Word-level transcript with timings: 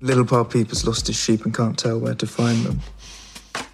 Little 0.00 0.24
Paw 0.24 0.44
Peep 0.44 0.68
has 0.68 0.86
lost 0.86 1.08
his 1.08 1.16
sheep 1.20 1.44
and 1.44 1.52
can't 1.52 1.76
tell 1.76 1.98
where 1.98 2.14
to 2.14 2.26
find 2.26 2.64
them. 2.64 2.80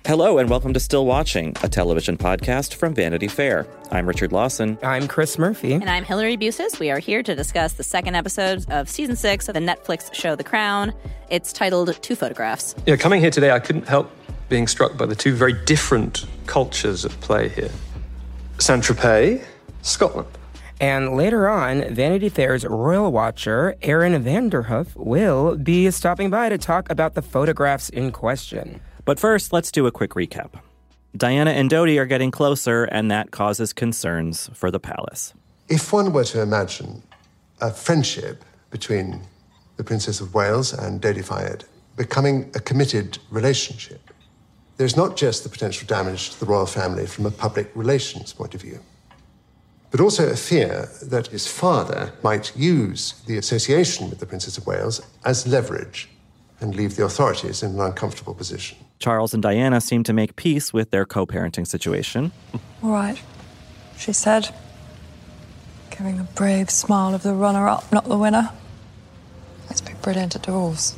Hello, 0.06 0.38
and 0.38 0.48
welcome 0.48 0.72
to 0.72 0.80
Still 0.80 1.04
Watching, 1.04 1.54
a 1.62 1.68
television 1.68 2.16
podcast 2.16 2.72
from 2.74 2.94
Vanity 2.94 3.28
Fair. 3.28 3.66
I'm 3.90 4.06
Richard 4.06 4.32
Lawson. 4.32 4.78
I'm 4.82 5.06
Chris 5.06 5.38
Murphy. 5.38 5.74
And 5.74 5.90
I'm 5.90 6.02
Hillary 6.02 6.38
Busis. 6.38 6.80
We 6.80 6.90
are 6.90 6.98
here 6.98 7.22
to 7.22 7.34
discuss 7.34 7.74
the 7.74 7.82
second 7.82 8.14
episode 8.14 8.64
of 8.70 8.88
season 8.88 9.16
six 9.16 9.48
of 9.48 9.54
the 9.54 9.60
Netflix 9.60 10.14
show 10.14 10.34
The 10.34 10.44
Crown. 10.44 10.94
It's 11.28 11.52
titled 11.52 11.94
Two 12.00 12.16
Photographs. 12.16 12.74
Yeah, 12.86 12.96
coming 12.96 13.20
here 13.20 13.30
today, 13.30 13.50
I 13.50 13.58
couldn't 13.58 13.86
help 13.86 14.10
being 14.48 14.66
struck 14.66 14.96
by 14.96 15.04
the 15.04 15.14
two 15.14 15.34
very 15.34 15.52
different 15.52 16.24
cultures 16.46 17.04
at 17.04 17.10
play 17.20 17.50
here 17.50 17.70
Saint 18.58 18.82
Tropez, 18.82 19.44
Scotland. 19.82 20.28
And 20.80 21.16
later 21.16 21.48
on, 21.48 21.94
Vanity 21.94 22.28
Fair's 22.28 22.64
royal 22.64 23.12
watcher, 23.12 23.76
Erin 23.82 24.12
Vanderhoof, 24.22 24.96
will 24.96 25.56
be 25.56 25.90
stopping 25.90 26.30
by 26.30 26.48
to 26.48 26.58
talk 26.58 26.90
about 26.90 27.14
the 27.14 27.22
photographs 27.22 27.88
in 27.88 28.10
question. 28.10 28.80
But 29.04 29.20
first, 29.20 29.52
let's 29.52 29.70
do 29.70 29.86
a 29.86 29.92
quick 29.92 30.10
recap. 30.10 30.60
Diana 31.16 31.52
and 31.52 31.70
Dodi 31.70 31.96
are 31.98 32.06
getting 32.06 32.32
closer, 32.32 32.84
and 32.84 33.08
that 33.10 33.30
causes 33.30 33.72
concerns 33.72 34.50
for 34.52 34.70
the 34.70 34.80
palace. 34.80 35.32
If 35.68 35.92
one 35.92 36.12
were 36.12 36.24
to 36.24 36.42
imagine 36.42 37.02
a 37.60 37.70
friendship 37.70 38.44
between 38.70 39.22
the 39.76 39.84
Princess 39.84 40.20
of 40.20 40.34
Wales 40.34 40.72
and 40.72 41.00
Dodi 41.00 41.22
Fayed 41.22 41.64
becoming 41.96 42.50
a 42.56 42.60
committed 42.60 43.18
relationship, 43.30 44.10
there's 44.76 44.96
not 44.96 45.16
just 45.16 45.44
the 45.44 45.48
potential 45.48 45.86
damage 45.86 46.30
to 46.30 46.40
the 46.40 46.46
royal 46.46 46.66
family 46.66 47.06
from 47.06 47.26
a 47.26 47.30
public 47.30 47.70
relations 47.76 48.32
point 48.32 48.56
of 48.56 48.60
view 48.60 48.80
but 49.94 50.00
also 50.00 50.28
a 50.28 50.34
fear 50.34 50.88
that 51.02 51.28
his 51.28 51.46
father 51.46 52.12
might 52.20 52.50
use 52.56 53.12
the 53.28 53.38
association 53.38 54.10
with 54.10 54.18
the 54.18 54.26
Princess 54.26 54.58
of 54.58 54.66
Wales 54.66 55.00
as 55.24 55.46
leverage 55.46 56.08
and 56.60 56.74
leave 56.74 56.96
the 56.96 57.04
authorities 57.04 57.62
in 57.62 57.74
an 57.74 57.80
uncomfortable 57.80 58.34
position. 58.34 58.76
Charles 58.98 59.32
and 59.32 59.40
Diana 59.40 59.80
seem 59.80 60.02
to 60.02 60.12
make 60.12 60.34
peace 60.34 60.72
with 60.72 60.90
their 60.90 61.04
co 61.04 61.26
parenting 61.26 61.64
situation. 61.64 62.32
All 62.82 62.90
right, 62.90 63.22
she 63.96 64.12
said, 64.12 64.52
giving 65.90 66.18
a 66.18 66.24
brave 66.24 66.70
smile 66.70 67.14
of 67.14 67.22
the 67.22 67.32
runner 67.32 67.68
up, 67.68 67.92
not 67.92 68.08
the 68.08 68.18
winner. 68.18 68.50
Let's 69.66 69.80
be 69.80 69.92
brilliant 70.02 70.34
at 70.34 70.42
divorce. 70.42 70.96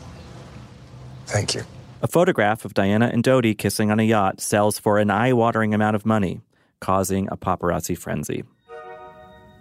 Thank 1.27 1.55
you. 1.55 1.65
A 2.01 2.09
photograph 2.09 2.65
of 2.65 2.73
Diana 2.73 3.11
and 3.13 3.23
Dodi 3.23 3.59
kissing 3.59 3.91
on 3.91 4.01
a 4.01 4.05
yacht 4.05 4.41
sells 4.41 4.79
for 4.79 4.99
an 4.99 5.11
eye 5.11 5.35
watering 5.35 5.75
amount 5.75 5.97
of 5.97 6.07
money, 6.07 6.41
causing 6.81 7.29
a 7.31 7.37
paparazzi 7.37 7.99
frenzy. 7.99 8.43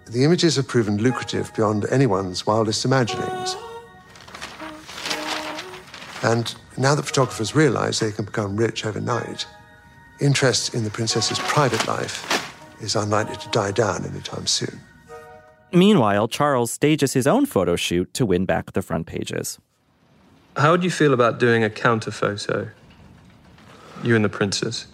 The 0.06 0.22
images 0.22 0.56
have 0.56 0.68
proven 0.68 0.98
lucrative 0.98 1.52
beyond 1.54 1.84
anyone's 1.90 2.46
wildest 2.46 2.84
imaginings. 2.84 3.56
And 6.22 6.54
now 6.76 6.94
that 6.94 7.04
photographers 7.04 7.54
realize 7.54 7.98
they 7.98 8.12
can 8.12 8.24
become 8.24 8.56
rich 8.56 8.86
overnight, 8.86 9.46
interest 10.20 10.74
in 10.74 10.84
the 10.84 10.90
princess's 10.90 11.38
private 11.40 11.86
life 11.88 12.32
is 12.80 12.94
unlikely 12.94 13.36
to 13.36 13.48
die 13.50 13.72
down 13.72 14.04
anytime 14.04 14.46
soon. 14.46 14.80
Meanwhile, 15.72 16.28
Charles 16.28 16.70
stages 16.70 17.12
his 17.12 17.26
own 17.26 17.44
photo 17.44 17.74
shoot 17.74 18.14
to 18.14 18.24
win 18.24 18.46
back 18.46 18.72
the 18.72 18.82
front 18.82 19.06
pages. 19.06 19.58
How 20.56 20.70
would 20.70 20.84
you 20.84 20.90
feel 20.90 21.12
about 21.12 21.38
doing 21.38 21.64
a 21.64 21.70
counter 21.70 22.10
photo? 22.10 22.68
You 24.04 24.14
and 24.14 24.24
the 24.24 24.28
princess. 24.28 24.86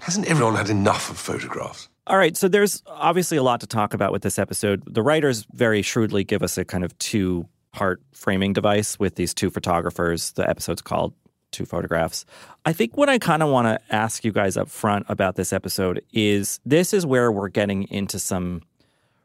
Hasn't 0.00 0.26
everyone 0.26 0.56
had 0.56 0.68
enough 0.68 1.08
of 1.08 1.16
photographs? 1.16 1.88
All 2.06 2.16
right, 2.16 2.36
so 2.36 2.48
there's 2.48 2.82
obviously 2.86 3.36
a 3.36 3.42
lot 3.42 3.60
to 3.60 3.66
talk 3.66 3.94
about 3.94 4.10
with 4.10 4.22
this 4.22 4.38
episode. 4.38 4.82
The 4.92 5.02
writers 5.02 5.46
very 5.52 5.82
shrewdly 5.82 6.24
give 6.24 6.42
us 6.42 6.58
a 6.58 6.64
kind 6.64 6.82
of 6.82 6.96
two 6.98 7.46
part 7.72 8.02
framing 8.12 8.52
device 8.52 8.98
with 8.98 9.14
these 9.14 9.32
two 9.32 9.50
photographers. 9.50 10.32
The 10.32 10.48
episode's 10.48 10.82
called 10.82 11.14
Two 11.52 11.64
Photographs. 11.64 12.24
I 12.64 12.72
think 12.72 12.96
what 12.96 13.08
I 13.08 13.18
kind 13.18 13.42
of 13.42 13.50
want 13.50 13.66
to 13.68 13.94
ask 13.94 14.24
you 14.24 14.32
guys 14.32 14.56
up 14.56 14.68
front 14.68 15.06
about 15.08 15.36
this 15.36 15.52
episode 15.52 16.02
is 16.12 16.58
this 16.64 16.92
is 16.92 17.06
where 17.06 17.30
we're 17.30 17.48
getting 17.48 17.84
into 17.84 18.18
some 18.18 18.62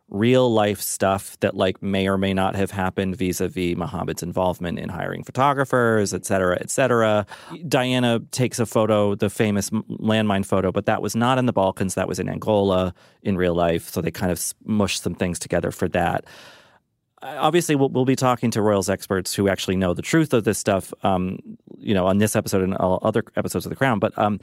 real 0.09 0.53
life 0.53 0.79
stuff 0.79 1.37
that 1.41 1.53
like 1.53 1.83
may 1.83 2.07
or 2.07 2.17
may 2.17 2.33
not 2.33 2.55
have 2.55 2.71
happened 2.71 3.17
vis-a-vis 3.17 3.75
Mohammed's 3.75 4.23
involvement 4.23 4.79
in 4.79 4.87
hiring 4.87 5.23
photographers, 5.23 6.13
et 6.13 6.25
cetera, 6.25 6.57
et 6.61 6.69
cetera. 6.69 7.25
Diana 7.67 8.21
takes 8.31 8.57
a 8.59 8.65
photo, 8.65 9.15
the 9.15 9.29
famous 9.29 9.69
landmine 9.69 10.45
photo, 10.45 10.71
but 10.71 10.85
that 10.85 11.01
was 11.01 11.15
not 11.15 11.37
in 11.37 11.45
the 11.45 11.53
Balkans. 11.53 11.95
That 11.95 12.07
was 12.07 12.19
in 12.19 12.29
Angola 12.29 12.93
in 13.21 13.35
real 13.35 13.53
life. 13.53 13.89
So 13.89 14.01
they 14.01 14.11
kind 14.11 14.31
of 14.31 14.41
mushed 14.63 15.03
some 15.03 15.13
things 15.13 15.39
together 15.39 15.71
for 15.71 15.89
that. 15.89 16.23
Obviously, 17.21 17.75
we'll, 17.75 17.89
we'll 17.89 18.05
be 18.05 18.15
talking 18.15 18.51
to 18.51 18.61
Royals 18.61 18.89
experts 18.89 19.33
who 19.33 19.49
actually 19.49 19.75
know 19.75 19.93
the 19.93 20.03
truth 20.03 20.33
of 20.33 20.43
this 20.43 20.59
stuff, 20.59 20.93
um, 21.03 21.39
you 21.77 21.93
know, 21.93 22.05
on 22.05 22.19
this 22.19 22.35
episode 22.35 22.61
and 22.61 22.77
all 22.77 22.99
other 23.01 23.23
episodes 23.35 23.65
of 23.65 23.71
The 23.71 23.75
Crown. 23.75 23.97
But 23.99 24.17
um, 24.17 24.39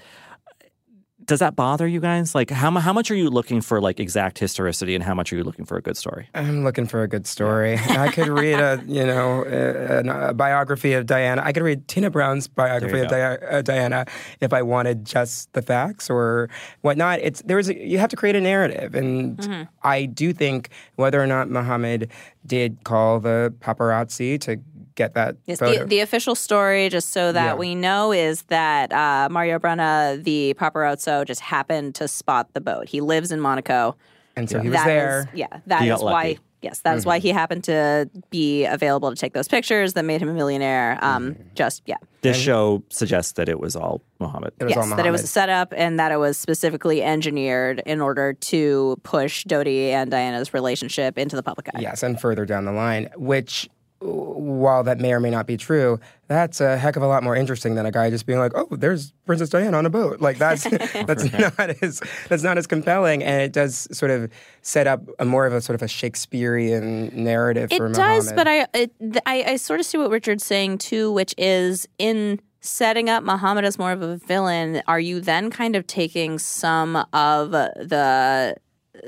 does 1.27 1.41
that 1.41 1.57
bother 1.57 1.87
you 1.87 2.01
guys? 2.01 2.35
Like, 2.35 2.51
how, 2.51 2.71
how 2.73 2.93
much 2.93 3.11
are 3.11 3.15
you 3.15 3.31
looking 3.31 3.61
for 3.61 3.81
like 3.81 4.01
exact 4.01 4.39
historicity, 4.39 4.95
and 4.95 5.03
how 5.03 5.15
much 5.15 5.33
are 5.33 5.37
you 5.37 5.45
looking 5.45 5.65
for 5.65 5.77
a 5.77 5.83
good 5.83 5.97
story? 5.97 6.29
I'm 6.35 6.65
looking 6.65 6.87
for 6.87 7.03
a 7.03 7.09
good 7.09 7.27
story. 7.27 7.79
I 7.89 8.11
could 8.11 8.29
read 8.29 8.61
a 8.61 8.83
you 8.87 9.05
know 9.05 9.45
a, 9.45 10.29
a, 10.29 10.35
biography 10.35 10.93
of 10.93 11.07
Diana. 11.07 11.43
I 11.45 11.53
could 11.53 11.63
read 11.63 11.87
Tina 11.89 12.11
Brown's 12.11 12.49
biography 12.49 13.01
of 13.01 13.09
Di- 13.09 13.37
uh, 13.37 13.63
Diana 13.63 14.07
if 14.41 14.53
I 14.53 14.63
wanted 14.63 15.05
just 15.05 15.53
the 15.53 15.63
facts 15.63 16.11
or 16.11 16.49
whatnot. 16.83 17.21
It's 17.21 17.43
there's 17.43 17.69
you 17.69 17.99
have 17.99 18.11
to 18.11 18.17
create 18.17 18.37
a 18.37 18.41
narrative, 18.41 18.95
and 18.95 19.39
mm-hmm. 19.39 19.63
I 19.83 20.07
do 20.07 20.33
think 20.33 20.71
whether 20.97 21.23
or 21.23 21.27
not 21.27 21.49
Mohammed 21.49 22.11
did 22.47 22.85
call 22.85 23.21
the 23.21 23.55
paparazzi 23.61 24.41
to 24.43 24.61
get 24.95 25.15
that 25.15 25.37
yes, 25.47 25.59
the, 25.59 25.85
the, 25.87 26.01
official 26.01 26.35
story, 26.35 26.89
just 26.89 27.11
so 27.11 27.33
that 27.33 27.45
yeah. 27.45 27.55
we 27.55 27.75
know, 27.75 28.13
is 28.13 28.43
that 28.43 28.93
uh, 28.93 29.29
Mario 29.31 29.59
Brenna, 29.59 30.23
the 30.23 30.55
paparazzo, 30.59 31.27
just 31.27 31.41
happened 31.41 31.95
to 31.97 32.09
spot 32.09 32.53
the 32.55 32.61
boat. 32.61 32.89
He 32.89 33.01
lives 33.01 33.33
in 33.33 33.41
Monaco. 33.41 33.97
And 34.37 34.49
so 34.49 34.57
yeah. 34.57 34.63
he 34.63 34.69
was 34.69 34.79
that 34.79 34.87
there. 34.87 35.21
Is, 35.33 35.39
yeah, 35.39 35.61
that 35.67 35.83
is 35.83 36.03
why. 36.03 36.39
Yes, 36.63 36.79
that 36.81 36.97
is 36.97 37.03
mm-hmm. 37.03 37.09
why 37.11 37.19
he 37.19 37.29
happened 37.29 37.65
to 37.65 38.09
be 38.31 38.65
available 38.65 39.11
to 39.11 39.17
take 39.17 39.35
those 39.35 39.49
pictures 39.49 39.93
that 39.93 40.07
made 40.07 40.23
him 40.23 40.31
a 40.31 40.33
millionaire. 40.33 40.99
Um, 41.03 41.35
mm-hmm. 41.35 41.43
Just 41.55 41.83
yeah. 41.85 41.97
This 42.23 42.39
show 42.39 42.83
suggests 42.89 43.33
that 43.33 43.51
it 43.51 43.61
was 43.61 43.77
all 43.77 44.01
Mohammed. 44.19 44.55
It 44.59 44.65
was 44.65 44.71
yes, 44.71 44.79
all 44.79 44.85
Mohammed. 44.85 44.99
that 45.05 45.07
it 45.07 45.11
was 45.11 45.23
a 45.23 45.27
setup 45.27 45.75
and 45.77 46.01
that 46.01 46.11
it 46.11 46.17
was 46.17 46.39
specifically 46.39 47.03
engineered 47.03 47.83
in 47.85 48.01
order 48.01 48.33
to 48.33 48.99
push 49.03 49.45
Dodi 49.45 49.91
and 49.91 50.11
Diana's 50.11 50.55
relationship 50.55 51.19
into 51.19 51.37
the 51.37 51.43
public 51.43 51.69
eye. 51.75 51.81
Yes, 51.81 52.03
and 52.03 52.19
further 52.19 52.47
down 52.47 52.65
the 52.65 52.73
line, 52.73 53.11
which 53.15 53.69
while 54.05 54.83
that 54.85 55.01
may 55.01 55.13
or 55.13 55.21
may 55.21 55.31
not 55.31 55.47
be 55.47 55.57
true, 55.57 55.99
that's 56.29 56.61
a 56.61 56.77
heck 56.77 56.97
of 56.97 57.03
a 57.03 57.07
lot 57.07 57.23
more 57.23 57.35
interesting 57.35 57.75
than 57.75 57.87
a 57.87 57.91
guy 57.91 58.11
just 58.11 58.27
being 58.27 58.39
like, 58.39 58.53
"Oh, 58.55 58.69
there's 58.71 59.13
Princess 59.27 59.49
Diana 59.49 59.77
on 59.79 59.87
a 59.87 59.91
boat." 59.91 60.21
Like 60.21 60.39
that's 60.39 60.65
that's 61.07 61.33
not 61.33 61.59
as 61.83 62.01
that's 62.29 62.43
not 62.43 62.59
as 62.59 62.67
compelling, 62.67 63.23
and 63.23 63.41
it 63.43 63.53
does 63.53 63.89
sort 63.97 64.11
of 64.11 64.31
set 64.63 64.87
up 64.87 65.03
a 65.19 65.25
more 65.25 65.47
of 65.47 65.53
a 65.53 65.61
sort 65.61 65.75
of 65.75 65.83
a 65.83 65.89
Shakespearean 65.89 67.11
narrative. 67.15 67.73
It 67.73 67.79
for 67.79 67.89
does, 67.89 68.33
Muhammad. 68.33 68.37
but 68.37 68.49
I, 68.49 68.67
it, 68.79 68.93
I 69.27 69.45
I 69.53 69.57
sort 69.57 69.81
of 69.81 69.87
see 69.87 69.99
what 69.99 70.11
Richard's 70.11 70.45
saying 70.45 70.79
too, 70.79 71.11
which 71.13 71.35
is 71.39 71.89
in 71.99 72.41
setting 72.61 73.11
up 73.11 73.23
Muhammad 73.23 73.65
as 73.65 73.79
more 73.79 73.93
of 73.93 74.03
a 74.03 74.17
villain. 74.17 74.83
Are 74.87 75.01
you 75.01 75.21
then 75.21 75.51
kind 75.51 75.77
of 75.77 75.87
taking 75.87 76.39
some 76.39 76.97
of 77.13 77.51
the 77.51 78.57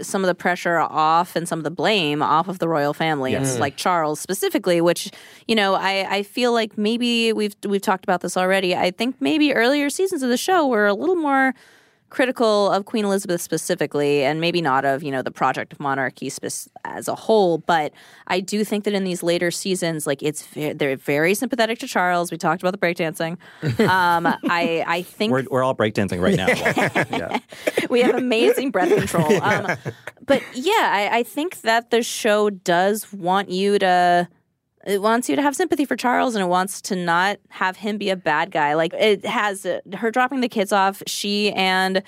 some 0.03 0.23
of 0.23 0.29
the 0.29 0.35
pressure 0.35 0.79
off 0.79 1.37
and 1.37 1.49
some 1.49 1.59
of 1.59 1.65
the 1.65 1.71
blame 1.71 2.23
off 2.23 2.49
of 2.49 2.59
the 2.59 2.69
royal 2.69 2.93
family, 2.95 3.33
Yes. 3.33 3.59
like 3.59 3.77
Charles 3.77 4.21
specifically, 4.21 4.81
which 4.81 5.11
you 5.49 5.55
know 5.55 5.75
I, 5.75 6.17
I 6.17 6.23
feel 6.23 6.53
like 6.53 6.77
maybe 6.79 7.33
we've 7.33 7.55
we've 7.67 7.83
talked 7.83 8.05
about 8.05 8.21
this 8.21 8.37
already. 8.37 8.75
I 8.75 8.91
think 8.91 9.17
maybe 9.21 9.53
earlier 9.55 9.91
seasons 9.91 10.23
of 10.23 10.29
the 10.31 10.37
show 10.37 10.67
were 10.67 10.87
a 10.87 10.95
little 10.95 11.17
more 11.17 11.55
critical 12.09 12.71
of 12.71 12.85
Queen 12.85 13.05
Elizabeth 13.05 13.41
specifically, 13.41 14.25
and 14.25 14.41
maybe 14.41 14.63
not 14.63 14.85
of 14.85 15.03
you 15.03 15.11
know 15.11 15.23
the 15.23 15.31
project 15.31 15.73
of 15.73 15.81
monarchy 15.81 16.29
spec- 16.29 16.73
as 16.85 17.09
a 17.09 17.15
whole. 17.15 17.59
But 17.59 17.93
I 18.27 18.41
do 18.41 18.65
think 18.65 18.85
that 18.85 18.95
in 18.95 19.05
these 19.05 19.23
later 19.23 19.51
seasons, 19.51 20.07
like 20.07 20.23
it's 20.23 20.47
ve- 20.47 20.73
they're 20.73 20.97
very 20.97 21.35
sympathetic 21.35 21.79
to 21.81 21.87
Charles. 21.87 22.31
We 22.31 22.39
talked 22.39 22.63
about 22.63 22.73
the 22.73 22.79
breakdancing. 22.79 23.39
Um, 23.87 24.27
I 24.27 24.85
I 24.87 25.03
think 25.03 25.33
We're, 25.33 25.45
we're 25.51 25.63
all 25.63 25.75
breakdancing 25.75 26.21
right 26.21 26.37
now. 26.37 26.47
yeah. 27.17 27.39
we 27.89 28.01
have 28.01 28.15
amazing 28.15 28.71
breath 28.71 28.95
control. 28.95 29.43
Um, 29.43 29.77
but 30.27 30.43
yeah, 30.55 30.73
I, 31.13 31.19
I 31.19 31.23
think 31.23 31.61
that 31.63 31.91
the 31.91 32.03
show 32.03 32.51
does 32.51 33.13
want 33.13 33.49
you 33.51 33.79
to. 33.79 34.29
It 34.87 35.03
wants 35.03 35.29
you 35.29 35.35
to 35.35 35.43
have 35.43 35.57
sympathy 35.57 35.85
for 35.85 35.97
Charles, 35.97 36.37
and 36.37 36.45
it 36.45 36.49
wants 36.49 36.81
to 36.83 36.97
not 36.97 37.39
have 37.49 37.77
him 37.77 37.99
be 37.99 38.09
a 38.09 38.17
bad 38.17 38.53
guy. 38.53 38.75
Like 38.75 38.95
it 38.95 39.27
has 39.27 39.67
uh, 39.67 39.81
her 39.97 40.13
dropping 40.13 40.41
the 40.41 40.49
kids 40.49 40.73
off. 40.73 41.03
She 41.07 41.53
and 41.53 42.03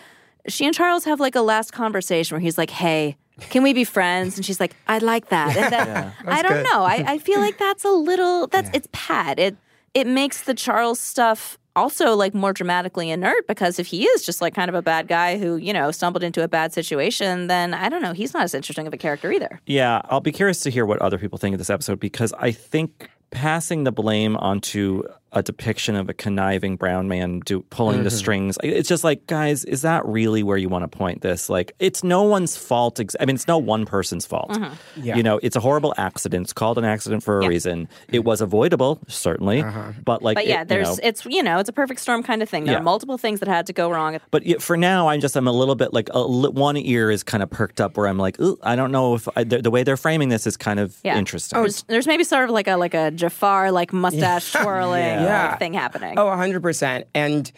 she 0.47 0.65
and 0.65 0.75
Charles 0.75 1.05
have 1.05 1.19
like 1.19 1.35
a 1.35 1.41
last 1.41 1.73
conversation 1.73 2.37
where 2.37 2.41
he's 2.41 2.57
like, 2.57 2.71
"Hey, 2.71 3.17
can 3.51 3.65
we 3.65 3.73
be 3.73 3.83
friends?" 3.83 4.37
And 4.37 4.47
she's 4.47 4.61
like, 4.61 4.77
"I'd 4.87 5.03
like 5.03 5.29
that." 5.31 5.57
And 5.57 5.73
then, 5.73 6.13
I 6.27 6.41
don't 6.43 6.53
good. 6.53 6.67
know. 6.73 6.85
I, 6.85 7.05
I 7.07 7.19
feel 7.19 7.41
like 7.41 7.59
that's 7.59 7.85
a 7.85 7.91
little. 7.91 8.47
That's 8.47 8.71
it's 8.73 8.89
pat. 8.93 9.41
It 9.41 9.57
it 9.93 10.07
makes 10.07 10.43
the 10.43 10.55
Charles 10.55 11.01
stuff 11.01 11.59
also 11.79 12.15
like 12.15 12.35
more 12.35 12.53
dramatically 12.53 13.11
inert 13.11 13.47
because 13.47 13.79
if 13.79 13.87
he 13.87 14.05
is 14.05 14.25
just 14.25 14.41
like 14.41 14.55
kind 14.55 14.69
of 14.69 14.75
a 14.75 14.83
bad 14.83 15.09
guy 15.09 15.39
who 15.39 15.57
you 15.57 15.73
know 15.73 15.91
stumbled 15.91 16.23
into 16.23 16.43
a 16.43 16.49
bad 16.49 16.73
situation, 16.73 17.47
then 17.47 17.75
I 17.75 17.89
don't 17.89 18.03
know. 18.03 18.13
He's 18.13 18.35
not 18.35 18.43
as 18.43 18.55
interesting 18.55 18.87
of 18.87 18.93
a 18.93 18.99
character 18.99 19.33
either. 19.33 19.61
Yeah, 19.67 20.03
I'll 20.07 20.21
be 20.21 20.33
curious 20.33 20.63
to 20.63 20.71
hear 20.71 20.85
what 20.85 21.01
other 21.01 21.19
people 21.19 21.39
think 21.39 21.55
of 21.55 21.59
this 21.59 21.71
episode 21.71 22.01
because 22.01 22.33
I 22.39 22.51
think 22.51 23.09
passing 23.31 23.85
the 23.85 23.93
blame 23.93 24.37
onto 24.37 25.03
a 25.33 25.43
depiction 25.43 25.95
of 25.95 26.09
a 26.09 26.15
conniving 26.15 26.77
brown 26.77 27.09
man 27.09 27.41
do, 27.41 27.61
pulling 27.71 28.03
the 28.03 28.09
mm-hmm. 28.09 28.17
strings, 28.17 28.59
it's 28.63 28.89
just 28.89 29.05
like, 29.05 29.27
guys, 29.27 29.65
is 29.65 29.83
that 29.83 30.05
really 30.07 30.43
where 30.43 30.57
you 30.57 30.69
want 30.69 30.91
to 30.91 30.99
point 30.99 31.21
this? 31.21 31.51
Like, 31.51 31.73
it's 31.79 32.03
no 32.03 32.23
one's 32.23 32.57
fault. 32.57 32.99
Ex- 32.99 33.17
I 33.21 33.27
mean, 33.27 33.37
it's 33.37 33.47
no 33.47 33.59
one 33.59 33.85
person's 33.85 34.25
fault. 34.25 34.51
Mm-hmm. 34.51 35.03
Yeah. 35.05 35.17
You 35.17 35.23
know, 35.23 35.39
it's 35.43 35.57
a 35.57 35.61
horrible 35.61 35.95
accident. 35.99 36.45
It's 36.45 36.53
called 36.53 36.79
an 36.79 36.85
accident 36.85 37.23
for 37.23 37.41
a 37.41 37.49
reason. 37.49 37.89
It 38.09 38.25
was 38.25 38.41
avoidable, 38.41 39.01
certainly, 39.09 39.63
uh-huh. 39.63 39.93
but 40.05 40.23
like, 40.23 40.37
But 40.37 40.47
yeah, 40.47 40.57
it- 40.57 40.61
you 40.61 40.65
there's 40.67 40.89
know, 40.89 41.01
it's 41.03 41.25
you 41.27 41.43
know 41.43 41.59
it's 41.59 41.69
a 41.69 41.73
perfect 41.73 42.01
storm 42.01 42.23
kind 42.23 42.43
of 42.43 42.49
thing. 42.49 42.65
There 42.65 42.75
Yeah. 42.75 42.81
are 42.81 42.83
multiple 42.83 43.19
things 43.19 43.41
that 43.41 43.49
had 43.49 43.67
to 43.67 43.73
go 43.73 43.91
wrong. 43.91 44.19
But 44.31 44.47
yet 44.47 44.63
for 44.63 44.77
now, 44.77 45.09
I'm 45.09 45.21
just 45.21 45.37
I'm 45.37 45.47
a 45.47 45.53
little 45.53 45.75
bit 45.75 45.93
like 45.93 46.09
a, 46.13 46.27
one 46.27 46.77
ear 46.77 47.11
is 47.11 47.23
kind 47.23 47.43
of 47.43 47.51
perked 47.51 47.81
up 47.81 47.97
where 47.97 48.07
I'm 48.07 48.19
like, 48.19 48.41
Ooh, 48.41 48.59
I 48.63 48.77
don't 48.77 48.93
know 48.93 49.15
if 49.15 49.29
I, 49.37 49.45
the, 49.45 49.61
the 49.61 49.71
way 49.71 49.83
they're 49.83 49.97
framing 49.97 50.29
this 50.31 50.47
is 50.47 50.57
kind 50.57 50.81
of 50.81 50.97
Yeah. 51.05 51.19
interesting. 51.19 51.61
There's, 51.61 51.83
there's 51.85 52.07
maybe 52.07 52.25
sort 52.25 52.45
of 52.45 52.51
like 52.51 52.67
a 52.67 52.77
like 52.77 52.95
a 52.95 53.11
Jafar 53.11 53.71
like 53.71 53.93
mustache 53.93 54.53
twirling 54.63 55.18
Yeah. 55.23 55.49
like, 55.51 55.59
thing 55.59 55.75
happening. 55.75 56.19
Oh, 56.19 56.27
100%. 56.27 57.05
And 57.15 57.51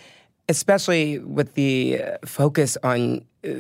especially 0.49 1.19
with 1.19 1.55
the 1.55 2.01
uh, 2.03 2.17
focus 2.27 2.77
on 2.83 3.25
uh, 3.45 3.51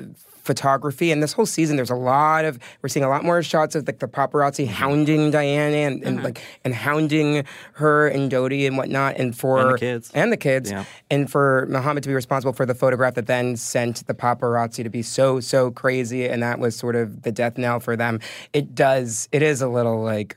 photography 0.42 1.12
and 1.12 1.22
this 1.22 1.34
whole 1.34 1.44
season 1.46 1.76
there's 1.76 1.90
a 1.90 1.94
lot 1.94 2.46
of 2.46 2.58
we're 2.82 2.88
seeing 2.88 3.04
a 3.04 3.08
lot 3.08 3.22
more 3.22 3.42
shots 3.42 3.74
of 3.74 3.86
like 3.86 3.98
the 3.98 4.08
paparazzi 4.08 4.64
Mm-hmm. 4.64 4.72
hounding 4.72 5.30
Diana 5.30 5.76
and, 5.76 6.02
and 6.02 6.24
like 6.24 6.40
and 6.64 6.74
hounding 6.74 7.44
her 7.74 8.08
and 8.08 8.32
Dodi 8.32 8.66
and 8.66 8.76
whatnot 8.78 9.16
and 9.18 9.36
for 9.36 9.60
And 9.60 9.74
the 9.74 9.78
kids. 9.78 10.10
and 10.14 10.32
the 10.32 10.38
kids 10.38 10.70
Yeah. 10.70 10.84
and 11.10 11.30
for 11.30 11.66
Muhammad 11.68 12.02
to 12.04 12.08
be 12.08 12.14
responsible 12.14 12.54
for 12.54 12.64
the 12.66 12.74
photograph 12.74 13.14
that 13.14 13.26
then 13.26 13.54
sent 13.56 14.04
the 14.06 14.14
paparazzi 14.14 14.82
to 14.82 14.88
be 14.90 15.02
so 15.02 15.38
so 15.40 15.70
crazy 15.70 16.26
and 16.26 16.42
that 16.42 16.58
was 16.58 16.74
sort 16.74 16.96
of 16.96 17.22
the 17.22 17.30
death 17.30 17.58
knell 17.58 17.78
for 17.78 17.94
them 17.94 18.18
it 18.54 18.74
does 18.74 19.28
it 19.32 19.42
is 19.42 19.60
a 19.62 19.68
little 19.68 20.02
like 20.02 20.36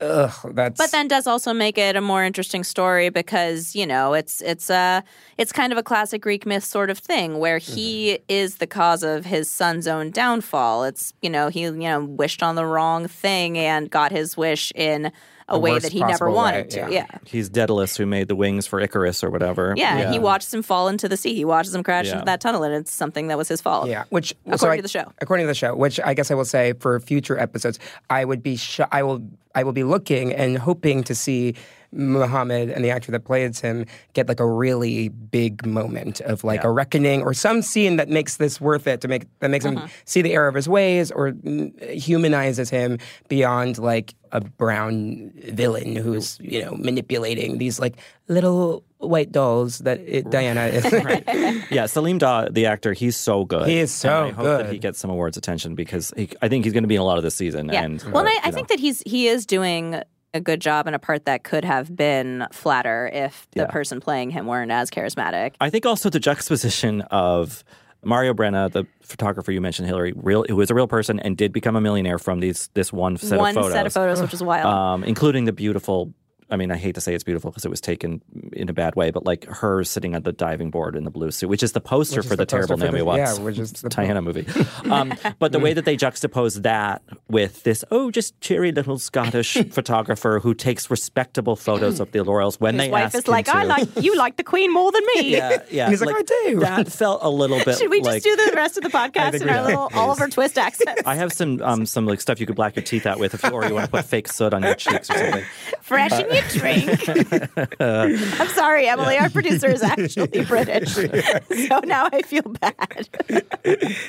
ugh 0.00 0.54
that's 0.54 0.78
But 0.78 0.90
then 0.90 1.08
does 1.08 1.26
also 1.26 1.52
make 1.52 1.78
it 1.78 1.96
a 1.96 2.00
more 2.00 2.24
interesting 2.24 2.64
story 2.64 3.08
because 3.08 3.74
you 3.76 3.86
know 3.86 4.14
it's 4.14 4.40
it's 4.40 4.70
a 4.70 5.04
it's 5.38 5.52
kind 5.52 5.72
of 5.72 5.78
a 5.78 5.82
classic 5.82 6.22
Greek 6.22 6.46
myth 6.46 6.64
sort 6.64 6.90
of 6.90 6.98
thing 6.98 7.38
where 7.38 7.58
he 7.58 8.14
mm-hmm. 8.14 8.24
is 8.28 8.56
the 8.56 8.66
cause 8.66 9.02
of 9.02 9.24
his 9.24 9.50
son's 9.50 9.86
own 9.86 10.10
downfall. 10.10 10.84
It's 10.84 11.12
you 11.22 11.30
know 11.30 11.48
he 11.48 11.62
you 11.62 11.72
know 11.72 12.04
wished 12.04 12.42
on 12.42 12.54
the 12.54 12.66
wrong 12.66 13.08
thing 13.08 13.56
and 13.56 13.90
got 13.90 14.12
his 14.12 14.36
wish 14.36 14.72
in 14.74 15.12
a 15.48 15.52
The 15.54 15.58
way 15.58 15.78
that 15.78 15.92
he 15.92 16.00
never 16.00 16.12
possible 16.12 16.32
wanted 16.32 16.64
way, 16.64 16.70
to. 16.70 16.78
yeah. 16.80 16.88
Yeah. 16.88 17.06
He's 17.24 17.48
Daedalus 17.50 17.96
who 17.96 18.06
made 18.06 18.28
the 18.28 18.34
wings 18.36 18.66
for 18.66 18.80
Icarus 18.80 19.22
or 19.22 19.30
whatever. 19.30 19.74
Yeah, 19.76 19.98
and 19.98 20.12
he 20.12 20.18
watches 20.18 20.52
him 20.54 20.62
fall 20.62 20.88
into 20.88 21.08
the 21.08 21.16
sea. 21.16 21.34
He 21.34 21.44
watches 21.44 21.74
him 21.74 21.82
crash 21.82 22.06
Yeah. 22.06 22.14
into 22.14 22.24
that 22.24 22.40
tunnel, 22.40 22.62
and 22.62 22.74
it's 22.74 22.90
something 22.92 23.26
that 23.28 23.36
was 23.36 23.48
his 23.48 23.60
fault. 23.60 23.88
Yeah, 23.88 24.04
which 24.10 24.32
according 24.46 24.58
so 24.58 24.70
I- 24.70 24.76
to 24.76 24.82
the 24.82 24.88
show. 24.88 25.12
According 25.20 25.44
to 25.44 25.48
the 25.48 25.54
show, 25.54 25.74
which 25.74 26.00
I 26.00 26.14
guess 26.14 26.30
I 26.30 26.34
will 26.34 26.44
say 26.46 26.72
for 26.80 26.98
future 27.00 27.38
episodes, 27.38 27.78
I 28.08 28.24
would 28.24 28.42
be 28.42 28.56
sh- 28.56 28.80
I 28.90 29.02
will 29.02 29.22
I 29.54 29.62
will 29.64 29.72
be 29.72 29.84
looking 29.84 30.32
and 30.32 30.58
hoping 30.58 31.04
to 31.04 31.14
see 31.14 31.54
Muhammad 31.94 32.70
and 32.70 32.84
the 32.84 32.90
actor 32.90 33.10
that 33.12 33.24
plays 33.24 33.60
him 33.60 33.86
get 34.12 34.28
like 34.28 34.40
a 34.40 34.46
really 34.46 35.08
big 35.08 35.64
moment 35.66 36.20
of 36.22 36.44
like 36.44 36.64
a 36.64 36.70
reckoning 36.70 37.22
or 37.22 37.32
some 37.34 37.62
scene 37.62 37.96
that 37.96 38.08
makes 38.08 38.36
this 38.36 38.60
worth 38.60 38.86
it 38.86 39.00
to 39.00 39.08
make 39.08 39.24
that 39.40 39.50
makes 39.50 39.64
Uh-huh. 39.64 39.80
him 39.86 39.90
see 40.04 40.20
the 40.22 40.32
error 40.34 40.48
of 40.48 40.54
his 40.54 40.68
ways 40.68 41.10
or 41.10 41.32
humanizes 41.80 42.70
him 42.70 42.98
beyond 43.28 43.78
like 43.78 44.14
a 44.32 44.40
brown 44.40 45.30
villain 45.36 45.94
who's 45.96 46.38
you 46.40 46.62
know 46.62 46.74
manipulating 46.76 47.58
these 47.58 47.78
like 47.78 47.96
little 48.28 48.82
white 48.98 49.30
dolls 49.30 49.78
that 49.80 50.00
it, 50.00 50.30
Diana 50.30 50.66
is. 50.66 50.84
Yeah, 51.70 51.86
Salim 51.86 52.18
Daw, 52.18 52.48
the 52.50 52.66
actor, 52.66 52.92
he's 52.92 53.16
so 53.16 53.44
good. 53.44 53.68
He 53.68 53.78
is 53.78 53.92
so 53.92 54.08
and 54.08 54.32
I 54.32 54.34
hope 54.34 54.44
that 54.46 54.62
good. 54.64 54.72
he 54.72 54.78
gets 54.78 54.98
some 54.98 55.10
awards 55.10 55.36
attention 55.36 55.74
because 55.74 56.12
he, 56.16 56.28
I 56.42 56.48
think 56.48 56.64
he's 56.64 56.72
going 56.72 56.84
to 56.84 56.88
be 56.88 56.94
in 56.94 57.00
a 57.00 57.04
lot 57.04 57.16
of 57.18 57.24
this 57.24 57.34
season. 57.34 57.68
Yeah. 57.72 57.82
And 57.82 58.02
well, 58.04 58.26
and 58.26 58.28
uh, 58.28 58.40
I, 58.44 58.48
I 58.48 58.50
think 58.50 58.68
know. 58.70 58.74
that 58.76 58.80
he's 58.80 59.02
he 59.06 59.28
is 59.28 59.44
doing 59.46 60.00
a 60.34 60.40
good 60.40 60.60
job 60.60 60.86
in 60.86 60.92
a 60.94 60.98
part 60.98 61.24
that 61.24 61.44
could 61.44 61.64
have 61.64 61.94
been 61.96 62.46
flatter 62.52 63.08
if 63.12 63.46
the 63.52 63.60
Yeah. 63.60 63.66
person 63.66 64.00
playing 64.00 64.30
him 64.30 64.46
weren't 64.46 64.72
as 64.72 64.90
charismatic. 64.90 65.54
I 65.60 65.70
think 65.70 65.86
also 65.86 66.10
the 66.10 66.20
juxtaposition 66.20 67.02
of 67.02 67.64
Mario 68.02 68.34
Brenna, 68.34 68.70
the 68.70 68.84
photographer 69.00 69.52
you 69.52 69.60
mentioned, 69.60 69.86
Hillary, 69.88 70.12
real 70.16 70.44
who 70.48 70.60
is 70.60 70.70
a 70.70 70.74
real 70.74 70.88
person 70.88 71.20
and 71.20 71.36
did 71.36 71.52
become 71.52 71.76
a 71.76 71.80
millionaire 71.80 72.18
from 72.18 72.40
these 72.40 72.68
this 72.74 72.92
one 72.92 73.16
set 73.16 73.38
One 73.38 73.50
of 73.50 73.54
photos, 73.54 73.70
One 73.70 73.78
set 73.78 73.86
of 73.86 73.92
photos, 73.92 74.20
which 74.20 74.34
is 74.34 74.42
wild. 74.42 74.66
um, 74.66 75.04
including 75.04 75.44
the 75.44 75.52
beautiful. 75.52 76.12
I 76.54 76.56
mean, 76.56 76.70
I 76.70 76.76
hate 76.76 76.94
to 76.94 77.00
say 77.00 77.14
it's 77.14 77.24
beautiful 77.24 77.50
because 77.50 77.64
it 77.64 77.68
was 77.68 77.80
taken 77.80 78.22
in 78.52 78.68
a 78.68 78.72
bad 78.72 78.94
way, 78.94 79.10
but 79.10 79.24
like 79.24 79.44
her 79.46 79.82
sitting 79.84 80.14
at 80.14 80.24
the 80.24 80.32
diving 80.32 80.70
board 80.70 80.94
in 80.96 81.04
the 81.04 81.10
blue 81.10 81.30
suit, 81.30 81.48
which 81.48 81.62
is 81.62 81.72
the 81.72 81.80
poster 81.80 82.20
is 82.20 82.26
for 82.26 82.36
the, 82.36 82.36
the 82.36 82.46
poster 82.46 82.56
terrible 82.56 82.76
for 82.76 82.84
Naomi 82.84 82.98
the- 83.00 83.04
Watts 83.04 83.38
yeah, 83.38 83.44
which 83.44 83.58
is 83.58 83.72
the- 83.72 83.88
Diana 83.90 84.22
movie. 84.22 84.46
Um, 84.90 85.14
but 85.38 85.50
the 85.52 85.58
way 85.58 85.72
that 85.72 85.84
they 85.86 85.96
juxtapose 85.96 86.62
that 86.62 87.02
with 87.28 87.62
this, 87.64 87.84
oh, 87.90 88.10
just 88.10 88.38
cheery 88.40 88.70
little 88.70 88.98
Scottish 88.98 89.54
photographer 89.72 90.38
who 90.40 90.54
takes 90.54 90.90
respectable 90.90 91.56
photos 91.56 92.00
of 92.00 92.12
the 92.12 92.22
royals 92.22 92.60
when 92.60 92.74
His 92.74 92.84
they 92.84 92.90
wife 92.90 93.04
ask 93.06 93.14
is 93.16 93.28
like, 93.28 93.46
to. 93.46 93.56
I 93.56 93.64
like 93.64 93.88
you 94.02 94.14
like 94.16 94.36
the 94.36 94.44
queen 94.44 94.72
more 94.72 94.92
than 94.92 95.02
me. 95.16 95.30
Yeah, 95.32 95.62
yeah. 95.70 95.84
And 95.84 95.92
he's 95.92 96.00
like, 96.02 96.14
"I 96.16 96.22
do." 96.22 96.60
That 96.60 96.92
felt 96.92 97.20
a 97.22 97.30
little 97.30 97.58
bit. 97.64 97.78
Should 97.78 97.90
we 97.90 97.98
just 98.00 98.08
like, 98.10 98.22
do 98.22 98.36
the 98.36 98.52
rest 98.54 98.76
of 98.76 98.82
the 98.84 98.90
podcast 98.90 99.40
in 99.40 99.48
our 99.48 99.64
little 99.64 99.90
Oliver 99.94 100.28
Twist 100.28 100.58
accents? 100.58 101.02
I 101.06 101.14
have 101.16 101.32
some 101.32 101.60
um 101.62 101.86
some 101.86 102.06
like 102.06 102.20
stuff 102.20 102.38
you 102.40 102.46
could 102.46 102.56
black 102.56 102.76
your 102.76 102.84
teeth 102.84 103.06
out 103.06 103.18
with, 103.18 103.34
if 103.34 103.42
you, 103.42 103.50
or 103.50 103.64
you 103.64 103.74
want 103.74 103.86
to 103.86 103.90
put 103.90 104.04
fake 104.04 104.28
soot 104.28 104.52
on 104.54 104.62
your 104.62 104.74
cheeks 104.74 105.10
or 105.10 105.14
something. 105.16 105.44
Freshen 105.80 106.32
your 106.32 106.43
drink. 106.50 107.08
I'm 107.80 108.48
sorry, 108.48 108.86
Emily. 108.88 109.16
Our 109.18 109.30
producer 109.30 109.68
is 109.68 109.82
actually 109.82 110.44
British, 110.48 110.94
so 110.94 111.80
now 111.84 112.08
I 112.12 112.22
feel 112.22 112.42
bad. 112.42 113.08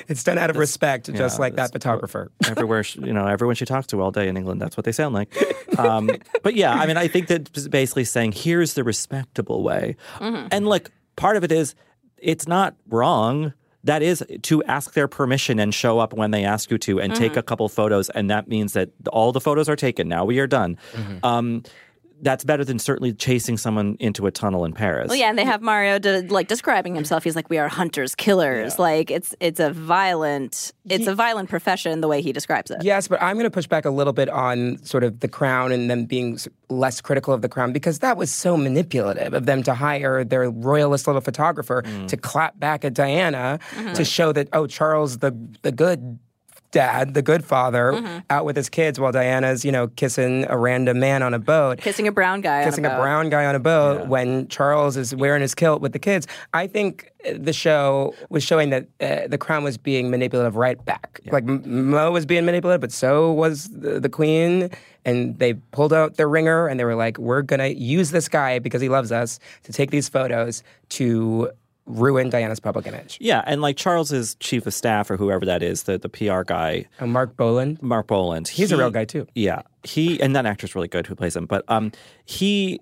It's 0.08 0.24
done 0.24 0.38
out 0.38 0.50
of 0.50 0.58
respect, 0.58 1.12
just 1.13 1.38
yeah, 1.38 1.42
like 1.42 1.56
that 1.56 1.72
photographer. 1.72 2.32
Everywhere, 2.48 2.84
she- 2.84 3.00
you 3.01 3.13
know, 3.13 3.25
everyone 3.27 3.56
she 3.56 3.65
talks 3.65 3.88
to 3.88 4.01
all 4.01 4.12
day 4.12 4.27
in 4.27 4.38
England, 4.38 4.62
that's 4.62 4.77
what 4.77 4.84
they 4.86 4.92
sound 4.92 5.13
like. 5.15 5.34
Um, 5.80 6.10
but 6.44 6.56
yeah, 6.56 6.74
I 6.74 6.86
mean, 6.86 6.98
I 6.98 7.08
think 7.08 7.27
that 7.27 7.70
basically 7.72 8.04
saying 8.06 8.34
here's 8.34 8.74
the 8.74 8.84
respectable 8.84 9.63
way, 9.63 9.96
and 10.20 10.68
like 10.68 10.92
part 11.15 11.38
of 11.38 11.44
it 11.44 11.51
is 11.51 11.75
it's 12.18 12.48
not 12.48 12.75
wrong. 12.89 13.54
That 13.84 14.01
is 14.01 14.24
to 14.42 14.63
ask 14.63 14.94
their 14.94 15.08
permission 15.08 15.60
and 15.60 15.72
show 15.72 16.00
up 16.00 16.12
when 16.12 16.32
they 16.32 16.44
ask 16.44 16.72
you 16.72 16.80
to, 16.80 17.00
and 17.00 17.13
take 17.13 17.38
a 17.38 17.44
couple 17.44 17.70
photos, 17.70 18.10
and 18.10 18.32
that 18.32 18.48
means 18.48 18.74
that 18.74 18.89
all 19.12 19.32
the 19.32 19.39
photos 19.39 19.70
are 19.70 19.75
taken. 19.75 20.08
Now 20.08 20.25
we 20.25 20.39
are 20.39 20.48
done. 20.48 20.80
Um, 21.22 21.62
that's 22.22 22.43
better 22.43 22.63
than 22.63 22.79
certainly 22.79 23.13
chasing 23.13 23.57
someone 23.57 23.98
into 24.00 24.25
a 24.25 24.31
tunnel 24.31 24.65
in 24.65 24.74
Paris. 24.74 25.10
Well, 25.10 25.17
yeah, 25.17 25.29
and 25.29 25.38
they 25.38 25.43
have 25.43 25.62
Mario 25.62 26.00
de- 26.00 26.22
like 26.27 26.48
describing 26.48 26.95
himself. 26.95 27.24
He's 27.24 27.36
like, 27.36 27.50
"We 27.50 27.57
are 27.57 27.67
hunters, 27.67 28.15
killers." 28.15 28.79
Like 28.79 29.12
it's 29.12 29.36
it's 29.39 29.60
a 29.60 29.72
violent 29.72 30.74
it's 30.86 31.07
a 31.07 31.15
violent 31.15 31.50
profession 31.50 32.01
the 32.01 32.07
way 32.07 32.22
he 32.22 32.31
describes 32.31 32.72
it. 32.72 32.84
Yes, 32.84 33.07
but 33.07 33.22
I'm 33.22 33.36
going 33.36 33.45
to 33.45 33.51
push 33.51 33.67
back 33.67 33.86
a 33.86 33.89
little 33.89 34.13
bit 34.13 34.29
on 34.29 34.77
sort 34.84 35.03
of 35.03 35.19
the 35.19 35.27
crown 35.27 35.72
and 35.72 35.89
them 35.89 36.05
being 36.05 36.38
less 36.69 37.01
critical 37.01 37.34
of 37.34 37.41
the 37.41 37.50
crown 37.50 37.72
because 37.72 38.00
that 38.00 38.17
was 38.17 38.31
so 38.31 38.57
manipulative 38.57 39.34
of 39.34 39.45
them 39.45 39.63
to 39.63 39.74
hire 39.74 40.24
their 40.24 40.50
royalist 40.50 41.07
little 41.07 41.22
photographer 41.22 41.84
mm. 41.86 42.07
to 42.07 42.17
clap 42.17 42.60
back 42.60 42.84
at 42.84 42.93
Diana 42.93 43.60
mm-hmm. 43.72 43.93
to 43.93 44.05
show 44.05 44.31
that 44.31 44.48
oh 44.53 44.67
Charles 44.67 45.19
the 45.19 45.36
the 45.62 45.72
good 45.72 46.19
dad, 46.75 47.13
the 47.13 47.22
good 47.22 47.46
father, 47.46 48.22
out 48.29 48.44
with 48.44 48.58
his 48.58 48.67
kids 48.67 49.00
while 49.00 49.13
Diana's 49.13 49.63
you 49.63 49.72
know 49.72 49.88
kissing 49.88 50.46
a 50.50 50.58
random 50.58 51.00
man 51.00 51.24
on 51.24 51.34
a 51.34 51.39
boat. 51.39 51.79
Kissing 51.79 52.05
a 52.08 52.12
brown 52.12 52.41
guy. 52.41 52.60
on 52.60 52.65
Kissing 52.65 52.86
a, 52.86 52.89
boat. 52.89 53.01
brown 53.01 53.29
guy 53.29 53.46
on 53.46 53.55
a 53.55 53.60
boat 53.60 54.08
when 54.08 54.48
Charles 54.50 54.98
is 54.98 55.15
wearing 55.15 55.41
his 55.41 55.55
kilt 55.55 55.82
with 55.82 55.94
the 55.94 56.00
kids. 56.00 56.27
I 56.53 56.67
think 56.67 57.12
uh, 57.25 57.32
the 57.38 57.53
show 57.53 58.13
was 58.29 58.44
showing 58.44 58.72
that 58.72 58.88
uh, 59.00 59.27
the 59.29 59.38
crown 59.38 59.63
was 59.63 59.77
being 59.77 60.10
manipulative 60.10 60.58
right 60.58 60.84
back. 60.84 61.22
Like 61.32 61.46
M- 61.48 61.89
Mo 61.91 62.12
was 62.12 62.25
being 62.25 62.44
manipulative, 62.46 62.82
but 62.82 62.91
so 62.91 63.32
was 63.32 63.70
the, 63.70 64.00
the 64.01 64.10
queen. 64.10 64.70
And 65.05 65.39
they 65.39 65.53
pulled 65.53 65.94
out 65.94 66.15
their 66.17 66.27
ringer 66.27 66.67
and 66.67 66.77
they 66.79 66.84
were 66.84 66.96
like, 66.96 67.17
"We're 67.17 67.41
gonna 67.44 67.67
use 67.67 68.12
this 68.12 68.27
guy 68.27 68.60
because 68.60 68.82
he 68.82 68.89
loves 68.89 69.12
us 69.13 69.39
to 69.63 69.72
take 69.72 69.91
these 69.91 70.10
photos 70.10 70.62
to 70.89 71.51
ruin 71.86 72.30
Diana's 72.30 72.60
public 72.60 72.88
image." 72.88 73.18
Yeah, 73.22 73.44
and 73.46 73.62
like 73.62 73.77
Charles's 73.77 74.36
chief 74.39 74.65
of 74.68 74.74
staff 74.74 75.10
or 75.10 75.18
whoever 75.18 75.46
that 75.46 75.62
is, 75.63 75.84
the 75.84 75.98
the 75.98 76.10
PR 76.10 76.44
guy, 76.44 76.86
Uh, 77.00 77.08
Mark 77.08 77.36
Bolland, 77.38 77.82
Mark 77.82 78.08
Bolland. 78.08 78.48
he's 78.48 78.72
a 78.72 78.77
real 78.77 78.92
guy 78.92 79.06
too. 79.06 79.27
Yeah, 79.36 79.62
he 79.84 80.22
and 80.22 80.36
that 80.36 80.46
actor's 80.46 80.75
really 80.75 80.88
good 80.88 81.08
who 81.08 81.15
plays 81.15 81.36
him. 81.36 81.46
But 81.46 81.63
um, 81.68 81.92
he 82.25 82.80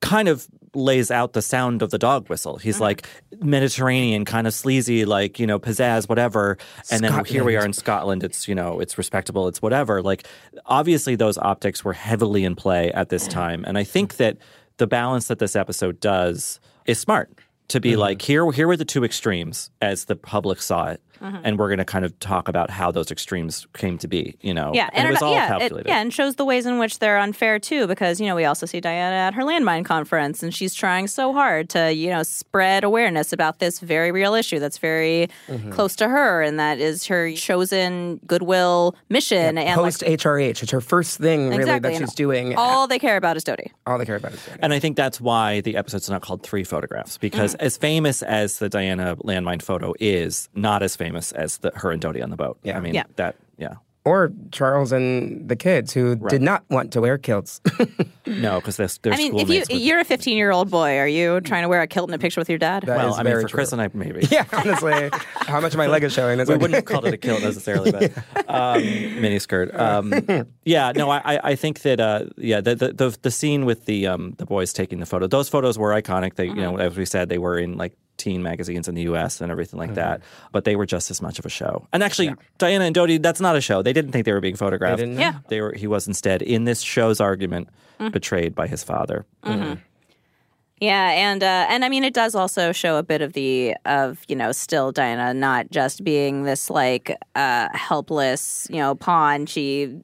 kind 0.00 0.28
of 0.28 0.46
lays 0.74 1.10
out 1.10 1.32
the 1.32 1.40
sound 1.40 1.80
of 1.80 1.90
the 1.90 1.98
dog 1.98 2.28
whistle. 2.28 2.58
He's 2.58 2.78
like 2.80 3.06
Mediterranean, 3.40 4.26
kind 4.26 4.46
of 4.46 4.52
sleazy, 4.52 5.04
like 5.06 5.38
you 5.40 5.46
know 5.46 5.58
pizzazz, 5.58 6.08
whatever. 6.08 6.58
And 6.90 7.02
then 7.02 7.24
here 7.24 7.44
we 7.44 7.56
are 7.56 7.64
in 7.64 7.72
Scotland. 7.72 8.22
It's 8.22 8.46
you 8.46 8.54
know 8.54 8.80
it's 8.80 8.98
respectable. 8.98 9.48
It's 9.48 9.62
whatever. 9.62 10.02
Like 10.02 10.26
obviously 10.66 11.16
those 11.16 11.38
optics 11.38 11.84
were 11.84 11.94
heavily 11.94 12.44
in 12.44 12.54
play 12.54 12.92
at 12.92 13.08
this 13.08 13.26
time, 13.26 13.64
and 13.66 13.78
I 13.78 13.84
think 13.84 14.16
that 14.16 14.36
the 14.76 14.86
balance 14.86 15.28
that 15.28 15.38
this 15.38 15.56
episode 15.56 15.98
does 16.00 16.60
is 16.84 16.98
smart. 17.00 17.30
To 17.68 17.80
be 17.80 17.96
like 17.96 18.22
here, 18.22 18.50
here 18.52 18.66
were 18.68 18.76
the 18.76 18.84
two 18.84 19.04
extremes 19.04 19.70
as 19.82 20.04
the 20.04 20.14
public 20.14 20.60
saw 20.62 20.86
it, 20.90 21.00
and 21.20 21.58
we're 21.58 21.66
going 21.68 21.78
to 21.78 21.84
kind 21.84 22.04
of 22.04 22.16
talk 22.20 22.46
about 22.46 22.70
how 22.70 22.92
those 22.92 23.10
extremes 23.10 23.66
came 23.72 23.98
to 23.98 24.06
be. 24.06 24.36
You 24.40 24.54
know, 24.54 24.70
Yeah, 24.72 24.88
and, 24.92 25.08
it 25.08 25.10
was 25.10 25.20
all 25.22 25.32
yeah, 25.32 25.46
it- 25.46 25.48
calculated. 25.58 25.88
yeah, 25.88 26.00
and 26.00 26.12
shows 26.14 26.36
the 26.36 26.44
ways 26.44 26.64
in 26.66 26.78
which 26.78 27.00
they're 27.00 27.18
unfair 27.18 27.58
too, 27.58 27.88
because 27.88 28.20
you 28.20 28.26
know 28.26 28.36
we 28.36 28.44
also 28.44 28.66
see 28.66 28.80
Diana 28.80 29.16
at 29.16 29.34
her 29.34 29.42
landmine 29.42 29.84
conference, 29.84 30.44
and 30.44 30.54
she's 30.54 30.74
trying 30.74 31.08
so 31.08 31.32
hard 31.32 31.68
to 31.70 31.92
you 31.92 32.10
know 32.10 32.22
spread 32.22 32.84
awareness 32.84 33.32
about 33.32 33.58
this 33.58 33.80
very 33.80 34.12
real 34.12 34.34
issue 34.34 34.60
that's 34.60 34.78
very 34.78 35.28
Mm-hmm. 35.48 35.70
close 35.72 35.96
to 35.96 36.08
her, 36.08 36.42
and 36.42 36.60
that 36.60 36.78
is 36.78 37.06
her 37.06 37.32
chosen 37.32 38.20
goodwill 38.28 38.94
mission. 39.08 39.58
and 39.58 39.66
like, 39.66 39.76
Post 39.76 40.02
HRH, 40.02 40.62
it's 40.62 40.70
her 40.70 40.80
first 40.80 41.18
thing 41.18 41.48
really 41.48 41.62
Exactly, 41.62 41.92
that 41.92 41.98
she's 41.98 42.14
doing. 42.14 42.54
all 42.56 42.86
they 42.86 42.98
care 43.00 43.16
about 43.16 43.36
is 43.36 43.42
Dodi. 43.44 43.70
all 43.86 43.98
they 43.98 44.04
care 44.06 44.16
about 44.16 44.34
is 44.34 44.44
Diana. 44.44 44.58
And 44.62 44.72
I 44.72 44.78
think 44.78 44.96
that's 44.96 45.20
why 45.20 45.62
the 45.62 45.76
episode's 45.76 46.08
not 46.08 46.22
called 46.22 46.42
Three 46.44 46.62
Photographs, 46.62 47.18
because. 47.18 47.55
As 47.60 47.76
famous 47.76 48.22
as 48.22 48.58
the 48.58 48.68
Diana 48.68 49.16
landmine 49.16 49.62
photo 49.62 49.94
is, 50.00 50.48
not 50.54 50.82
as 50.82 50.96
famous 50.96 51.32
as 51.32 51.58
the 51.58 51.72
her 51.76 51.90
and 51.90 52.00
Dodi 52.02 52.22
on 52.22 52.30
the 52.30 52.36
boat. 52.36 52.58
Yeah. 52.62 52.76
I 52.76 52.80
mean 52.80 52.94
Yeah. 52.94 53.04
that 53.16 53.36
yeah. 53.58 53.74
Or 54.06 54.32
Charles 54.52 54.92
and 54.92 55.48
the 55.48 55.56
kids 55.56 55.92
who 55.92 56.16
did 56.28 56.40
not 56.40 56.64
want 56.70 56.92
to 56.92 57.00
wear 57.00 57.18
kilts. 57.18 57.60
No, 58.28 58.58
because 58.58 58.76
they're, 58.76 58.88
they're 59.02 59.12
I 59.12 59.16
mean, 59.18 59.26
if 59.38 59.48
you 59.48 59.62
schoolmates 59.62 59.68
with- 59.70 59.82
you're 59.82 60.00
a 60.00 60.04
15 60.04 60.36
year 60.36 60.50
old 60.50 60.68
boy, 60.68 60.98
are 60.98 61.06
you 61.06 61.40
trying 61.42 61.62
to 61.62 61.68
wear 61.68 61.80
a 61.80 61.86
kilt 61.86 62.10
in 62.10 62.14
a 62.14 62.18
picture 62.18 62.40
with 62.40 62.48
your 62.48 62.58
dad? 62.58 62.82
That 62.82 62.96
well, 62.96 63.14
I 63.14 63.18
mean, 63.18 63.24
very 63.32 63.42
for 63.44 63.48
Chris 63.50 63.70
and 63.70 63.80
I, 63.80 63.88
maybe. 63.94 64.26
yeah, 64.32 64.44
honestly, 64.52 65.10
how 65.12 65.60
much 65.60 65.74
of 65.74 65.78
my 65.78 65.86
leg 65.86 66.02
is 66.02 66.12
showing? 66.12 66.36
That's 66.36 66.48
We 66.48 66.54
like- 66.54 66.62
wouldn't 66.62 66.74
have 66.74 66.84
called 66.86 67.06
it 67.06 67.14
a 67.14 67.18
kilt 67.18 67.40
necessarily, 67.44 67.92
but 67.92 68.16
um, 68.48 68.82
miniskirt. 68.82 69.78
Um, 69.78 70.48
yeah, 70.64 70.90
no, 70.96 71.08
I, 71.08 71.36
I- 71.36 71.40
I 71.52 71.54
think 71.54 71.82
that 71.82 72.00
uh, 72.00 72.24
yeah, 72.36 72.60
the, 72.60 72.74
the 72.74 72.92
the 72.94 73.16
the 73.22 73.30
scene 73.30 73.64
with 73.64 73.84
the 73.84 74.08
um, 74.08 74.34
the 74.38 74.44
boys 74.44 74.72
taking 74.72 74.98
the 74.98 75.06
photo, 75.06 75.28
those 75.28 75.48
photos 75.48 75.78
were 75.78 75.90
iconic. 75.92 76.34
They, 76.34 76.46
you 76.46 76.54
know, 76.56 76.78
as 76.78 76.96
we 76.96 77.04
said, 77.04 77.28
they 77.28 77.38
were 77.38 77.56
in 77.58 77.76
like 77.76 77.92
teen 78.16 78.42
magazines 78.42 78.88
in 78.88 78.94
the 78.94 79.02
U.S. 79.02 79.40
and 79.40 79.50
everything 79.50 79.78
like 79.78 79.94
that. 79.94 80.20
But 80.52 80.64
they 80.64 80.76
were 80.76 80.86
just 80.86 81.10
as 81.10 81.20
much 81.22 81.38
of 81.38 81.46
a 81.46 81.50
show. 81.50 81.86
And 81.92 82.02
actually, 82.02 82.34
Diana 82.58 82.84
and 82.84 82.94
Dodi, 82.94 83.22
that's 83.22 83.40
not 83.40 83.56
a 83.56 83.60
show. 83.60 83.82
They 83.82 83.92
didn't 83.92 84.12
think 84.12 84.24
they 84.24 84.32
were 84.32 84.40
being 84.40 84.56
photographed. 84.56 84.98
didn't 84.98 85.14
know? 85.14 85.20
Yeah. 85.20 85.38
they 85.48 85.60
were. 85.60 85.72
He 85.72 85.86
was 85.86 86.06
instead 86.06 86.42
in 86.42 86.64
this 86.64 86.80
show's 86.80 87.20
argument 87.20 87.68
betrayed 87.98 88.54
by 88.54 88.66
his 88.66 88.82
father. 88.82 89.24
Yeah, 90.78 91.08
and 91.10 91.42
uh, 91.42 91.66
and 91.70 91.86
I 91.86 91.88
mean, 91.88 92.04
it 92.04 92.12
does 92.12 92.34
also 92.34 92.70
show 92.70 92.98
a 92.98 93.02
bit 93.02 93.22
of 93.22 93.32
the 93.32 93.74
of 93.86 94.22
you 94.28 94.36
know 94.36 94.52
still 94.52 94.92
Diana 94.92 95.32
not 95.32 95.70
just 95.70 96.04
being 96.04 96.42
this 96.42 96.68
like 96.68 97.16
uh, 97.34 97.68
helpless 97.72 98.66
you 98.68 98.76
know 98.76 98.94
pawn. 98.94 99.46
She, 99.46 99.98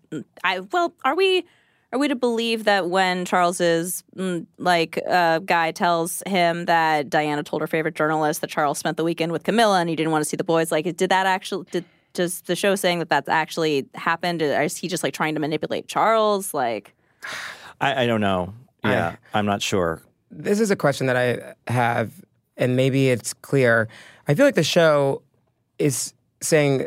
I 0.45 0.61
well, 0.61 0.95
are 1.05 1.15
we 1.15 1.45
are 1.93 1.99
we 1.99 2.09
to 2.09 2.17
believe 2.17 2.65
that 2.65 2.89
when 2.89 3.25
Charles's 3.25 4.03
mm, 4.17 4.47
like 4.57 4.99
uh, 5.07 5.41
guy 5.41 5.73
tells 5.73 6.23
him 6.27 6.65
that 6.65 7.11
Diana 7.11 7.43
told 7.43 7.61
her 7.61 7.67
favorite 7.67 7.95
journalist 7.95 8.41
that 8.41 8.51
Charles 8.51 8.79
spent 8.79 8.97
the 8.97 9.05
weekend 9.05 9.31
with 9.31 9.45
Camilla 9.45 9.79
and 9.81 9.91
he 9.91 9.97
didn't 9.97 10.11
want 10.11 10.25
to 10.25 10.29
see 10.29 10.37
the 10.37 10.45
boys? 10.45 10.73
Like, 10.73 10.85
did 10.85 11.11
that 11.11 11.27
actually 11.27 11.67
did? 11.71 11.85
Does 12.15 12.43
the 12.43 12.57
show 12.57 12.75
saying 12.75 12.99
that 12.99 13.09
that's 13.09 13.29
actually 13.29 13.87
happened? 13.95 14.43
Or 14.43 14.63
is 14.63 14.77
he 14.77 14.87
just 14.87 15.03
like 15.03 15.15
trying 15.15 15.33
to 15.33 15.41
manipulate 15.41 15.89
Charles? 15.89 16.53
Like, 16.53 16.95
I, 17.81 18.03
I 18.03 18.07
don't 18.07 18.21
know. 18.21 18.53
Yeah, 18.85 19.17
I'm 19.33 19.47
not 19.47 19.63
sure. 19.63 20.03
this 20.31 20.61
is 20.61 20.71
a 20.71 20.77
question 20.77 21.07
that 21.07 21.17
I 21.17 21.55
have, 21.73 22.13
and 22.57 22.77
maybe 22.77 23.09
it's 23.09 23.33
clear. 23.33 23.89
I 24.29 24.35
feel 24.35 24.45
like 24.45 24.57
the 24.57 24.63
show 24.63 25.23
is 25.79 26.13
saying 26.43 26.87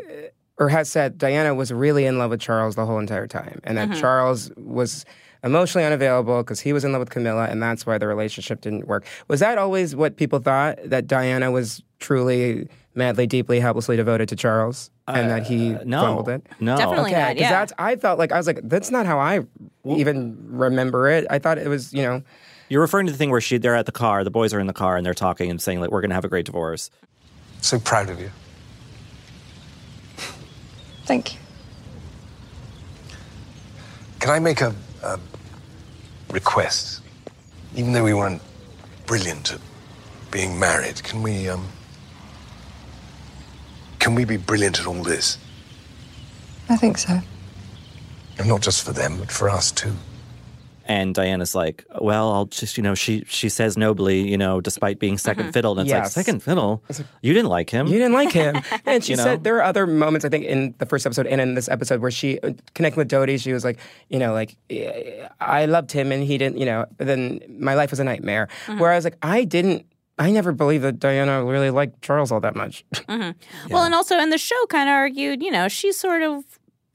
or 0.58 0.68
has 0.68 0.88
said 0.88 1.18
Diana 1.18 1.54
was 1.54 1.72
really 1.72 2.06
in 2.06 2.18
love 2.18 2.30
with 2.30 2.40
Charles 2.40 2.74
the 2.76 2.86
whole 2.86 2.98
entire 2.98 3.26
time, 3.26 3.60
and 3.64 3.76
that 3.76 3.94
Charles 3.98 4.50
was 4.56 5.04
emotionally 5.44 5.84
unavailable 5.84 6.42
because 6.42 6.60
he 6.60 6.72
was 6.72 6.84
in 6.84 6.92
love 6.92 7.00
with 7.00 7.10
Camilla, 7.10 7.46
and 7.46 7.62
that's 7.62 7.86
why 7.86 7.98
the 7.98 8.06
relationship 8.06 8.60
didn't 8.62 8.86
work. 8.86 9.04
Was 9.28 9.40
that 9.40 9.58
always 9.58 9.94
what 9.94 10.16
people 10.16 10.38
thought 10.38 10.78
that 10.84 11.06
Diana 11.06 11.50
was 11.50 11.82
truly, 11.98 12.68
madly, 12.94 13.26
deeply, 13.26 13.60
helplessly 13.60 13.96
devoted 13.96 14.28
to 14.30 14.36
Charles, 14.36 14.90
and 15.06 15.30
that 15.30 15.46
he 15.46 15.74
Uh, 15.74 15.80
no, 15.84 16.00
fumbled 16.00 16.28
it? 16.30 16.46
no. 16.58 16.76
Definitely. 16.76 17.10
Okay, 17.12 17.20
not, 17.20 17.28
because 17.34 17.40
yeah. 17.42 17.50
that's 17.50 17.72
I 17.78 17.96
felt 17.96 18.18
like 18.18 18.32
I 18.32 18.38
was 18.38 18.46
like 18.46 18.60
that's 18.64 18.90
not 18.90 19.06
how 19.06 19.18
I 19.18 19.40
even 19.84 20.36
remember 20.48 21.08
it. 21.08 21.26
I 21.30 21.38
thought 21.38 21.58
it 21.58 21.68
was 21.68 21.92
you 21.92 22.02
know. 22.02 22.22
You're 22.68 22.80
referring 22.80 23.06
to 23.06 23.12
the 23.12 23.18
thing 23.18 23.30
where 23.30 23.40
she 23.40 23.58
they're 23.58 23.76
at 23.76 23.86
the 23.86 23.92
car, 23.92 24.24
the 24.24 24.30
boys 24.30 24.52
are 24.52 24.58
in 24.58 24.66
the 24.66 24.72
car, 24.72 24.96
and 24.96 25.06
they're 25.06 25.14
talking 25.14 25.50
and 25.50 25.60
saying 25.62 25.80
like, 25.80 25.90
"We're 25.92 26.00
going 26.00 26.10
to 26.10 26.16
have 26.16 26.24
a 26.24 26.28
great 26.28 26.46
divorce." 26.46 26.90
So 27.60 27.78
proud 27.78 28.10
of 28.10 28.18
you. 28.18 28.30
Thank 31.06 31.34
you. 31.34 31.40
Can 34.18 34.30
I 34.30 34.38
make 34.40 34.60
a, 34.60 34.74
a 35.04 35.20
request? 36.30 37.00
Even 37.76 37.92
though 37.92 38.02
we 38.02 38.12
weren't 38.12 38.42
brilliant 39.06 39.52
at 39.52 39.60
being 40.32 40.58
married, 40.58 41.02
can 41.04 41.22
we 41.22 41.48
um 41.48 41.68
can 44.00 44.14
we 44.16 44.24
be 44.24 44.36
brilliant 44.36 44.80
at 44.80 44.86
all 44.86 45.02
this? 45.02 45.38
I 46.68 46.76
think 46.76 46.98
so. 46.98 47.20
And 48.38 48.48
not 48.48 48.60
just 48.60 48.84
for 48.84 48.92
them, 48.92 49.18
but 49.18 49.30
for 49.30 49.48
us 49.48 49.70
too. 49.70 49.92
And 50.88 51.14
Diana's 51.14 51.54
like, 51.54 51.84
"Well, 52.00 52.32
I'll 52.32 52.46
just, 52.46 52.76
you 52.76 52.82
know, 52.82 52.94
she 52.94 53.24
she 53.26 53.48
says 53.48 53.76
nobly, 53.76 54.28
you 54.28 54.38
know, 54.38 54.60
despite 54.60 54.98
being 54.98 55.16
2nd 55.16 55.34
mm-hmm. 55.34 55.50
fiddle." 55.50 55.78
And 55.78 55.88
it's 55.88 55.92
like, 55.92 56.06
second 56.06 56.42
fiddle? 56.42 56.82
You 57.22 57.32
didn't 57.32 57.50
like 57.50 57.70
him? 57.70 57.86
You 57.88 57.94
didn't 57.98 58.12
like 58.14 58.32
him. 58.32 58.56
And 58.86 59.02
she 59.02 59.12
You 59.12 59.16
know? 59.16 59.24
said 59.24 59.44
there 59.44 59.56
are 59.56 59.62
other 59.62 59.86
moments, 59.86 60.24
I 60.24 60.28
think, 60.28 60.44
in 60.44 60.74
the 60.78 60.86
first 60.86 61.06
episode 61.06 61.26
and 61.26 61.40
in 61.40 61.54
this 61.54 61.68
episode 61.68 62.00
where 62.00 62.10
she, 62.10 62.38
uh, 62.40 62.52
connecting 62.74 62.98
with 62.98 63.10
Dodi, 63.10 63.38
she 63.40 63.52
was 63.52 63.64
like, 63.64 63.78
you 64.08 64.18
know, 64.18 64.32
like, 64.32 64.56
I 65.40 65.66
loved 65.66 65.90
him 65.92 66.12
and 66.12 66.22
he 66.22 66.38
didn't, 66.38 66.58
you 66.58 66.66
know, 66.66 66.86
then 66.98 67.40
my 67.58 67.74
life 67.74 67.90
was 67.90 67.98
a 68.00 68.04
nightmare. 68.04 68.48
Mm-hmm. 68.66 68.78
Where 68.78 68.92
I 68.92 68.96
was 68.96 69.04
like, 69.04 69.16
I 69.22 69.44
didn't, 69.44 69.86
I 70.18 70.30
never 70.30 70.52
believed 70.52 70.84
that 70.84 70.98
Diana 71.00 71.44
really 71.44 71.70
liked 71.70 72.00
Charles 72.02 72.30
all 72.30 72.40
that 72.40 72.54
much. 72.54 72.84
Mm-hmm. 72.92 73.30
Well, 73.72 73.84
and 73.84 73.94
also 73.94 74.18
in 74.18 74.30
the 74.30 74.38
show, 74.38 74.66
kind 74.68 74.88
of 74.88 74.94
argued, 74.94 75.42
you 75.42 75.50
know, 75.50 75.68
she 75.68 75.92
sort 75.92 76.22
of 76.22 76.44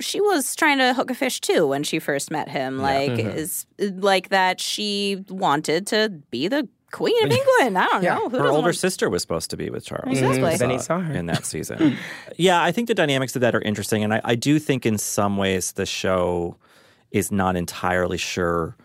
she 0.01 0.19
was 0.21 0.55
trying 0.55 0.77
to 0.79 0.93
hook 0.93 1.09
a 1.11 1.15
fish 1.15 1.39
too 1.39 1.67
when 1.67 1.83
she 1.83 1.99
first 1.99 2.31
met 2.31 2.49
him. 2.49 2.79
Like 2.79 3.11
is 3.19 3.65
like 3.79 4.29
that 4.29 4.59
she 4.59 5.23
wanted 5.29 5.87
to 5.87 6.09
be 6.31 6.47
the 6.47 6.67
queen 6.91 7.15
of 7.23 7.31
England. 7.39 7.77
I 7.77 7.85
don't 7.87 8.03
Yeah. 8.03 8.15
know. 8.15 8.29
Who 8.29 8.37
Her 8.37 8.49
older 8.49 8.63
want- 8.67 8.75
sister 8.75 9.09
was 9.09 9.21
supposed 9.21 9.49
to 9.51 9.57
be 9.57 9.69
with 9.69 9.85
Charles. 9.85 10.09
Exactly. 10.17 10.41
We 10.41 10.49
Mhm, 10.49 10.57
then 10.59 10.69
he 10.71 10.79
saw 10.79 10.99
her. 10.99 11.13
in 11.13 11.25
that 11.27 11.45
season. 11.45 11.95
yeah, 12.37 12.61
I 12.61 12.71
think 12.73 12.87
the 12.89 12.93
dynamics 12.93 13.35
of 13.35 13.41
that 13.41 13.55
are 13.55 13.61
interesting, 13.61 14.03
and 14.03 14.13
I, 14.15 14.21
I 14.25 14.35
do 14.35 14.59
think 14.59 14.85
in 14.85 14.97
some 14.97 15.37
ways 15.37 15.71
the 15.73 15.85
show 15.85 16.57
is 17.11 17.31
not 17.31 17.55
entirely 17.55 18.17
sure 18.17 18.75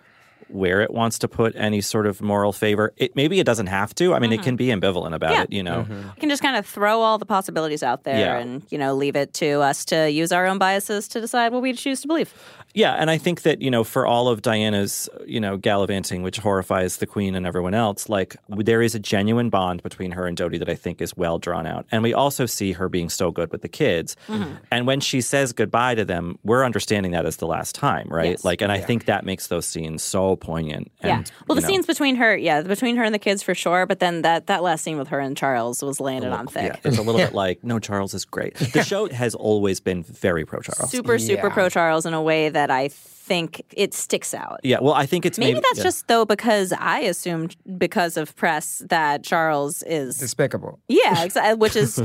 where 0.49 0.81
it 0.81 0.93
wants 0.93 1.19
to 1.21 1.29
put 1.29 1.55
any 1.57 1.81
sort 1.81 2.07
of 2.07 2.21
moral 2.23 2.53
favor. 2.53 2.93
It 2.97 3.17
maybe 3.17 3.41
it 3.41 3.45
doesn't 3.45 3.67
have 3.67 3.95
to. 3.97 4.15
I 4.15 4.19
mean, 4.19 4.33
it 4.33 4.37
mm-hmm. 4.37 4.45
can 4.45 4.57
be 4.57 4.67
ambivalent 4.69 5.15
about 5.15 5.33
Yeah. 5.33 5.43
it. 5.43 5.53
You 5.53 5.63
know, 5.63 5.83
mm-hmm. 5.83 6.09
You 6.09 6.21
can 6.21 6.29
just 6.29 6.43
kind 6.43 6.57
of 6.57 6.67
throw 6.67 7.01
all 7.01 7.19
the 7.19 7.27
possibilities 7.27 7.83
out 7.83 8.05
there 8.05 8.19
Yeah. 8.19 8.39
and, 8.39 8.63
you 8.71 8.79
know, 8.79 8.95
leave 8.95 9.17
it 9.17 9.35
to 9.35 9.61
us 9.61 9.85
to 9.87 10.11
use 10.11 10.33
our 10.33 10.47
own 10.47 10.59
biases 10.59 11.09
to 11.09 11.21
decide 11.21 11.53
what 11.53 11.63
we 11.63 11.73
choose 11.73 12.01
to 12.03 12.09
believe. 12.09 12.33
Yeah, 12.77 12.93
and 12.93 13.11
I 13.11 13.17
think 13.17 13.43
that 13.43 13.63
you 13.63 13.71
know, 13.71 13.85
for 13.85 14.07
all 14.07 14.29
of 14.29 14.43
Diana's 14.43 15.09
you 15.27 15.41
know 15.41 15.57
gallivanting, 15.57 16.23
which 16.23 16.37
horrifies 16.39 16.99
the 16.99 17.07
queen 17.07 17.35
and 17.35 17.47
everyone 17.47 17.73
else, 17.73 18.09
like 18.11 18.37
there 18.51 18.83
is 18.83 18.95
a 18.95 18.99
genuine 18.99 19.49
bond 19.49 19.83
between 19.83 20.11
her 20.13 20.27
and 20.27 20.37
Dodi 20.37 20.59
that 20.59 20.69
I 20.69 20.75
think 20.75 21.01
is 21.01 21.17
well 21.17 21.39
drawn 21.39 21.67
out, 21.67 21.87
and 21.91 22.03
we 22.03 22.13
also 22.13 22.45
see 22.45 22.73
her 22.73 22.91
being 22.91 23.09
so 23.09 23.31
good 23.31 23.51
with 23.51 23.63
the 23.63 23.69
kids. 23.69 24.15
Mm-hmm. 24.29 24.57
And 24.71 24.87
when 24.87 25.01
she 25.01 25.23
says 25.23 25.55
goodbye 25.55 25.95
to 25.95 26.05
them, 26.05 26.39
we're 26.45 26.65
understanding 26.65 27.13
that 27.13 27.25
as 27.25 27.37
the 27.39 27.47
last 27.47 27.75
time, 27.75 28.09
right? 28.11 28.33
Yes. 28.33 28.45
Like, 28.45 28.61
and 28.61 28.71
I 28.71 28.79
think 28.81 29.07
that 29.07 29.25
makes 29.25 29.47
those 29.47 29.65
scenes 29.65 30.03
so 30.03 30.37
poignant. 30.37 30.93
Yeah. 31.03 31.25
Well, 31.49 31.57
the 31.57 31.63
know, 31.63 31.69
scenes 31.69 31.87
between 31.87 32.17
her, 32.17 32.37
yeah, 32.37 32.61
between 32.61 32.97
her 32.97 33.05
and 33.05 33.15
the 33.15 33.19
kids 33.19 33.43
for 33.43 33.55
sure. 33.55 33.87
But 33.87 34.01
then 34.01 34.21
that 34.21 34.49
that 34.49 34.63
last 34.63 34.85
scene 34.85 34.99
with 34.99 35.09
her 35.09 35.19
and 35.19 35.35
Charles 35.35 35.83
was 35.83 35.99
landed 35.99 36.31
on 36.33 36.47
thick. 36.47 36.73
Yeah, 36.75 36.81
it's 36.91 36.99
a 36.99 37.03
little 37.03 37.21
bit 37.27 37.33
like 37.33 37.65
no, 37.65 37.79
Charles 37.79 38.13
is 38.13 38.27
great. 38.27 38.55
The 38.77 38.85
show 38.85 39.09
has 39.09 39.35
always 39.35 39.81
been 39.81 40.03
very 40.03 40.45
pro 40.45 40.61
Charles. 40.61 40.91
Super, 40.91 41.19
super 41.19 41.47
Yeah. 41.47 41.55
pro 41.55 41.71
Charles 41.71 42.05
in 42.05 42.13
a 42.13 42.21
way 42.21 42.51
that 42.51 42.66
I 42.71 42.89
think 42.89 43.61
it 43.73 43.93
sticks 43.93 44.33
out. 44.33 44.61
Yeah, 44.63 44.79
well, 44.81 44.95
I 44.95 45.05
think 45.05 45.27
it's 45.27 45.37
Maybe, 45.37 45.55
maybe, 45.55 45.65
that's 45.69 45.79
yeah. 45.79 45.83
just 45.85 46.07
though 46.07 46.25
because 46.25 46.73
I 46.79 47.01
assumed 47.01 47.57
because 47.77 48.17
of 48.17 48.37
press 48.37 48.83
that 48.89 49.25
Charles 49.25 49.83
is 49.83 50.17
Despicable. 50.19 50.79
yeah, 50.87 51.25
exactly, 51.25 51.55
which 51.57 51.75
is 51.75 52.01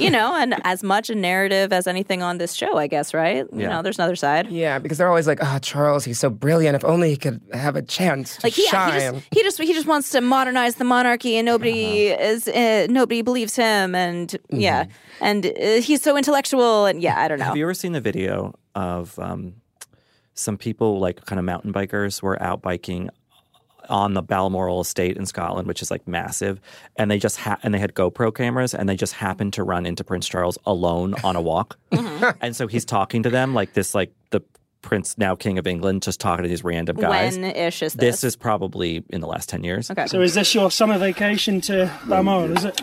you 0.00 0.10
know, 0.10 0.34
and 0.34 0.56
as 0.64 0.82
much 0.82 1.10
a 1.10 1.14
narrative 1.14 1.72
as 1.72 1.86
anything 1.86 2.22
on 2.24 2.38
this 2.38 2.54
show, 2.54 2.76
I 2.76 2.88
guess, 2.88 3.14
right? 3.14 3.46
You 3.52 3.60
Yeah. 3.60 3.68
know, 3.68 3.82
there's 3.82 3.98
another 4.00 4.16
side. 4.16 4.50
Yeah, 4.50 4.80
because 4.80 4.98
they're 4.98 5.08
always 5.08 5.28
like, 5.28 5.38
"Oh, 5.40 5.58
Charles, 5.60 6.04
he's 6.04 6.18
so 6.18 6.28
brilliant. 6.28 6.74
If 6.74 6.84
only 6.84 7.10
he 7.10 7.16
could 7.16 7.40
have 7.52 7.76
a 7.76 7.82
chance 7.82 8.36
to 8.38 8.46
Like 8.46 8.54
he, 8.54 8.66
shine." 8.66 8.94
he 8.94 8.98
just 9.20 9.26
he 9.32 9.42
just 9.44 9.62
he 9.62 9.72
just 9.74 9.86
wants 9.86 10.10
to 10.10 10.20
modernize 10.20 10.74
the 10.74 10.84
monarchy, 10.84 11.36
and 11.36 11.46
nobody 11.46 12.12
Uh-huh. 12.12 12.22
is 12.32 12.48
uh, 12.48 12.88
nobody 12.90 13.22
believes 13.22 13.54
him, 13.54 13.94
and 13.94 14.36
yeah, 14.50 14.84
Mm-hmm. 14.84 15.24
and 15.24 15.46
uh, 15.46 15.80
he's 15.86 16.02
so 16.02 16.16
intellectual, 16.16 16.86
and 16.86 17.00
yeah, 17.00 17.16
I 17.20 17.28
don't 17.28 17.38
know. 17.38 17.44
Have 17.44 17.56
you 17.56 17.64
ever 17.64 17.74
seen 17.74 17.92
the 17.92 18.00
video 18.00 18.54
of 18.74 19.16
um, 19.20 19.54
some 20.34 20.56
people, 20.58 20.98
like 21.00 21.24
kind 21.26 21.38
of 21.38 21.44
mountain 21.44 21.72
bikers, 21.72 22.22
were 22.22 22.40
out 22.42 22.60
biking 22.62 23.08
on 23.88 24.14
the 24.14 24.22
Balmoral 24.22 24.80
estate 24.80 25.16
in 25.16 25.26
Scotland, 25.26 25.68
which 25.68 25.82
is 25.82 25.90
like 25.90 26.08
massive, 26.08 26.58
and 26.96 27.10
they 27.10 27.18
just 27.18 27.36
ha- 27.36 27.58
and 27.62 27.74
they 27.74 27.78
had 27.78 27.92
GoPro 27.94 28.34
cameras, 28.34 28.74
and 28.74 28.88
they 28.88 28.96
just 28.96 29.12
happened 29.12 29.52
to 29.54 29.62
run 29.62 29.84
into 29.84 30.02
Prince 30.02 30.26
Charles 30.26 30.56
alone 30.64 31.14
on 31.22 31.36
a 31.36 31.40
walk, 31.42 31.78
Mm-hmm. 31.92 32.38
and 32.40 32.56
so 32.56 32.66
he's 32.66 32.84
talking 32.86 33.22
to 33.24 33.30
them 33.30 33.52
like 33.54 33.74
this, 33.74 33.94
like 33.94 34.10
the 34.30 34.40
Prince 34.80 35.16
now 35.18 35.34
King 35.34 35.58
of 35.58 35.66
England, 35.66 36.02
just 36.02 36.18
talking 36.18 36.42
to 36.44 36.48
these 36.48 36.64
random 36.64 36.96
guys. 36.96 37.36
when 37.38 37.44
ish 37.54 37.82
is 37.82 37.92
this? 37.94 38.16
this 38.22 38.24
is 38.24 38.36
probably 38.36 39.02
in 39.10 39.20
the 39.20 39.26
last 39.26 39.48
ten 39.50 39.62
years. 39.64 39.90
okay. 39.90 40.06
So 40.06 40.20
is 40.22 40.32
this 40.34 40.54
your 40.54 40.70
summer 40.70 40.96
vacation 40.98 41.60
to 41.62 41.90
Balmoral, 42.06 42.56
is 42.56 42.64
it? 42.64 42.76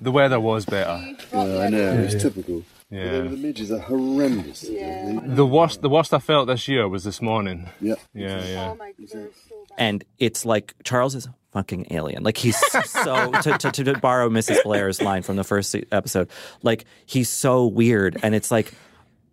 The 0.00 0.10
weather 0.12 0.38
was 0.38 0.64
better. 0.64 1.00
Yeah, 1.32 1.40
I 1.58 1.68
know, 1.70 1.92
it's 2.08 2.22
typical. 2.22 2.62
Yeah. 2.94 3.22
But 3.22 3.30
the 3.32 3.36
midges 3.36 3.72
are 3.72 3.80
horrendous. 3.80 4.62
Yeah. 4.62 5.18
The 5.24 5.44
worst, 5.44 5.82
the 5.82 5.88
worst 5.88 6.14
I 6.14 6.20
felt 6.20 6.46
this 6.46 6.68
year 6.68 6.88
was 6.88 7.02
this 7.02 7.20
morning. 7.20 7.68
Yeah. 7.80 7.96
Yeah, 8.14 8.44
yeah. 8.46 8.74
and 9.76 10.04
it's 10.18 10.46
like 10.46 10.74
Charles 10.84 11.16
is 11.16 11.26
a 11.26 11.34
fucking 11.50 11.88
alien. 11.90 12.22
Like 12.22 12.36
he's 12.36 12.56
so 12.84 13.32
to, 13.32 13.58
to, 13.58 13.72
to 13.72 13.98
borrow 13.98 14.28
Mrs. 14.30 14.62
Blair's 14.62 15.02
line 15.02 15.22
from 15.22 15.34
the 15.34 15.44
first 15.44 15.74
episode, 15.90 16.30
like 16.62 16.84
he's 17.04 17.28
so 17.28 17.66
weird, 17.66 18.18
and 18.22 18.34
it's 18.34 18.50
like. 18.50 18.72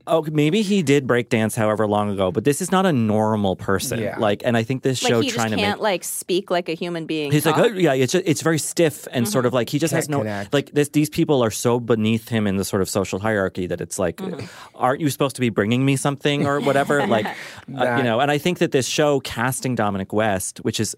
Oh, 0.08 0.26
maybe 0.32 0.62
he 0.62 0.84
did 0.84 1.08
break 1.08 1.30
dance 1.30 1.56
however 1.56 1.88
long 1.88 2.10
ago, 2.10 2.32
but 2.32 2.44
this 2.44 2.62
is 2.62 2.72
not 2.72 2.86
a 2.86 2.94
normal 2.94 3.56
person. 3.56 4.00
Yeah. 4.00 4.18
Like, 4.18 4.42
and 4.44 4.58
I 4.58 4.64
think 4.64 4.84
this 4.84 5.02
like 5.04 5.12
show 5.12 5.20
he 5.20 5.28
just 5.28 5.36
trying 5.36 5.52
to 5.52 5.58
can't 5.58 5.80
make 5.80 5.84
like 5.84 6.04
speak 6.04 6.50
like 6.50 6.70
a 6.70 6.74
human 6.74 7.06
being. 7.06 7.32
He's 7.32 7.46
like, 7.46 7.58
oh, 7.58 7.66
yeah, 7.66 7.94
it's 7.94 8.14
just, 8.14 8.26
it's 8.28 8.42
very 8.42 8.60
stiff 8.60 9.08
and 9.12 9.28
sort 9.28 9.46
of 9.46 9.54
like 9.54 9.70
he 9.70 9.80
just 9.80 9.94
has 9.94 10.06
Can't 10.08 10.12
no 10.12 10.18
connect. 10.20 10.54
like 10.54 10.72
this. 10.72 10.90
These 10.90 11.10
people 11.10 11.44
are 11.44 11.52
so 11.52 11.80
beneath 11.80 12.30
him 12.30 12.48
in 12.48 12.58
the 12.58 12.66
sort 12.66 12.82
of 12.82 12.90
social 12.90 13.20
hierarchy 13.20 13.68
that 13.68 13.82
it's 13.82 14.00
like, 14.00 14.20
aren't 14.76 15.02
you 15.02 15.10
supposed 15.10 15.36
to 15.36 15.42
be 15.42 15.50
bringing 15.50 15.86
me 15.86 15.96
something 15.96 16.46
or 16.48 16.60
whatever? 16.60 17.06
like, 17.08 17.26
uh, 17.26 17.96
you 17.98 18.04
know. 18.04 18.20
And 18.20 18.32
I 18.32 18.38
think 18.38 18.60
that 18.60 18.72
this 18.72 18.88
show 18.88 19.20
casting 19.20 19.76
Dominic 19.76 20.14
West, 20.14 20.60
which 20.60 20.80
is 20.80 20.96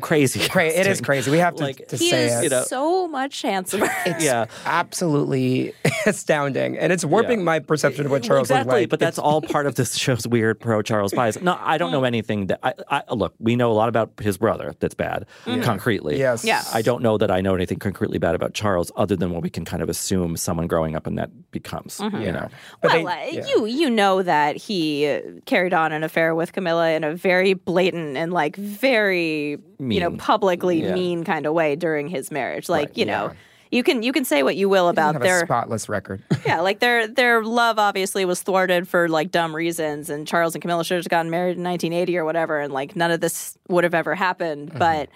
crazy, 0.00 0.48
Cra- 0.48 0.66
it 0.66 0.86
is 0.86 1.00
crazy. 1.00 1.30
We 1.30 1.38
have 1.38 1.54
to, 1.56 1.62
Like, 1.62 1.88
to 1.88 1.96
he 1.96 2.10
say 2.10 2.26
is 2.26 2.40
it. 2.40 2.44
you 2.44 2.48
know. 2.50 2.62
so 2.64 3.08
much 3.08 3.42
handsomer. 3.42 3.86
yeah. 4.18 4.46
Absolutely 4.66 5.72
astounding, 6.06 6.78
and 6.78 6.92
it's 6.92 7.04
warping 7.04 7.40
Yeah. 7.40 7.44
my 7.44 7.58
perception 7.58 8.06
of 8.06 8.10
what 8.10 8.22
Charles 8.22 8.48
exactly, 8.50 8.72
was 8.72 8.82
like. 8.82 8.88
but 8.90 9.00
that's 9.00 9.18
all 9.18 9.40
part 9.42 9.66
of 9.66 9.74
this 9.74 9.94
show's 9.96 10.26
weird 10.26 10.58
pro 10.60 10.82
Charles 10.82 11.12
bias. 11.12 11.40
No, 11.40 11.56
I 11.60 11.78
don't 11.78 11.92
know 11.92 12.02
mm. 12.02 12.06
anything 12.06 12.46
that 12.48 12.60
I, 12.62 13.02
I 13.08 13.14
look. 13.14 13.34
We 13.38 13.56
know 13.56 13.70
a 13.70 13.74
lot 13.74 13.88
about 13.88 14.12
his 14.20 14.36
brother 14.38 14.74
that's 14.80 14.94
bad 14.94 15.26
mm. 15.44 15.62
concretely. 15.62 16.18
Yes. 16.18 16.44
Yeah. 16.44 16.62
I 16.72 16.82
don't 16.82 17.02
know 17.02 17.18
that 17.18 17.30
I 17.30 17.40
know 17.40 17.54
anything 17.54 17.78
concretely 17.78 18.18
bad 18.18 18.34
about 18.34 18.54
Charles, 18.54 18.90
other 18.96 19.16
than 19.16 19.30
what 19.30 19.42
we 19.42 19.50
can 19.50 19.64
kind 19.64 19.82
of 19.82 19.88
assume 19.88 20.36
someone 20.36 20.66
growing 20.66 20.96
up 20.96 21.06
in 21.06 21.14
that 21.16 21.30
becomes. 21.50 21.98
Mm-hmm. 21.98 22.22
You 22.22 22.32
know, 22.32 22.48
But 22.80 22.92
well, 22.92 23.04
they- 23.04 23.38
uh, 23.38 23.42
yeah. 23.42 23.46
you 23.46 23.66
you 23.66 23.90
know 23.90 24.22
that 24.22 24.56
he 24.56 25.20
carried 25.46 25.74
on 25.74 25.92
an 25.92 26.02
affair 26.02 26.34
with 26.34 26.52
Camilla 26.52 26.90
in 26.90 27.04
a 27.04 27.14
very 27.14 27.54
blatant 27.54 28.16
and 28.16 28.32
like 28.32 28.56
very 28.56 29.58
you 29.80 30.00
know 30.00 30.12
publicly 30.12 30.82
Yeah. 30.82 30.94
mean 30.94 31.24
kind 31.24 31.46
of 31.46 31.52
way 31.54 31.76
during 31.76 32.08
his 32.08 32.30
marriage. 32.30 32.68
Like 32.68 32.88
Right, 32.90 32.98
you 32.98 33.04
know. 33.06 33.32
You 33.72 33.84
can 33.84 34.02
you 34.02 34.12
can 34.12 34.24
say 34.24 34.42
what 34.42 34.56
you 34.56 34.68
will 34.68 34.88
about 34.88 35.20
their 35.20 35.44
spotless 35.46 35.88
record. 35.88 36.20
yeah 36.44 36.58
like 36.58 36.80
their 36.80 37.06
their 37.06 37.44
love 37.44 37.78
obviously 37.78 38.24
was 38.24 38.42
thwarted 38.42 38.88
for 38.88 39.08
like 39.08 39.30
dumb 39.30 39.54
reasons 39.54 40.10
and 40.10 40.26
Charles 40.26 40.56
and 40.56 40.62
Camilla 40.62 40.84
should 40.84 40.96
have 40.96 41.08
gotten 41.08 41.30
married 41.30 41.56
in 41.56 41.62
1980 41.62 42.18
or 42.18 42.24
whatever 42.24 42.58
and 42.58 42.72
like 42.72 42.96
none 42.96 43.12
of 43.12 43.20
this 43.20 43.56
would 43.68 43.84
have 43.84 43.94
ever 43.94 44.16
happened 44.16 44.72
but 44.76 45.08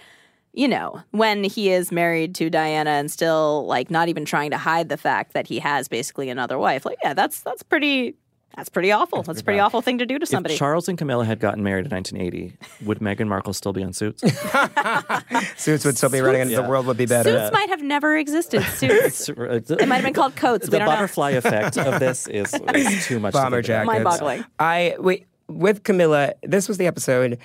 you 0.53 0.69
know 0.69 1.03
when 1.11 1.43
he 1.43 1.73
is 1.73 1.91
married 1.91 2.33
to 2.37 2.49
Diana 2.49 2.91
and 2.91 3.11
still 3.11 3.67
like 3.67 3.91
not 3.91 4.09
even 4.09 4.25
trying 4.25 4.53
to 4.53 4.57
hide 4.57 4.89
the 4.89 4.97
fact 4.97 5.33
that 5.33 5.49
he 5.49 5.59
has 5.59 5.89
basically 5.89 6.31
another 6.31 6.57
wife 6.57 6.85
like 6.87 6.99
yeah 7.03 7.13
that's 7.13 7.41
that's 7.41 7.65
pretty 7.65 8.15
that's 8.57 8.69
pretty 8.69 8.93
awful 8.93 9.23
that's, 9.23 9.41
a 9.41 9.45
pretty 9.45 9.61
awful 9.61 9.83
thing 9.83 9.99
to 9.99 10.07
do 10.07 10.19
to 10.19 10.27
somebody 10.27 10.55
if 10.55 10.59
Charles 10.59 10.89
and 10.89 10.97
Camilla 10.97 11.25
had 11.25 11.41
gotten 11.41 11.63
married 11.63 11.87
in 11.87 11.91
1980, 11.91 12.57
would 12.85 12.99
Meghan 13.01 13.29
Markle 13.29 13.53
still 13.53 13.73
be 13.73 13.83
on 13.83 13.93
Suits? 13.93 14.23
Suits 15.57 15.85
would 15.85 15.97
still 15.97 16.11
be 16.11 16.21
running, 16.21 16.43
and 16.43 16.51
the 16.51 16.63
world 16.63 16.87
would 16.87 16.97
be 16.97 17.07
better. 17.07 17.31
Suits 17.31 17.53
might 17.53 17.69
have 17.69 17.83
never 17.83 18.17
existed 18.17 18.63
suits 18.75 19.29
it 19.29 19.89
might 19.89 19.97
have 19.97 20.05
been 20.05 20.15
called 20.15 20.37
coats 20.37 20.67
we 20.67 20.71
the 20.71 20.79
don't 20.79 20.87
know 20.87 20.93
butterfly 20.93 21.31
effect 21.31 21.79
of 21.79 22.01
this 22.01 22.27
is, 22.29 22.55
is 22.75 23.07
too 23.07 23.19
much. 23.21 23.33
to 23.33 23.39
Bomber 23.39 23.63
think 23.63 23.69
about. 23.69 23.87
jackets. 23.87 23.87
Mind-boggling. 23.87 24.45
I 24.59 24.97
wait 24.99 25.27
with 25.49 25.83
Camilla. 25.83 26.35
This 26.43 26.69
was 26.69 26.79
the 26.79 26.87
episode, 26.87 27.39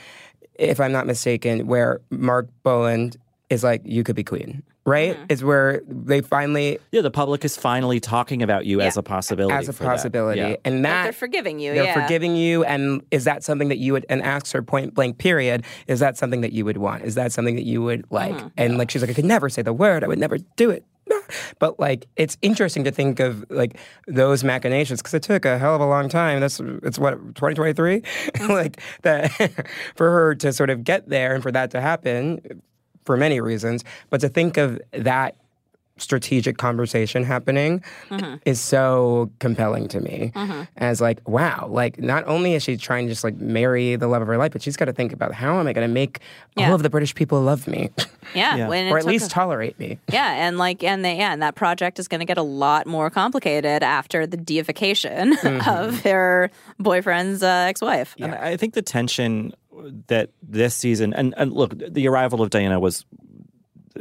if 0.56 0.80
I'm 0.80 0.92
not 0.92 1.08
mistaken, 1.08 1.68
where 1.68 2.02
Mark 2.10 2.50
Bolland 2.64 3.18
is 3.50 3.64
like, 3.64 3.82
"You 3.86 4.04
could 4.04 4.16
be 4.16 4.24
queen." 4.24 4.64
Right? 4.90 5.16
Mm-hmm. 5.16 5.26
Is 5.34 5.44
where 5.44 5.82
they 5.88 6.22
finally 6.22 6.80
Yeah, 6.92 7.02
the 7.02 7.12
public 7.12 7.46
is 7.46 7.56
finally 7.56 8.00
talking 8.00 8.42
about 8.42 8.66
you 8.66 8.82
as 8.82 8.98
a 8.98 9.04
possibility. 9.04 9.54
as 9.56 9.70
a 9.70 9.74
for 9.74 9.84
that. 9.84 9.90
possibility, 9.92 10.40
Yeah. 10.42 10.56
and 10.66 10.76
Like, 10.78 10.84
that 10.84 11.04
they're 11.04 11.14
forgiving 11.14 11.60
you 11.60 11.74
they're 11.76 11.84
yeah 11.86 11.94
forgiving 12.02 12.36
you. 12.36 12.64
And 12.64 13.02
is 13.12 13.24
that 13.26 13.44
something 13.44 13.70
that 13.70 13.78
you 13.78 13.94
would? 13.94 14.06
And 14.10 14.22
asks 14.24 14.52
her 14.52 14.62
point 14.62 14.94
blank. 14.96 15.18
Period. 15.18 15.64
Is 15.88 16.00
that 16.00 16.18
something 16.18 16.42
that 16.42 16.54
you 16.54 16.66
would 16.66 16.78
want? 16.78 17.04
Is 17.04 17.16
that 17.16 17.32
something 17.32 17.56
that 17.56 17.66
you 17.66 17.82
would 17.84 18.06
like? 18.10 18.34
Mm-hmm. 18.36 18.48
And 18.58 18.78
like 18.80 18.90
she's 18.92 19.02
like, 19.02 19.12
I 19.12 19.14
could 19.14 19.26
never 19.36 19.48
say 19.50 19.62
the 19.62 19.74
word. 19.74 20.04
I 20.04 20.08
would 20.08 20.20
never 20.20 20.38
do 20.56 20.70
it. 20.72 20.84
But 21.60 21.80
like, 21.80 22.08
it's 22.16 22.38
interesting 22.42 22.84
to 22.86 22.92
think 22.92 23.20
of 23.20 23.46
like 23.50 23.78
those 24.08 24.44
machinations 24.44 25.00
because 25.02 25.14
it 25.14 25.22
took 25.24 25.46
a 25.46 25.58
hell 25.60 25.76
of 25.76 25.82
a 25.82 25.86
long 25.86 26.10
time. 26.10 26.40
That's 26.40 26.60
it's 26.84 26.98
what 26.98 27.14
2023, 27.36 28.02
Mm-hmm. 28.02 28.52
like 28.52 28.82
that 29.04 29.30
for 29.96 30.10
her 30.10 30.36
to 30.36 30.52
sort 30.54 30.70
of 30.70 30.84
get 30.84 31.10
there 31.10 31.34
and 31.36 31.44
for 31.44 31.52
that 31.52 31.70
to 31.72 31.82
happen 31.82 32.40
for 33.10 33.18
many 33.18 33.42
reasons. 33.42 33.84
But 34.12 34.22
to 34.22 34.30
think 34.30 34.58
of 34.58 34.80
that 34.92 35.36
strategic 35.98 36.58
conversation 36.58 37.24
happening 37.24 37.84
Mm-hmm. 38.10 38.36
is 38.46 38.62
so 38.62 39.30
compelling 39.40 39.88
to 39.90 40.00
me 40.00 40.32
as 40.78 41.02
like 41.02 41.20
wow 41.28 41.68
like 41.70 42.00
not 42.00 42.26
only 42.26 42.54
is 42.54 42.64
she 42.64 42.78
trying 42.78 43.06
to 43.08 43.12
just 43.12 43.24
like 43.26 43.36
marry 43.36 43.98
the 43.98 44.08
love 44.08 44.22
of 44.22 44.28
her 44.30 44.38
life 44.38 44.54
but 44.54 44.62
she's 44.62 44.78
got 44.78 44.86
to 44.86 44.94
think 44.94 45.12
about 45.12 45.34
how 45.34 45.60
am 45.60 45.68
i 45.68 45.74
going 45.74 45.86
to 45.88 45.94
make 45.94 46.20
Yeah. 46.56 46.70
all 46.70 46.76
of 46.76 46.84
the 46.84 46.90
british 46.90 47.14
people 47.16 47.42
love 47.42 47.68
me 47.68 47.90
yeah, 48.34 48.56
Yeah. 48.56 48.92
or 48.92 48.98
at 48.98 49.06
least 49.06 49.26
a- 49.26 49.30
tolerate 49.30 49.78
me 49.78 50.00
Yeah, 50.12 50.48
and 50.48 50.58
like, 50.58 50.84
and 50.86 51.04
they, 51.04 51.18
yeah, 51.18 51.34
and 51.34 51.42
that 51.42 51.56
project 51.56 52.00
is 52.00 52.08
going 52.08 52.20
to 52.22 52.26
get 52.26 52.38
a 52.38 52.44
lot 52.44 52.88
more 52.88 53.10
complicated 53.10 53.84
after 53.84 54.26
the 54.26 54.38
deification 54.38 55.36
Mm-hmm. 55.44 55.70
of 55.70 56.02
her 56.04 56.50
boyfriend's 56.80 57.44
uh, 57.44 57.66
ex-wife. 57.70 58.16
And 58.20 58.34
I 58.36 58.56
think 58.56 58.74
the 58.74 58.82
tension 58.82 59.54
that 60.08 60.32
this 60.42 60.76
season, 60.76 61.14
and, 61.14 61.34
and 61.38 61.54
look, 61.54 61.74
the 61.78 62.08
arrival 62.08 62.42
of 62.42 62.50
Diana 62.50 62.80
was 62.80 63.06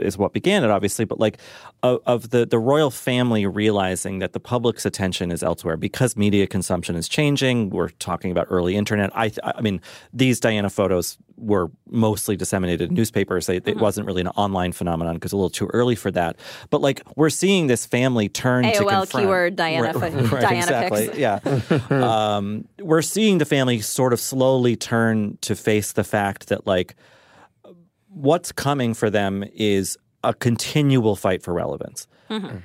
is 0.00 0.16
what 0.16 0.32
began 0.32 0.64
it, 0.64 0.70
obviously, 0.70 1.04
but 1.04 1.18
like 1.18 1.38
of, 1.82 2.00
of 2.06 2.30
the 2.30 2.46
the 2.46 2.58
royal 2.58 2.90
family 2.90 3.46
realizing 3.46 4.18
that 4.18 4.32
the 4.32 4.40
public's 4.40 4.86
attention 4.86 5.30
is 5.30 5.42
elsewhere 5.42 5.76
because 5.76 6.16
media 6.16 6.46
consumption 6.46 6.96
is 6.96 7.08
changing. 7.08 7.70
We're 7.70 7.90
talking 7.90 8.30
about 8.30 8.46
early 8.50 8.76
internet. 8.76 9.10
I 9.14 9.32
I 9.42 9.60
mean, 9.60 9.80
these 10.12 10.40
Diana 10.40 10.70
photos 10.70 11.18
were 11.36 11.70
mostly 11.88 12.36
disseminated 12.36 12.90
in 12.90 12.94
newspapers. 12.94 13.46
They, 13.46 13.56
It 13.58 13.76
wasn't 13.76 14.06
really 14.06 14.22
an 14.22 14.28
online 14.28 14.72
phenomenon 14.72 15.14
because 15.14 15.32
a 15.32 15.36
little 15.36 15.50
too 15.50 15.68
early 15.72 15.94
for 15.94 16.10
that. 16.10 16.36
But 16.70 16.80
like 16.80 17.02
we're 17.16 17.30
seeing 17.30 17.68
this 17.68 17.86
family 17.86 18.28
turn 18.28 18.64
to 18.64 18.70
AOL 18.70 18.88
confront, 18.88 19.10
keyword 19.10 19.56
Diana 19.56 19.92
Right, 19.98 20.12
right, 20.32 20.40
Diana 20.42 20.58
exactly. 20.58 21.10
Yeah. 21.20 21.40
um, 22.36 22.66
we're 22.78 23.02
seeing 23.02 23.38
the 23.38 23.44
family 23.44 23.80
sort 23.80 24.12
of 24.12 24.20
slowly 24.20 24.76
turn 24.76 25.38
to 25.42 25.54
face 25.54 25.92
the 25.92 26.04
fact 26.04 26.48
that, 26.48 26.66
like, 26.66 26.94
what's 28.18 28.52
coming 28.52 28.94
for 28.94 29.10
them 29.10 29.44
is 29.54 29.96
a 30.24 30.34
continual 30.34 31.16
fight 31.16 31.42
for 31.42 31.54
relevance. 31.54 32.06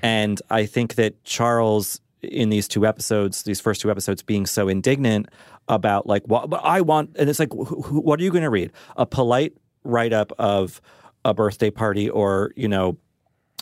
And 0.02 0.42
I 0.50 0.66
think 0.66 0.96
that 0.96 1.24
Charles 1.24 2.02
in 2.22 2.50
these 2.50 2.68
two 2.68 2.86
episodes, 2.86 3.44
these 3.44 3.62
first 3.62 3.82
two 3.82 3.92
episodes, 3.92 4.22
being 4.24 4.46
so 4.46 4.68
indignant 4.68 5.28
about 5.68 6.08
like 6.08 6.24
what 6.28 6.50
but 6.50 6.62
I 6.64 6.82
want, 6.82 7.16
and 7.18 7.30
it's 7.30 7.40
like, 7.40 7.54
wh- 7.54 7.70
wh- 7.70 8.04
what 8.04 8.20
are 8.20 8.24
you 8.24 8.32
going 8.32 8.44
to 8.44 8.50
read? 8.50 8.72
A 8.98 9.06
polite 9.06 9.54
write 9.84 10.14
up 10.14 10.32
of 10.40 10.82
a 11.24 11.34
birthday 11.34 11.70
party, 11.70 12.10
or 12.10 12.52
you 12.56 12.68
know, 12.68 12.98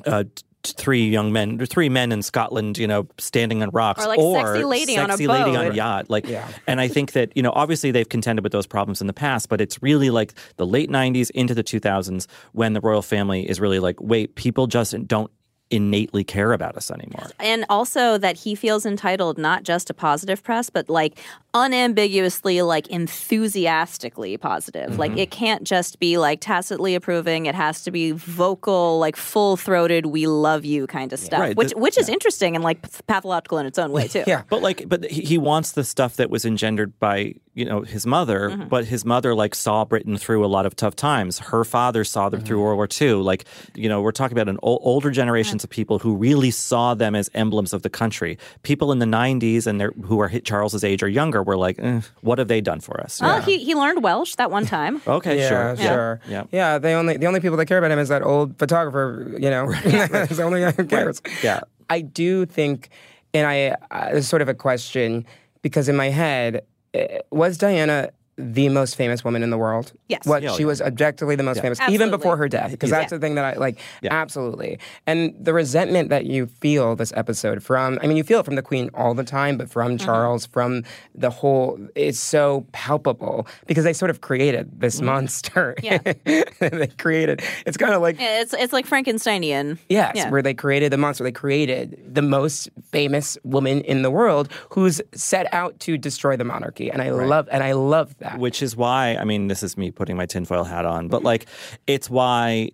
uh, 0.05 0.23
t- 0.23 0.43
three 0.63 1.07
young 1.09 1.31
men, 1.33 1.57
three 1.65 1.89
men 1.89 2.11
in 2.11 2.21
Scotland, 2.21 2.77
you 2.77 2.87
know, 2.87 3.07
standing 3.17 3.61
on 3.63 3.69
rocks, 3.71 4.03
Or, 4.05 4.07
like, 4.07 4.19
sexy 4.45 4.63
lady 4.63 4.97
on 4.97 5.09
a 5.09 5.13
sexy 5.13 5.27
lady 5.27 5.55
on 5.55 5.65
a 5.65 5.69
boat. 5.69 5.75
yacht, 5.75 6.09
like. 6.09 6.27
And 6.67 6.79
I 6.81 6.87
think 6.87 7.13
that 7.13 7.31
you 7.35 7.43
know, 7.43 7.51
obviously 7.53 7.91
they've 7.91 8.07
contended 8.07 8.43
with 8.43 8.51
those 8.51 8.67
problems 8.67 9.01
in 9.01 9.07
the 9.07 9.13
past, 9.13 9.49
but 9.49 9.61
it's 9.61 9.81
really 9.81 10.09
like 10.09 10.33
the 10.57 10.65
late 10.65 10.89
'90s 10.89 11.29
into 11.31 11.53
the 11.53 11.63
2000s 11.63 12.27
when 12.53 12.73
the 12.73 12.81
royal 12.81 13.01
family 13.01 13.49
is 13.49 13.59
really 13.59 13.79
like, 13.79 13.95
wait, 13.99 14.35
people 14.35 14.67
just 14.67 14.95
don't 15.07 15.31
innately 15.71 16.23
care 16.23 16.51
about 16.53 16.75
us 16.77 16.91
anymore. 16.91 17.29
And 17.39 17.65
also 17.69 18.17
that 18.17 18.35
he 18.37 18.53
feels 18.55 18.85
entitled 18.85 19.37
not 19.37 19.63
just 19.63 19.87
to 19.87 19.93
positive 19.93 20.43
press, 20.43 20.69
but 20.69 20.89
like 20.89 21.17
unambiguously, 21.53 22.61
like 22.61 22.87
enthusiastically 22.87 24.37
positive. 24.37 24.97
Like 24.97 25.11
Mm-hmm. 25.11 25.17
it 25.19 25.31
can't 25.31 25.63
just 25.63 25.99
be 25.99 26.17
like 26.17 26.39
tacitly 26.41 26.95
approving. 26.95 27.45
It 27.47 27.55
has 27.55 27.83
to 27.83 27.91
be 27.91 28.11
vocal, 28.11 28.99
like 28.99 29.15
full 29.15 29.57
throated, 29.57 30.05
we 30.05 30.27
love 30.27 30.63
you 30.63 30.87
kind 30.87 31.11
of 31.11 31.19
stuff, 31.19 31.39
Right, 31.39 31.55
which 31.57 31.71
the- 31.71 31.77
which 31.79 31.97
is 31.97 32.07
interesting 32.07 32.55
and 32.55 32.63
like 32.63 32.79
pathological 33.07 33.57
in 33.57 33.65
its 33.65 33.77
own 33.79 33.91
way 33.91 34.07
too. 34.07 34.23
Yeah. 34.27 34.43
But 34.49 34.61
like, 34.61 34.87
but 34.87 35.05
he 35.11 35.21
he 35.23 35.37
wants 35.37 35.71
the 35.73 35.83
stuff 35.83 36.15
that 36.17 36.29
was 36.29 36.45
engendered 36.45 36.97
by 36.99 37.35
you 37.53 37.65
know 37.65 37.81
his 37.81 38.05
mother. 38.05 38.49
Mm-hmm. 38.49 38.67
But 38.69 38.85
his 38.85 39.03
mother 39.05 39.35
like 39.35 39.55
saw 39.55 39.83
Britain 39.85 40.17
through 40.17 40.45
a 40.45 40.47
lot 40.47 40.65
of 40.65 40.75
tough 40.75 40.95
times. 40.95 41.39
Her 41.39 41.63
father 41.63 42.03
saw 42.03 42.29
them 42.29 42.39
Mm-hmm. 42.39 42.47
through 42.47 42.61
World 42.61 42.77
War 42.77 42.87
II. 43.01 43.13
Like 43.23 43.45
you 43.75 43.89
know, 43.89 44.01
we're 44.01 44.11
talking 44.11 44.37
about 44.37 44.49
an 44.49 44.57
ol- 44.63 44.79
older 44.83 45.11
generations 45.11 45.63
of 45.63 45.69
people 45.69 45.99
who 45.99 46.15
really 46.15 46.51
saw 46.51 46.93
them 46.93 47.13
as 47.15 47.29
emblems 47.33 47.73
of 47.73 47.81
the 47.81 47.89
country. 47.89 48.37
People 48.63 48.91
in 48.91 48.99
the 48.99 49.05
'90s 49.05 49.67
and 49.67 49.79
they're, 49.81 49.91
who 50.05 50.19
are 50.21 50.27
hit 50.27 50.45
Charles's 50.45 50.83
age 50.83 51.03
or 51.03 51.07
younger 51.09 51.43
were 51.43 51.57
like, 51.57 51.77
eh, 51.79 52.01
what 52.21 52.39
have 52.39 52.47
they 52.47 52.61
done 52.61 52.79
for 52.79 52.99
us? 53.01 53.19
Well, 53.21 53.41
he 53.41 53.57
he 53.59 53.75
learned 53.75 54.03
Welsh 54.03 54.35
that 54.35 54.49
one 54.51 54.65
time. 54.65 55.01
Okay, 55.11 55.39
yeah, 55.39 55.49
sure, 55.49 55.75
sure. 55.77 56.21
Yeah. 56.29 56.43
yeah. 56.51 56.77
The 56.77 56.93
only 56.93 57.17
the 57.17 57.25
only 57.27 57.41
people 57.41 57.57
that 57.57 57.65
care 57.65 57.77
about 57.77 57.91
him 57.91 57.99
is 57.99 58.09
that 58.09 58.23
old 58.23 58.57
photographer. 58.57 59.35
You 59.37 59.49
know, 59.49 59.71
That's 59.83 60.37
the 60.37 60.43
only 60.43 60.61
guy 60.61 60.71
who 60.71 60.85
cares. 60.85 61.21
Yeah. 61.43 61.61
I 61.89 61.99
do 62.01 62.45
think, 62.45 62.89
and 63.33 63.45
I 63.45 63.75
uh, 63.91 64.11
there's 64.13 64.27
sort 64.29 64.41
of 64.41 64.47
a 64.47 64.53
question 64.53 65.25
because 65.61 65.89
in 65.89 65.97
my 65.97 66.09
head, 66.09 66.61
Eh, 66.93 67.19
was 67.31 67.57
Diana 67.57 68.09
the 68.41 68.69
most 68.69 68.95
famous 68.95 69.23
woman 69.23 69.43
in 69.43 69.49
the 69.51 69.57
world? 69.57 69.93
Yes. 70.07 70.25
What 70.25 70.41
Yeah, 70.43 70.51
she 70.53 70.61
yeah. 70.63 70.67
was 70.67 70.81
objectively 70.81 71.35
the 71.35 71.43
most 71.43 71.57
Yeah. 71.57 71.61
famous, 71.63 71.79
Absolutely. 71.79 71.95
even 72.05 72.11
before 72.11 72.37
her 72.37 72.47
death, 72.47 72.71
because 72.71 72.89
that's 72.89 73.11
the 73.11 73.19
thing 73.19 73.35
that 73.35 73.45
I 73.45 73.53
like. 73.57 73.77
Absolutely. 74.09 74.79
And 75.07 75.33
the 75.39 75.53
resentment 75.53 76.09
that 76.09 76.25
you 76.25 76.47
feel 76.47 76.95
this 76.95 77.13
episode 77.15 77.63
from, 77.63 77.99
I 78.01 78.07
mean, 78.07 78.17
you 78.17 78.23
feel 78.23 78.39
it 78.39 78.45
from 78.45 78.55
the 78.55 78.61
Queen 78.61 78.89
all 78.93 79.13
the 79.13 79.23
time, 79.23 79.57
but 79.57 79.69
from 79.69 79.91
Mm-hmm. 79.91 80.05
Charles, 80.05 80.45
from 80.45 80.83
the 81.15 81.29
whole, 81.29 81.77
it's 81.95 82.19
so 82.19 82.65
palpable 82.71 83.45
because 83.67 83.83
they 83.83 83.93
sort 83.93 84.09
of 84.11 84.21
created 84.21 84.79
this 84.79 85.01
monster. 85.01 85.75
Yeah. 85.83 85.97
they 86.59 86.87
created. 86.97 87.41
It's 87.65 87.77
kind 87.77 87.93
of 87.93 88.01
like 88.01 88.17
It's 88.19 88.53
it's 88.53 88.71
like 88.73 88.85
Frankensteinian. 88.87 89.77
Yes, 89.89 90.13
Yeah. 90.15 90.29
where 90.29 90.41
they 90.41 90.53
created 90.53 90.91
the 90.91 90.97
monster. 90.97 91.23
They 91.23 91.31
created 91.31 91.97
the 92.07 92.21
most 92.21 92.69
famous 92.91 93.37
woman 93.43 93.81
in 93.81 94.01
the 94.03 94.11
world 94.11 94.49
who's 94.69 95.01
set 95.13 95.51
out 95.53 95.79
to 95.81 95.97
destroy 95.97 96.37
the 96.37 96.43
monarchy, 96.43 96.89
and 96.91 97.01
I 97.01 97.09
love 97.11 97.49
and 97.51 97.63
I 97.63 97.73
love 97.73 98.15
that. 98.19 98.30
Which 98.37 98.61
is 98.61 98.75
why, 98.75 99.15
I 99.15 99.23
mean, 99.23 99.47
this 99.47 99.63
is 99.63 99.77
me 99.77 99.91
putting 99.91 100.17
my 100.17 100.25
tinfoil 100.25 100.63
hat 100.63 100.85
on, 100.85 101.07
but 101.07 101.23
like, 101.23 101.45
it's 101.87 102.09
why 102.09 102.71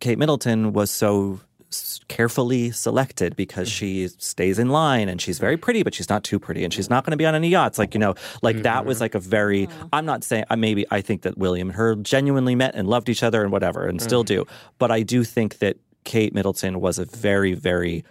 Kate 0.00 0.18
Middleton 0.18 0.72
was 0.72 0.90
so 0.90 1.40
carefully 2.08 2.70
selected 2.70 3.34
because 3.36 3.68
she 3.68 4.04
mm-hmm. 4.04 4.18
stays 4.18 4.58
in 4.58 4.68
line 4.68 5.08
and 5.08 5.20
she's 5.20 5.38
very 5.38 5.56
pretty, 5.56 5.82
but 5.82 5.94
she's 5.94 6.08
not 6.08 6.24
too 6.24 6.38
pretty 6.38 6.64
and 6.64 6.72
she's 6.72 6.88
not 6.88 7.04
going 7.04 7.10
to 7.10 7.16
be 7.16 7.26
on 7.26 7.34
any 7.34 7.48
yachts. 7.48 7.78
Like, 7.78 7.94
you 7.94 8.00
know, 8.00 8.14
like 8.42 8.62
that 8.62 8.86
was 8.86 8.96
mm-hmm. 8.96 9.04
like 9.04 9.14
a 9.14 9.20
very, 9.20 9.68
I'm 9.92 10.06
not 10.06 10.24
saying, 10.24 10.44
I 10.48 10.56
maybe 10.56 10.86
I 10.90 11.00
think 11.00 11.22
that 11.22 11.36
William 11.36 11.68
and 11.68 11.76
her 11.76 11.96
genuinely 11.96 12.54
met 12.54 12.74
and 12.74 12.88
loved 12.88 13.08
each 13.08 13.22
other 13.22 13.42
and 13.42 13.52
whatever 13.52 13.86
and 13.86 14.00
still 14.00 14.24
mm-hmm. 14.24 14.44
do. 14.44 14.46
But 14.78 14.90
I 14.90 15.02
do 15.02 15.24
think 15.24 15.58
that 15.58 15.76
Kate 16.04 16.32
Middleton 16.32 16.80
was 16.80 16.98
a 16.98 17.04
very, 17.04 17.54
very 17.54 18.04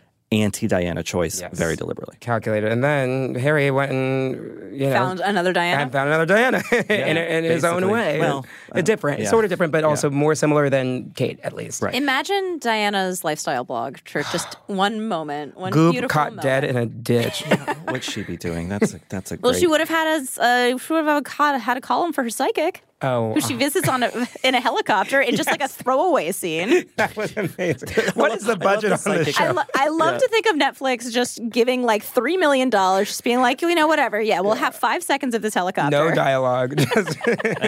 anti 0.43 0.67
Diana 0.67 1.04
choice 1.04 1.41
very 1.54 1.76
deliberately. 1.76 2.17
Calculated, 2.19 2.71
and 2.71 2.84
then 2.84 3.36
Harry 3.36 3.71
went 3.71 3.91
and 3.91 4.76
you 4.80 4.88
know 4.88 4.93
Found 4.93 5.19
another 5.21 5.54
Diana. 5.54 5.82
and 5.84 5.91
found 5.91 6.08
another 6.10 6.26
Diana 6.26 6.62
in, 6.71 7.17
in 7.17 7.43
his 7.43 7.63
own 7.63 7.89
way. 7.89 8.19
Well, 8.19 8.45
Uh, 8.71 8.82
different, 8.82 9.21
yeah. 9.21 9.30
sort 9.30 9.45
of 9.45 9.50
different, 9.50 9.71
but 9.71 9.84
also 9.84 10.10
more 10.10 10.36
similar 10.36 10.69
than 10.69 11.12
Kate, 11.12 11.39
at 11.43 11.54
least. 11.54 11.82
Right. 11.82 11.93
Imagine 11.95 12.60
Diana's 12.60 13.24
lifestyle 13.24 13.63
blog 13.63 13.98
for 14.06 14.21
just 14.24 14.56
one 14.67 15.08
moment, 15.08 15.58
one 15.58 15.71
Goop 15.71 15.93
beautiful 15.93 16.10
caught 16.13 16.32
moment. 16.32 16.43
dead 16.43 16.63
in 16.63 16.76
a 16.78 16.86
ditch. 16.86 17.41
What'd 17.86 18.04
she 18.04 18.24
be 18.24 18.38
doing? 18.38 18.69
That's 18.69 18.93
a, 18.93 19.00
that's 19.10 19.32
a 19.32 19.38
Well, 19.41 19.52
great. 19.54 19.60
she 19.62 19.67
would 19.67 19.80
have 19.80 19.89
had 19.89 20.08
a 20.08 20.41
uh, 20.41 20.78
she 20.78 20.93
would 20.93 21.06
have 21.06 21.26
had, 21.26 21.58
had 21.60 21.78
a 21.78 21.82
column 21.82 22.12
for 22.13 22.24
her 22.24 22.30
psychic, 22.30 22.84
oh, 23.06 23.34
who 23.34 23.41
she 23.41 23.54
visits 23.56 23.88
on 23.88 24.04
a 24.04 24.12
in 24.44 24.56
a 24.56 24.60
helicopter 24.62 25.22
in 25.22 25.36
just 25.36 25.50
like 25.50 25.62
a 25.62 25.68
throwaway 25.68 26.32
scene. 26.32 26.86
that 26.98 27.15
was 27.15 27.36
amazing. 27.38 27.89
What 28.15 28.32
is 28.34 28.44
the 28.46 28.56
budget 28.56 28.89
the 28.89 29.12
on 29.12 29.18
this 29.18 29.36
psychic. 29.36 29.39
I, 29.41 29.48
show? 29.48 29.54
lo- 29.54 29.63
I 29.76 29.88
love 29.89 30.20
to 30.22 30.28
think 30.30 30.46
of 30.48 30.56
Netflix 30.56 31.12
just 31.12 31.39
giving 31.50 31.84
like 31.84 32.04
three 32.04 32.38
million 32.38 32.70
dollars, 32.70 33.08
just 33.10 33.24
being 33.24 33.41
like, 33.41 33.62
you 33.62 33.76
know, 33.76 33.88
whatever. 33.88 34.22
Yeah, 34.22 34.39
we'll 34.41 34.56
have 34.56 34.76
five 34.76 35.04
seconds 35.04 35.36
of 35.36 35.41
this 35.41 35.54
helicopter. 35.54 35.91
no 35.98 36.13
dialogue. 36.13 36.78
Just 36.96 37.18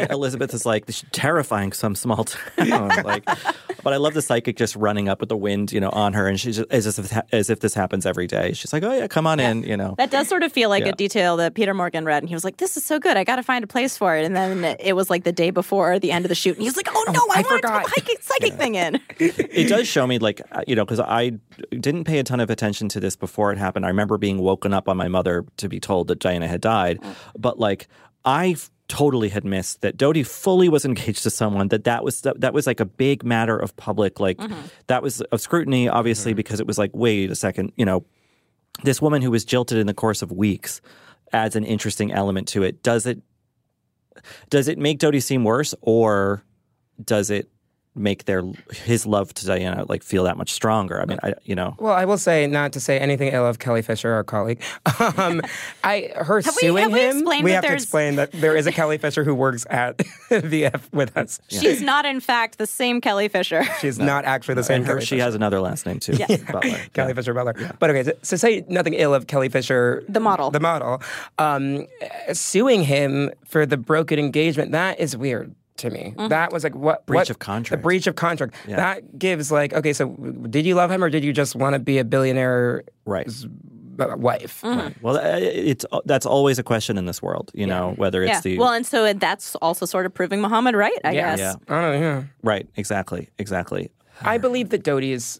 Elizabeth 0.09 0.53
is 0.53 0.65
like 0.65 0.85
she's 0.87 1.03
terrifying 1.11 1.71
some 1.73 1.95
small 1.95 2.23
town. 2.23 2.89
like, 3.03 3.25
but 3.83 3.93
I 3.93 3.97
love 3.97 4.13
the 4.13 4.21
psychic 4.21 4.55
just 4.57 4.75
running 4.75 5.09
up 5.09 5.19
with 5.19 5.29
the 5.29 5.37
wind, 5.37 5.71
you 5.71 5.79
know, 5.79 5.89
on 5.89 6.13
her, 6.13 6.27
and 6.27 6.39
she's 6.39 6.57
just, 6.57 6.71
as 6.71 6.97
if 6.99 7.17
as 7.33 7.49
if 7.49 7.59
this 7.59 7.73
happens 7.73 8.05
every 8.05 8.27
day. 8.27 8.53
She's 8.53 8.71
like, 8.73 8.83
"Oh 8.83 8.93
yeah, 8.93 9.07
come 9.07 9.27
on 9.27 9.39
in," 9.39 9.63
you 9.63 9.75
know. 9.77 9.95
That 9.97 10.11
does 10.11 10.27
sort 10.27 10.43
of 10.43 10.51
feel 10.51 10.69
like 10.69 10.83
Yeah. 10.83 10.89
a 10.91 10.95
detail 10.95 11.37
that 11.37 11.53
Peter 11.55 11.73
Morgan 11.73 12.05
read, 12.05 12.23
and 12.23 12.29
he 12.29 12.35
was 12.35 12.43
like, 12.43 12.57
"This 12.57 12.77
is 12.77 12.83
so 12.83 12.99
good. 12.99 13.17
I 13.17 13.23
got 13.23 13.37
to 13.37 13.43
find 13.43 13.63
a 13.63 13.67
place 13.67 13.97
for 13.97 14.15
it." 14.15 14.25
And 14.25 14.35
then 14.35 14.63
it 14.79 14.93
was 14.95 15.09
like 15.09 15.23
the 15.27 15.31
day 15.33 15.49
before 15.51 15.99
the 15.99 16.11
end 16.11 16.25
of 16.25 16.29
the 16.29 16.35
shoot, 16.35 16.55
and 16.55 16.61
he 16.61 16.67
was 16.67 16.77
like, 16.77 16.87
"Oh 16.89 17.03
no, 17.09 17.19
oh, 17.21 17.31
I, 17.31 17.39
I 17.39 17.41
want 17.41 17.47
to 17.47 17.67
forgot." 17.67 17.83
put 17.83 17.91
a 17.91 18.01
psychic, 18.01 18.23
psychic 18.23 18.53
thing 18.53 18.75
in." 18.75 18.99
it 19.19 19.67
does 19.67 19.87
show 19.87 20.07
me 20.07 20.19
like 20.19 20.41
uh, 20.51 20.63
you 20.67 20.75
know 20.75 20.85
because 20.85 20.99
i 20.99 21.31
didn't 21.71 22.05
pay 22.05 22.19
a 22.19 22.23
ton 22.23 22.39
of 22.39 22.49
attention 22.49 22.87
to 22.89 22.99
this 22.99 23.15
before 23.15 23.51
it 23.51 23.57
happened. 23.57 23.85
I 23.85 23.89
remember 23.89 24.17
being 24.17 24.39
woken 24.39 24.73
up 24.73 24.85
by 24.85 24.93
my 24.93 25.07
mother 25.07 25.45
to 25.57 25.67
be 25.67 25.79
told 25.79 26.07
that 26.07 26.19
diana 26.19 26.47
had 26.47 26.61
died 26.61 27.01
mm. 27.01 27.15
but 27.37 27.59
like 27.59 27.87
I 28.25 28.55
totally 28.89 29.29
had 29.29 29.45
missed 29.45 29.81
that 29.81 29.97
Dodi 29.97 30.25
fully 30.25 30.69
was 30.69 30.85
engaged 30.85 31.23
to 31.23 31.29
someone 31.29 31.69
that 31.69 31.83
that 31.85 32.03
was 32.03 32.21
that, 32.21 32.39
that 32.41 32.53
was 32.53 32.67
like 32.67 32.79
a 32.79 32.85
big 32.85 33.23
matter 33.23 33.57
of 33.57 33.75
public 33.75 34.19
like 34.19 34.37
mm-hmm. 34.37 34.59
that 34.87 35.03
was 35.03 35.21
of 35.21 35.41
scrutiny 35.41 35.89
obviously 35.89 36.31
mm-hmm. 36.31 36.37
because 36.37 36.59
it 36.59 36.67
was 36.67 36.77
like 36.77 36.91
wait 36.93 37.29
a 37.29 37.35
second 37.35 37.71
you 37.75 37.85
know 37.85 38.05
this 38.83 39.01
woman 39.01 39.21
who 39.21 39.31
was 39.31 39.43
jilted 39.43 39.77
in 39.77 39.87
the 39.87 39.93
course 39.93 40.21
of 40.21 40.31
weeks 40.31 40.81
adds 41.33 41.55
an 41.55 41.63
interesting 41.63 42.11
element 42.11 42.47
to 42.49 42.63
it. 42.63 42.83
Does 42.83 43.05
it 43.05 43.21
does 44.49 44.67
it 44.67 44.77
make 44.77 44.99
Dodi 44.99 45.21
seem 45.21 45.43
worse 45.43 45.73
or 45.81 46.43
does 47.03 47.29
it 47.29 47.49
make 47.97 48.25
their 48.25 48.43
his 48.71 49.05
love 49.05 49.33
to 49.35 49.45
Diana 49.45 49.85
like 49.89 50.03
feel 50.03 50.23
that 50.25 50.37
much 50.37 50.51
stronger? 50.53 51.01
I 51.01 51.05
mean, 51.05 51.19
I 51.23 51.33
you 51.43 51.55
know. 51.55 51.75
Well, 51.79 51.93
I 51.93 52.05
will 52.05 52.17
say 52.17 52.47
not 52.47 52.71
to 52.73 52.79
say 52.79 52.99
anything 52.99 53.29
ill 53.33 53.45
of 53.45 53.59
Kelly 53.59 53.81
Fisher, 53.81 54.11
our 54.13 54.23
colleague. 54.23 54.61
Um, 55.17 55.41
I 55.83 56.11
her 56.15 56.41
Have 56.41 56.55
we- 56.61 56.67
suing 56.67 56.83
have 56.83 56.91
we 56.91 56.99
him. 57.01 57.17
explained 57.17 57.43
we 57.43 57.51
have 57.51 57.63
to 57.65 57.73
explain 57.73 58.15
that 58.17 58.31
there 58.31 58.55
is 58.55 58.67
a 58.67 58.71
Kelly 58.71 58.97
Fisher 59.05 59.23
who 59.23 59.33
works 59.35 59.65
at 59.69 59.97
VF 60.29 60.81
with 60.93 61.15
us. 61.17 61.39
She's 61.49 61.81
not, 61.81 62.05
in 62.05 62.19
fact, 62.19 62.57
the 62.57 62.67
same 62.67 62.99
Kelly 63.01 63.27
Fisher. 63.27 63.63
She's 63.79 63.99
not 63.99 64.25
actually 64.25 64.55
the 64.55 64.63
same. 64.63 64.77
And 64.77 64.85
her, 64.87 64.93
Kelly 64.95 65.05
she 65.05 65.15
Fisher. 65.15 65.23
has 65.23 65.35
another 65.35 65.59
last 65.59 65.85
name 65.85 65.99
too. 65.99 66.17
Butler. 66.51 66.77
Kelly 66.93 67.13
Fisher 67.13 67.33
Butler. 67.33 67.75
But 67.79 67.89
okay, 67.91 68.03
so, 68.03 68.11
so 68.23 68.35
say 68.37 68.65
nothing 68.67 68.93
ill 68.95 69.13
of 69.13 69.27
Kelly 69.27 69.49
Fisher, 69.49 70.03
The 70.09 70.19
model. 70.19 70.51
the 70.51 70.59
model, 70.59 71.01
um, 71.37 71.85
suing 72.33 72.83
him 72.83 73.31
for 73.45 73.65
the 73.65 73.77
broken 73.77 74.19
engagement. 74.19 74.71
That 74.71 74.99
is 74.99 75.15
weird 75.15 75.53
to 75.77 75.89
me. 75.89 76.13
That 76.29 76.51
was 76.51 76.63
like 76.63 76.75
what 76.75 77.05
Breach 77.05 77.17
what- 77.17 77.29
of 77.29 77.39
contract. 77.39 77.81
The 77.81 77.83
breach 77.83 78.07
of 78.07 78.15
contract. 78.15 78.55
Yeah. 78.67 78.75
That 78.77 79.17
gives 79.19 79.51
like 79.51 79.73
okay, 79.73 79.93
so 79.93 80.09
did 80.49 80.65
you 80.65 80.75
love 80.75 80.91
him 80.91 81.03
or 81.03 81.09
did 81.09 81.23
you 81.23 81.33
just 81.33 81.55
want 81.55 81.73
to 81.73 81.79
be 81.79 81.97
a 81.99 82.03
billionaire 82.03 82.83
Right. 83.05 83.27
uh, 83.99 84.15
wife? 84.17 84.61
Well, 85.01 85.17
uh, 85.17 85.37
it's 85.39 85.85
that's 86.05 86.25
always 86.25 86.59
a 86.59 86.63
question 86.63 86.97
in 86.97 87.05
this 87.05 87.21
world, 87.21 87.51
you 87.53 87.65
know, 87.65 87.93
whether 87.97 88.23
it's 88.23 88.31
yeah. 88.33 88.39
the 88.41 88.57
Well, 88.59 88.73
and 88.73 88.85
so 88.85 89.11
that's 89.13 89.55
also 89.55 89.85
sort 89.85 90.05
of 90.05 90.13
proving 90.13 90.41
Muhammad 90.41 90.75
right, 90.75 90.99
I 91.03 91.11
Yeah. 91.11 91.35
guess. 91.35 91.39
yeah, 91.39 91.75
I 91.75 91.81
don't 91.81 91.93
know. 91.93 91.99
Yeah. 92.07 92.23
right, 92.43 92.67
exactly, 92.75 93.29
exactly. 93.37 93.91
I 94.21 94.37
believe 94.37 94.69
that 94.69 94.83
Dodi 94.83 95.11
is 95.11 95.39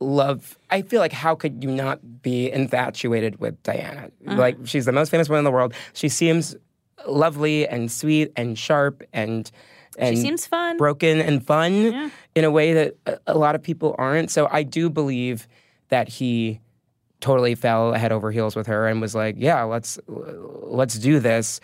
love. 0.00 0.56
I 0.70 0.82
feel 0.82 1.00
like 1.00 1.12
how 1.12 1.34
could 1.34 1.62
you 1.62 1.70
not 1.70 2.22
be 2.22 2.50
infatuated 2.50 3.38
with 3.40 3.62
Diana? 3.62 4.10
Mm-hmm. 4.24 4.38
Like 4.38 4.56
she's 4.64 4.84
the 4.86 4.92
most 4.92 5.10
famous 5.10 5.28
woman 5.28 5.40
in 5.40 5.44
the 5.44 5.50
world. 5.50 5.74
She 5.92 6.08
seems 6.08 6.56
lovely 7.06 7.66
and 7.66 7.90
sweet 7.90 8.32
and 8.36 8.58
sharp 8.58 9.02
and 9.12 9.50
and 9.98 10.16
She 10.16 10.22
seems 10.22 10.46
fun. 10.46 10.76
broken 10.76 11.20
and 11.20 11.44
fun 11.44 12.10
in 12.34 12.44
a 12.44 12.50
way 12.50 12.72
that 12.74 12.94
a, 13.06 13.18
a 13.28 13.38
lot 13.38 13.54
of 13.54 13.62
people 13.62 13.94
aren't. 13.98 14.30
So 14.30 14.48
I 14.50 14.62
do 14.62 14.88
believe 14.88 15.48
that 15.88 16.08
he 16.08 16.60
totally 17.20 17.54
fell 17.54 17.92
head 17.92 18.12
over 18.12 18.30
heels 18.30 18.56
with 18.56 18.66
her 18.68 18.86
and 18.86 19.00
was 19.00 19.14
like, 19.14 19.34
"Yeah, 19.38 19.62
let's 19.64 19.98
let's 20.06 20.94
do 20.98 21.20
this." 21.20 21.60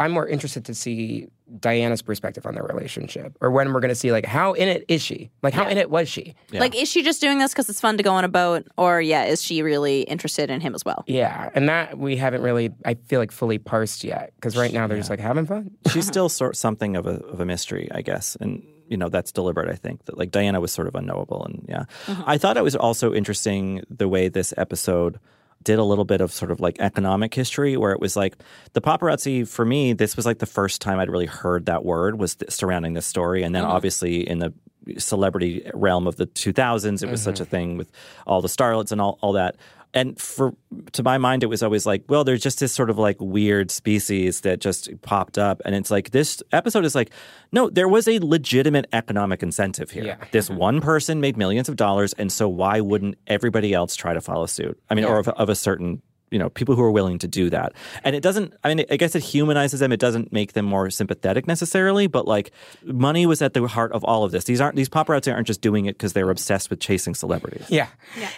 I'm 0.00 0.12
more 0.12 0.26
interested 0.26 0.64
to 0.64 0.74
see 0.74 1.28
Diana's 1.58 2.00
perspective 2.00 2.46
on 2.46 2.54
their 2.54 2.64
relationship, 2.64 3.36
or 3.42 3.50
when 3.50 3.72
we're 3.72 3.80
going 3.80 3.90
to 3.90 3.94
see 3.94 4.12
like 4.12 4.24
how 4.24 4.54
in 4.54 4.66
it 4.66 4.84
is 4.88 5.02
she? 5.02 5.30
Like 5.42 5.52
how 5.52 5.68
in 5.68 5.76
it 5.76 5.90
was 5.90 6.08
she? 6.08 6.34
Like, 6.52 6.74
is 6.74 6.88
she 6.88 7.02
just 7.02 7.20
doing 7.20 7.38
this 7.38 7.52
because 7.52 7.68
it's 7.68 7.82
fun 7.82 7.98
to 7.98 8.02
go 8.02 8.12
on 8.12 8.24
a 8.24 8.28
boat, 8.28 8.66
or 8.78 9.02
yeah, 9.02 9.24
is 9.24 9.42
she 9.42 9.60
really 9.62 10.02
interested 10.02 10.48
in 10.50 10.62
him 10.62 10.74
as 10.74 10.86
well? 10.86 11.04
Yeah, 11.06 11.50
and 11.54 11.68
that 11.68 11.98
we 11.98 12.16
haven't 12.16 12.40
really, 12.40 12.70
I 12.86 12.94
feel 12.94 13.20
like, 13.20 13.30
fully 13.30 13.58
parsed 13.58 14.02
yet. 14.02 14.32
Because 14.36 14.56
right 14.56 14.72
now 14.72 14.86
they're 14.86 14.96
just 14.96 15.10
like 15.10 15.20
having 15.20 15.44
fun. 15.44 15.70
She's 15.92 16.06
still 16.06 16.30
sort 16.30 16.56
something 16.56 16.96
of 16.96 17.06
a 17.06 17.20
of 17.26 17.40
a 17.40 17.44
mystery, 17.44 17.90
I 17.92 18.00
guess, 18.00 18.36
and 18.40 18.66
you 18.88 18.96
know 18.96 19.10
that's 19.10 19.32
deliberate. 19.32 19.68
I 19.70 19.76
think 19.76 20.06
that 20.06 20.16
like 20.16 20.30
Diana 20.30 20.60
was 20.60 20.72
sort 20.72 20.88
of 20.88 20.94
unknowable, 20.94 21.44
and 21.44 21.66
yeah, 21.68 21.84
mm-hmm. 22.06 22.22
I 22.26 22.38
thought 22.38 22.56
it 22.56 22.64
was 22.64 22.74
also 22.74 23.12
interesting 23.12 23.82
the 23.90 24.08
way 24.08 24.28
this 24.28 24.54
episode 24.56 25.20
did 25.62 25.78
a 25.78 25.84
little 25.84 26.04
bit 26.04 26.20
of 26.20 26.32
sort 26.32 26.50
of 26.50 26.60
like 26.60 26.78
economic 26.80 27.34
history 27.34 27.76
where 27.76 27.92
it 27.92 28.00
was 28.00 28.16
like 28.16 28.36
the 28.72 28.80
paparazzi 28.80 29.46
for 29.46 29.64
me 29.64 29.92
this 29.92 30.16
was 30.16 30.24
like 30.24 30.38
the 30.38 30.46
first 30.46 30.80
time 30.80 30.98
i'd 30.98 31.10
really 31.10 31.26
heard 31.26 31.66
that 31.66 31.84
word 31.84 32.18
was 32.18 32.36
th- 32.36 32.50
surrounding 32.50 32.94
this 32.94 33.06
story. 33.06 33.42
And 33.42 33.54
then 33.54 33.64
mm-hmm. 33.64 33.72
obviously 33.72 34.28
in 34.28 34.38
the 34.38 34.52
celebrity 34.98 35.70
realm 35.74 36.06
of 36.06 36.16
the 36.16 36.26
2000s 36.26 37.02
it 37.02 37.10
was 37.10 37.22
such 37.22 37.34
mm-hmm. 37.34 37.42
a 37.42 37.46
thing 37.46 37.76
with 37.76 37.90
all 38.26 38.40
the 38.40 38.48
starlets 38.48 38.92
and 38.92 39.00
all, 39.00 39.18
all 39.20 39.32
that 39.34 39.56
and 39.94 40.20
for 40.20 40.54
to 40.92 41.02
my 41.02 41.18
mind 41.18 41.42
it 41.42 41.46
was 41.46 41.62
always 41.62 41.84
like 41.84 42.04
well 42.08 42.22
there's 42.24 42.42
just 42.42 42.60
this 42.60 42.72
sort 42.72 42.90
of 42.90 42.98
like 42.98 43.16
weird 43.20 43.70
species 43.70 44.42
that 44.42 44.60
just 44.60 44.88
popped 45.02 45.38
up. 45.38 45.60
And 45.64 45.74
it's 45.74 45.90
like 45.90 46.10
this 46.10 46.42
episode 46.52 46.84
is 46.84 46.94
like 46.94 47.10
no 47.52 47.68
there 47.68 47.88
was 47.88 48.06
a 48.08 48.18
legitimate 48.20 48.86
economic 48.92 49.42
incentive 49.42 49.90
here. 49.90 50.04
Yeah. 50.04 50.16
this 50.30 50.48
mm-hmm. 50.48 50.58
one 50.58 50.80
person 50.80 51.20
made 51.20 51.36
millions 51.36 51.68
of 51.68 51.76
dollars 51.76 52.12
and 52.14 52.30
so 52.30 52.48
why 52.48 52.80
wouldn't 52.80 53.16
everybody 53.26 53.74
else 53.74 53.96
try 53.96 54.14
to 54.14 54.20
follow 54.20 54.46
suit? 54.46 54.80
I 54.88 54.94
mean 54.94 55.04
or 55.04 55.18
of, 55.18 55.28
of 55.28 55.48
a 55.48 55.54
certain 55.54 56.02
you 56.30 56.38
know 56.38 56.50
people 56.50 56.74
who 56.74 56.82
are 56.82 56.90
willing 56.90 57.18
to 57.18 57.28
do 57.28 57.50
that. 57.50 57.72
And 58.04 58.14
it 58.16 58.22
doesn't 58.22 58.54
i 58.64 58.72
mean 58.72 58.86
i 58.90 58.96
guess 58.96 59.14
it 59.14 59.22
humanizes 59.22 59.80
them. 59.80 59.92
It 59.92 60.00
doesn't 60.00 60.32
make 60.32 60.52
them 60.52 60.64
more 60.64 60.90
sympathetic 60.90 61.46
necessarily 61.46 62.06
but 62.06 62.26
like 62.26 62.52
money 62.84 63.26
was 63.26 63.42
at 63.42 63.54
the 63.54 63.66
heart 63.66 63.92
of 63.92 64.04
all 64.04 64.24
of 64.24 64.32
this. 64.32 64.44
These 64.44 64.60
aren't 64.60 64.76
these 64.76 64.88
paparazzi 64.88 65.32
aren't 65.32 65.46
just 65.46 65.60
doing 65.60 65.86
it 65.86 65.94
because 65.96 66.12
they're 66.12 66.30
obsessed 66.30 66.70
with 66.70 66.80
chasing 66.80 67.14
celebrities. 67.14 67.66
Yeah. 67.68 67.88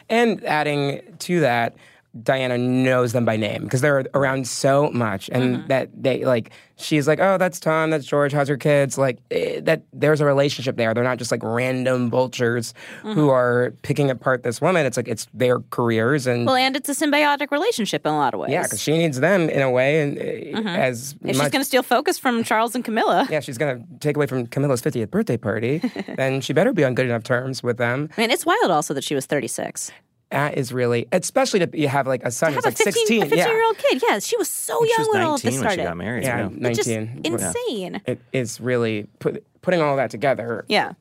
And 0.09 0.45
adding 0.45 1.03
to 1.21 1.41
that, 1.41 1.77
Diana 2.21 2.59
knows 2.59 3.13
them 3.13 3.25
by 3.25 3.37
name 3.37 3.65
because 3.65 3.81
they're 3.81 4.05
around 4.15 4.47
so 4.47 4.91
much, 4.91 5.31
and 5.33 5.67
that 5.69 5.91
they 5.95 6.25
like 6.25 6.51
she's 6.77 7.09
like, 7.09 7.21
oh, 7.21 7.39
that's 7.39 7.59
Tom, 7.59 7.91
that's 7.91 8.05
George, 8.05 8.33
how's 8.33 8.49
your 8.49 8.59
kids? 8.59 8.99
Like 8.99 9.19
eh, 9.31 9.61
that. 9.63 9.83
There's 9.93 10.21
a 10.21 10.27
relationship 10.27 10.77
there. 10.77 10.93
They're 10.95 11.05
not 11.05 11.19
just 11.19 11.31
like 11.31 11.43
random 11.43 12.11
vultures 12.11 12.75
who 13.03 13.31
are 13.31 13.73
picking 13.83 14.11
apart 14.11 14.43
this 14.43 14.61
woman. 14.61 14.85
It's 14.85 14.97
like 14.97 15.09
it's 15.09 15.27
their 15.33 15.61
careers 15.71 16.27
and. 16.27 16.47
Well, 16.47 16.57
and 16.57 16.77
it's 16.77 16.89
a 16.89 16.95
symbiotic 16.95 17.51
relationship 17.51 18.05
in 18.07 18.13
a 18.13 18.17
lot 18.17 18.35
of 18.35 18.41
ways. 18.41 18.53
yeah, 18.53 18.65
because 18.65 18.81
she 18.83 18.97
needs 18.99 19.21
them 19.21 19.49
in 19.49 19.63
a 19.63 19.71
way, 19.71 20.03
and 20.03 20.19
uh, 20.67 20.71
as 20.71 21.15
if 21.23 21.37
she's 21.37 21.39
going 21.39 21.53
to 21.53 21.65
steal 21.65 21.83
focus 21.83 22.19
from 22.19 22.45
Charles 22.45 22.75
and 22.75 22.85
Camilla, 22.85 23.27
yeah, 23.31 23.41
she's 23.41 23.59
gonna 23.59 23.83
take 24.01 24.17
away 24.17 24.27
from 24.27 24.47
Camilla's 24.47 24.83
50th 24.83 25.11
birthday 25.11 25.37
party, 25.37 25.79
then 26.17 26.41
she 26.41 26.53
better 26.53 26.73
be 26.73 26.85
on 26.85 26.95
good 26.95 27.07
enough 27.07 27.23
terms 27.23 27.63
with 27.63 27.79
them. 27.79 28.09
I 28.17 28.21
mean, 28.21 28.31
it's 28.31 28.45
wild 28.45 28.71
also 28.71 28.93
that 28.95 29.05
she 29.05 29.15
was 29.15 29.27
36. 29.27 29.93
That 30.33 30.57
is 30.57 30.73
really, 30.73 31.07
especially 31.13 31.61
to 31.61 31.79
you 31.79 31.89
have 31.89 32.07
like 32.07 32.25
a 32.25 32.31
son 32.31 32.55
who's 32.55 32.65
Have 32.65 32.75
a 32.75 32.75
like 32.75 32.77
15, 32.79 32.95
16. 32.95 33.19
a 33.19 33.25
15 33.27 33.39
yeah. 33.39 33.49
year 33.49 33.65
old 33.65 33.77
kid. 33.77 34.03
Yeah, 34.09 34.19
she 34.19 34.37
was 34.39 34.49
so 34.49 34.83
she 34.83 34.91
young 34.91 35.01
was 35.01 35.09
when 35.13 35.23
all 35.23 35.35
of 35.35 35.45
19 35.45 35.51
this 35.61 35.61
when 35.61 35.79
she 35.79 35.85
got 35.85 35.97
married 35.99 36.25
Yeah, 36.25 36.49
yeah. 36.51 36.69
It's 36.69 36.79
just 36.79 36.89
19. 36.89 37.21
insane. 37.25 38.01
It 38.07 38.19
is 38.33 38.59
really 38.59 39.07
put, 39.19 39.45
putting 39.61 39.83
all 39.83 39.97
that 39.97 40.11
together. 40.11 40.65
Yeah. 40.69 40.93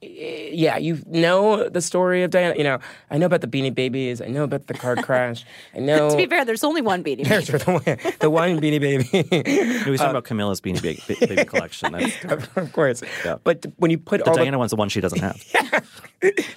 Yeah, 0.00 0.76
you 0.78 1.02
know 1.06 1.68
the 1.68 1.80
story 1.80 2.22
of 2.22 2.30
Diana. 2.30 2.54
You 2.56 2.62
know, 2.62 2.78
I 3.10 3.18
know 3.18 3.26
about 3.26 3.40
the 3.40 3.48
Beanie 3.48 3.74
Babies. 3.74 4.20
I 4.22 4.26
know 4.26 4.44
about 4.44 4.68
the 4.68 4.74
car 4.74 4.94
crash. 4.94 5.44
I 5.74 5.78
know. 5.80 6.10
To 6.10 6.16
be 6.16 6.26
fair, 6.26 6.44
there's 6.44 6.62
only 6.62 6.80
one 6.82 7.02
beating. 7.02 7.26
There's 7.26 7.48
the 7.48 7.58
one, 7.64 8.14
the 8.20 8.30
one 8.30 8.60
Beanie 8.60 8.80
Baby. 8.80 9.08
No, 9.88 9.90
he's 9.92 9.98
talking 10.00 10.10
about 10.10 10.24
Camilla's 10.24 10.60
Beanie 10.60 10.80
Baby, 10.82 11.02
baby 11.26 11.44
collection. 11.46 11.92
That's 11.92 12.46
of 12.56 12.72
course. 12.72 13.02
Yeah. 13.24 13.36
But 13.42 13.66
when 13.78 13.90
you 13.90 13.98
put 13.98 14.22
The 14.24 14.30
all 14.30 14.36
the- 14.36 14.42
Diana 14.42 14.58
one's 14.58 14.70
the 14.70 14.76
one 14.76 14.88
she 14.88 15.00
doesn't 15.00 15.18
have. 15.20 15.42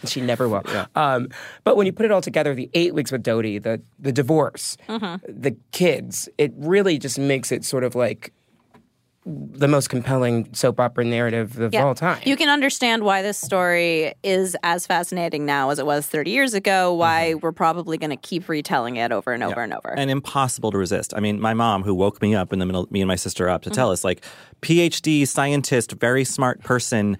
she 0.05 0.21
never 0.21 0.47
will. 0.47 0.63
Um, 0.95 1.29
but 1.63 1.77
when 1.77 1.85
you 1.87 1.93
put 1.93 2.05
it 2.05 2.11
all 2.11 2.21
together, 2.21 2.53
the 2.53 2.69
eight 2.73 2.93
weeks 2.93 3.11
with 3.11 3.23
Dodi, 3.23 3.61
the 3.61 3.81
the 3.99 4.11
divorce, 4.11 4.77
Mm-hmm. 4.87 5.41
the 5.41 5.55
kids, 5.71 6.29
it 6.37 6.53
really 6.57 6.97
just 6.99 7.17
makes 7.17 7.51
it 7.51 7.63
sort 7.65 7.83
of 7.83 7.95
like 7.95 8.33
the 9.25 9.67
most 9.67 9.89
compelling 9.89 10.51
soap 10.53 10.79
opera 10.79 11.05
narrative 11.05 11.59
of 11.59 11.75
all 11.75 11.93
time. 11.93 12.19
You 12.25 12.35
can 12.35 12.49
understand 12.49 13.03
why 13.03 13.21
this 13.21 13.37
story 13.37 14.15
is 14.23 14.57
as 14.63 14.87
fascinating 14.87 15.45
now 15.45 15.69
as 15.69 15.77
it 15.77 15.85
was 15.85 16.07
30 16.07 16.31
years 16.31 16.53
ago, 16.55 16.93
why 16.93 17.35
we're 17.35 17.51
probably 17.51 17.97
going 17.99 18.09
to 18.09 18.15
keep 18.17 18.49
retelling 18.49 18.95
it 18.95 19.11
over 19.11 19.31
and 19.31 19.43
over 19.43 19.61
and 19.61 19.73
over. 19.73 19.93
and 19.95 20.09
impossible 20.09 20.71
to 20.71 20.77
resist. 20.79 21.13
I 21.15 21.19
mean, 21.19 21.39
my 21.39 21.53
mom, 21.53 21.83
who 21.83 21.93
woke 21.93 22.19
me 22.21 22.33
up 22.33 22.51
in 22.51 22.57
the 22.57 22.65
middle, 22.65 22.87
me 22.89 23.01
and 23.01 23.07
my 23.07 23.15
sister 23.15 23.47
up 23.47 23.61
to 23.63 23.69
Mm-hmm. 23.69 23.75
tell 23.75 23.91
us, 23.91 24.03
like, 24.03 24.23
PhD 24.63 25.27
scientist, 25.27 25.91
very 25.93 26.23
smart 26.25 26.61
person, 26.63 27.17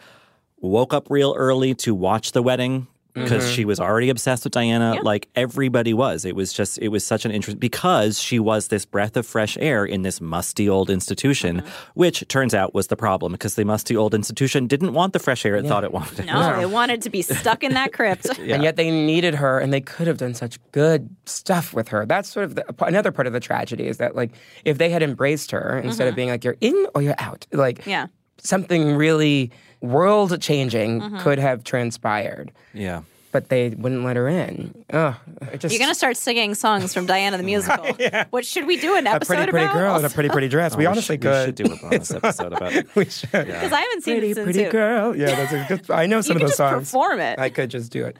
woke 0.60 0.94
up 0.94 1.08
real 1.10 1.34
early 1.38 1.74
to 1.76 1.94
watch 1.94 2.32
the 2.32 2.42
wedding 2.42 2.88
because 3.14 3.44
Mm-hmm. 3.44 3.54
she 3.54 3.66
was 3.66 3.80
already 3.80 4.10
obsessed 4.10 4.44
with 4.44 4.54
Diana. 4.54 4.98
Like 5.02 5.28
everybody 5.36 5.94
was. 5.94 6.26
It 6.26 6.36
was 6.36 6.54
just, 6.54 6.78
it 6.80 6.88
was 6.90 7.06
such 7.06 7.26
an 7.26 7.32
interest 7.32 7.60
because 7.60 8.20
she 8.20 8.40
was 8.40 8.68
this 8.70 8.86
breath 8.86 9.18
of 9.18 9.26
fresh 9.26 9.58
air 9.60 9.86
in 9.86 10.02
this 10.04 10.22
musty 10.22 10.68
old 10.70 10.90
institution, 10.90 11.58
Mm-hmm. 11.62 11.70
which 11.96 12.28
turns 12.28 12.54
out 12.54 12.74
was 12.74 12.88
the 12.88 12.96
problem 12.96 13.32
because 13.34 13.56
the 13.56 13.66
musty 13.66 13.96
old 13.96 14.14
institution 14.14 14.68
didn't 14.68 14.94
want 14.94 15.14
the 15.14 15.20
fresh 15.20 15.46
air 15.46 15.56
it 15.56 15.66
thought 15.66 15.84
it 15.84 15.92
wanted. 15.92 16.26
no, 16.26 16.56
they 16.60 16.66
wanted 16.66 17.02
to 17.04 17.10
be 17.10 17.22
stuck 17.22 17.64
in 17.64 17.74
that 17.74 17.94
crypt. 17.94 18.28
And 18.40 18.64
yet 18.64 18.76
they 18.76 18.92
needed 18.92 19.36
her, 19.36 19.60
and 19.60 19.72
they 19.72 19.82
could 19.82 20.08
have 20.08 20.18
done 20.18 20.34
such 20.34 20.60
good 20.72 21.10
stuff 21.26 21.74
with 21.74 21.88
her. 21.90 22.06
That's 22.06 22.30
sort 22.30 22.46
of 22.46 22.56
the, 22.56 22.66
another 22.86 23.12
part 23.12 23.28
of 23.28 23.34
the 23.34 23.40
tragedy 23.40 23.88
is 23.88 23.98
that, 23.98 24.16
like, 24.16 24.32
if 24.66 24.78
they 24.78 24.90
had 24.90 25.02
embraced 25.04 25.52
her 25.52 25.80
instead 25.80 26.08
of 26.08 26.16
being 26.16 26.30
like, 26.30 26.44
you're 26.44 26.58
in 26.62 26.88
or 26.96 27.02
you're 27.02 27.16
out, 27.20 27.46
like, 27.52 27.80
Mm-hmm. 27.80 27.90
Yeah. 27.90 28.08
something 28.40 28.96
really 28.96 29.52
world 29.82 30.40
changing 30.42 31.02
Mm-hmm. 31.02 31.18
could 31.20 31.40
have 31.40 31.64
transpired. 31.64 32.52
Yeah. 32.74 33.02
But 33.34 33.48
they 33.48 33.70
wouldn't 33.70 34.04
let 34.04 34.18
her 34.18 34.28
in. 34.28 34.84
Ugh, 34.92 35.16
just 35.58 35.72
You're 35.74 35.80
going 35.80 35.90
to 35.90 35.96
start 35.96 36.18
singing 36.18 36.54
songs 36.54 36.94
from 36.94 37.06
Diana 37.06 37.38
the 37.38 37.44
Musical. 37.52 37.88
yeah. 37.98 38.26
What 38.30 38.46
should 38.46 38.68
we 38.68 38.76
do 38.76 38.98
an 38.98 39.08
episode 39.08 39.08
about? 39.08 39.14
a 39.14 39.16
episode 39.16 39.28
pretty 39.38 39.52
pretty 39.52 39.66
about? 39.68 39.74
girl 39.74 40.00
in 40.00 40.04
a 40.04 40.10
pretty 40.10 40.28
pretty 40.30 40.48
dress. 40.50 40.76
we 40.76 40.80
we 40.80 40.86
honestly 40.86 41.16
should- 41.16 41.24
we 41.24 41.46
should 41.46 41.56
do 41.56 41.64
a 41.74 41.78
bonus 41.78 42.12
episode 42.14 42.52
about 42.52 42.74
it. 42.74 42.94
we 42.94 43.06
should. 43.06 43.32
Because 43.32 43.72
I 43.72 43.80
haven't 43.80 44.02
seen 44.04 44.16
Pretty 44.16 44.32
it 44.32 44.36
since 44.36 44.44
pretty 44.44 44.60
it- 44.64 44.72
girl. 44.74 45.16
Yeah, 45.16 45.34
that's 45.46 45.54
a 45.54 45.66
good. 45.78 45.90
I 45.92 46.08
know 46.08 46.20
some 46.20 46.34
You 46.34 46.36
of 46.40 46.42
those 46.42 46.50
just 46.50 46.58
songs. 46.58 46.92
perform 46.92 47.22
it. 47.22 47.40
I 47.40 47.50
could 47.50 47.70
just 47.72 47.90
do 47.90 48.06
it, 48.06 48.18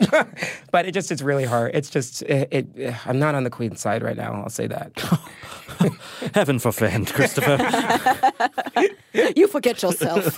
but 0.72 0.86
it 0.86 0.94
just 0.94 1.12
it's 1.12 1.22
really 1.22 1.44
hard. 1.44 1.72
It's 1.74 1.90
just 1.90 2.22
it, 2.22 2.48
it. 2.78 2.96
I'm 3.06 3.20
not 3.20 3.36
on 3.36 3.44
the 3.44 3.50
queen's 3.50 3.82
side 3.82 4.04
right 4.04 4.16
now. 4.16 4.32
I'll 4.44 4.50
say 4.50 4.68
that. 4.68 4.94
Heaven 6.34 6.60
forfend, 6.60 7.08
Christopher. 7.08 7.58
you 9.36 9.48
forget 9.48 9.82
yourself. 9.82 10.38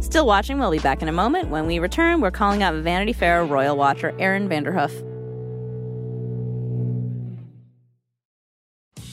Still 0.00 0.26
watching, 0.26 0.58
we'll 0.58 0.70
be 0.70 0.78
back 0.78 1.02
in 1.02 1.08
a 1.08 1.12
moment. 1.12 1.50
When 1.50 1.66
we 1.66 1.78
return, 1.78 2.20
we're 2.20 2.30
calling 2.30 2.62
out 2.62 2.74
Vanity 2.74 3.12
Fair 3.12 3.44
royal 3.44 3.76
watcher 3.76 4.14
Erin 4.18 4.48
Vanderhoof. 4.48 5.09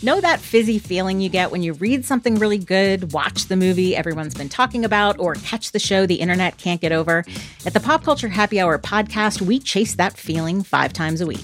Know 0.03 0.21
that 0.21 0.39
fizzy 0.39 0.77
feeling 0.77 1.21
you 1.21 1.27
get 1.27 1.49
when 1.49 1.63
you 1.63 1.73
read 1.73 2.05
something 2.05 2.35
really 2.35 2.59
good, 2.59 3.13
watch 3.13 3.47
the 3.47 3.55
movie 3.55 3.95
everyone's 3.95 4.35
been 4.35 4.47
talking 4.47 4.85
about, 4.85 5.17
or 5.17 5.33
catch 5.33 5.71
the 5.71 5.79
show 5.79 6.05
the 6.05 6.21
internet 6.21 6.59
can't 6.59 6.79
get 6.79 6.91
over? 6.91 7.25
At 7.65 7.73
the 7.73 7.79
Pop 7.79 8.03
Culture 8.03 8.27
Happy 8.27 8.59
Hour 8.59 8.77
podcast, 8.77 9.41
we 9.41 9.57
chase 9.57 9.95
that 9.95 10.15
feeling 10.15 10.61
five 10.61 10.93
times 10.93 11.19
a 11.19 11.25
week. 11.25 11.43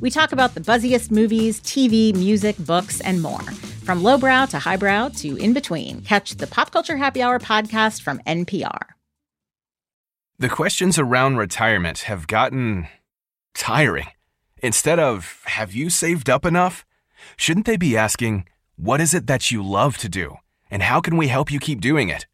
We 0.00 0.10
talk 0.10 0.32
about 0.32 0.54
the 0.54 0.60
buzziest 0.60 1.12
movies, 1.12 1.60
TV, 1.60 2.12
music, 2.12 2.58
books, 2.58 3.00
and 3.02 3.22
more. 3.22 3.40
From 3.84 4.02
lowbrow 4.02 4.46
to 4.46 4.58
highbrow 4.58 5.10
to 5.18 5.36
in 5.36 5.52
between, 5.52 6.02
catch 6.02 6.32
the 6.34 6.48
Pop 6.48 6.72
Culture 6.72 6.96
Happy 6.96 7.22
Hour 7.22 7.38
podcast 7.38 8.02
from 8.02 8.18
NPR. 8.26 8.80
The 10.40 10.48
questions 10.48 10.98
around 10.98 11.36
retirement 11.36 12.00
have 12.00 12.26
gotten 12.26 12.88
tiring. 13.54 14.08
Instead 14.60 14.98
of, 14.98 15.40
have 15.44 15.72
you 15.72 15.88
saved 15.88 16.28
up 16.28 16.44
enough? 16.44 16.84
Shouldn't 17.36 17.66
they 17.66 17.76
be 17.76 17.96
asking, 17.96 18.46
what 18.76 19.00
is 19.00 19.14
it 19.14 19.26
that 19.26 19.50
you 19.50 19.62
love 19.62 19.98
to 19.98 20.08
do? 20.08 20.36
And 20.70 20.82
how 20.82 21.00
can 21.00 21.16
we 21.16 21.28
help 21.28 21.50
you 21.50 21.60
keep 21.60 21.80
doing 21.80 22.08
it? 22.08 22.26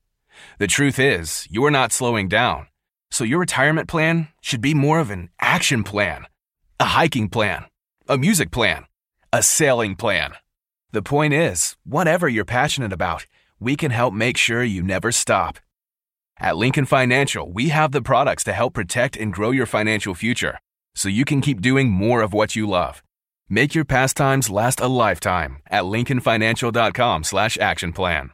The 0.59 0.67
truth 0.67 0.99
is, 0.99 1.47
you're 1.51 1.71
not 1.71 1.93
slowing 1.93 2.29
down. 2.29 2.69
So 3.11 3.25
your 3.25 3.41
retirement 3.41 3.89
plan 3.89 4.29
should 4.41 4.61
be 4.61 4.75
more 4.75 5.01
of 5.01 5.11
an 5.11 5.31
action 5.41 5.83
plan, 5.83 6.27
a 6.79 6.85
hiking 6.85 7.29
plan, 7.29 7.65
a 8.09 8.19
music 8.19 8.51
plan, 8.51 8.85
a 9.33 9.43
sailing 9.43 9.97
plan. 9.97 10.35
The 10.93 11.03
point 11.03 11.35
is, 11.35 11.77
whatever 11.85 12.29
you're 12.29 12.45
passionate 12.45 12.93
about, 12.93 13.27
we 13.61 13.77
can 13.77 13.91
help 13.91 14.15
make 14.15 14.37
sure 14.37 14.63
you 14.63 14.83
never 14.83 15.11
stop. 15.13 15.59
At 16.39 16.57
Lincoln 16.57 16.87
Financial, 16.87 17.51
we 17.51 17.71
have 17.71 17.93
the 17.93 18.01
products 18.03 18.45
to 18.45 18.53
help 18.53 18.75
protect 18.75 19.17
and 19.17 19.33
grow 19.33 19.51
your 19.51 19.67
financial 19.67 20.15
future 20.15 20.61
so 20.95 21.09
you 21.09 21.25
can 21.25 21.41
keep 21.41 21.61
doing 21.61 21.91
more 21.91 22.23
of 22.23 22.33
what 22.33 22.55
you 22.55 22.69
love. 22.69 23.03
Make 23.51 23.75
your 23.75 23.87
pastimes 23.87 24.51
last 24.51 24.79
a 24.79 24.89
lifetime 24.89 25.63
at 25.71 25.85
lincolnfinancial.com 25.85 27.25
slash 27.25 27.57
action 27.57 27.95
plan. 27.95 28.33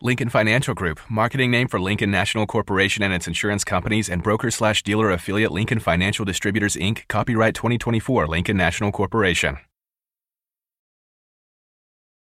Lincoln 0.00 0.30
Financial 0.30 0.74
Group, 0.74 0.98
marketing 1.08 1.52
name 1.52 1.68
for 1.68 1.80
Lincoln 1.80 2.10
National 2.10 2.44
Corporation 2.44 3.04
and 3.04 3.14
its 3.14 3.28
insurance 3.28 3.62
companies 3.62 4.10
and 4.10 4.20
broker 4.20 4.50
slash 4.50 4.82
dealer 4.82 5.12
affiliate 5.12 5.52
Lincoln 5.52 5.78
Financial 5.78 6.24
Distributors 6.24 6.74
Inc., 6.74 7.06
copyright 7.06 7.54
2024 7.54 8.26
Lincoln 8.26 8.56
National 8.56 8.90
Corporation. 8.90 9.58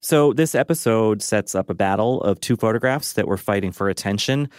So, 0.00 0.32
this 0.32 0.54
episode 0.54 1.20
sets 1.20 1.56
up 1.56 1.68
a 1.68 1.74
battle 1.74 2.22
of 2.22 2.38
two 2.38 2.56
photographs 2.56 3.14
that 3.14 3.26
were 3.26 3.38
fighting 3.38 3.72
for 3.72 3.88
attention. 3.88 4.50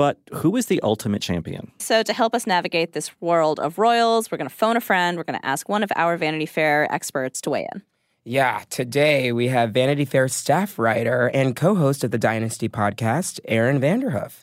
But 0.00 0.18
who 0.32 0.56
is 0.56 0.64
the 0.64 0.80
ultimate 0.80 1.20
champion? 1.20 1.72
So, 1.76 2.02
to 2.02 2.14
help 2.14 2.34
us 2.34 2.46
navigate 2.46 2.94
this 2.94 3.10
world 3.20 3.60
of 3.60 3.76
royals, 3.76 4.30
we're 4.30 4.38
going 4.38 4.48
to 4.48 4.56
phone 4.56 4.78
a 4.78 4.80
friend. 4.80 5.18
We're 5.18 5.24
going 5.24 5.38
to 5.38 5.44
ask 5.44 5.68
one 5.68 5.82
of 5.82 5.92
our 5.94 6.16
Vanity 6.16 6.46
Fair 6.46 6.90
experts 6.90 7.38
to 7.42 7.50
weigh 7.50 7.68
in. 7.70 7.82
Yeah, 8.24 8.62
today 8.70 9.30
we 9.32 9.48
have 9.48 9.72
Vanity 9.72 10.06
Fair 10.06 10.26
staff 10.28 10.78
writer 10.78 11.26
and 11.34 11.54
co 11.54 11.74
host 11.74 12.02
of 12.02 12.12
the 12.12 12.18
Dynasty 12.18 12.66
podcast, 12.66 13.40
Erin 13.44 13.78
Vanderhoof. 13.78 14.42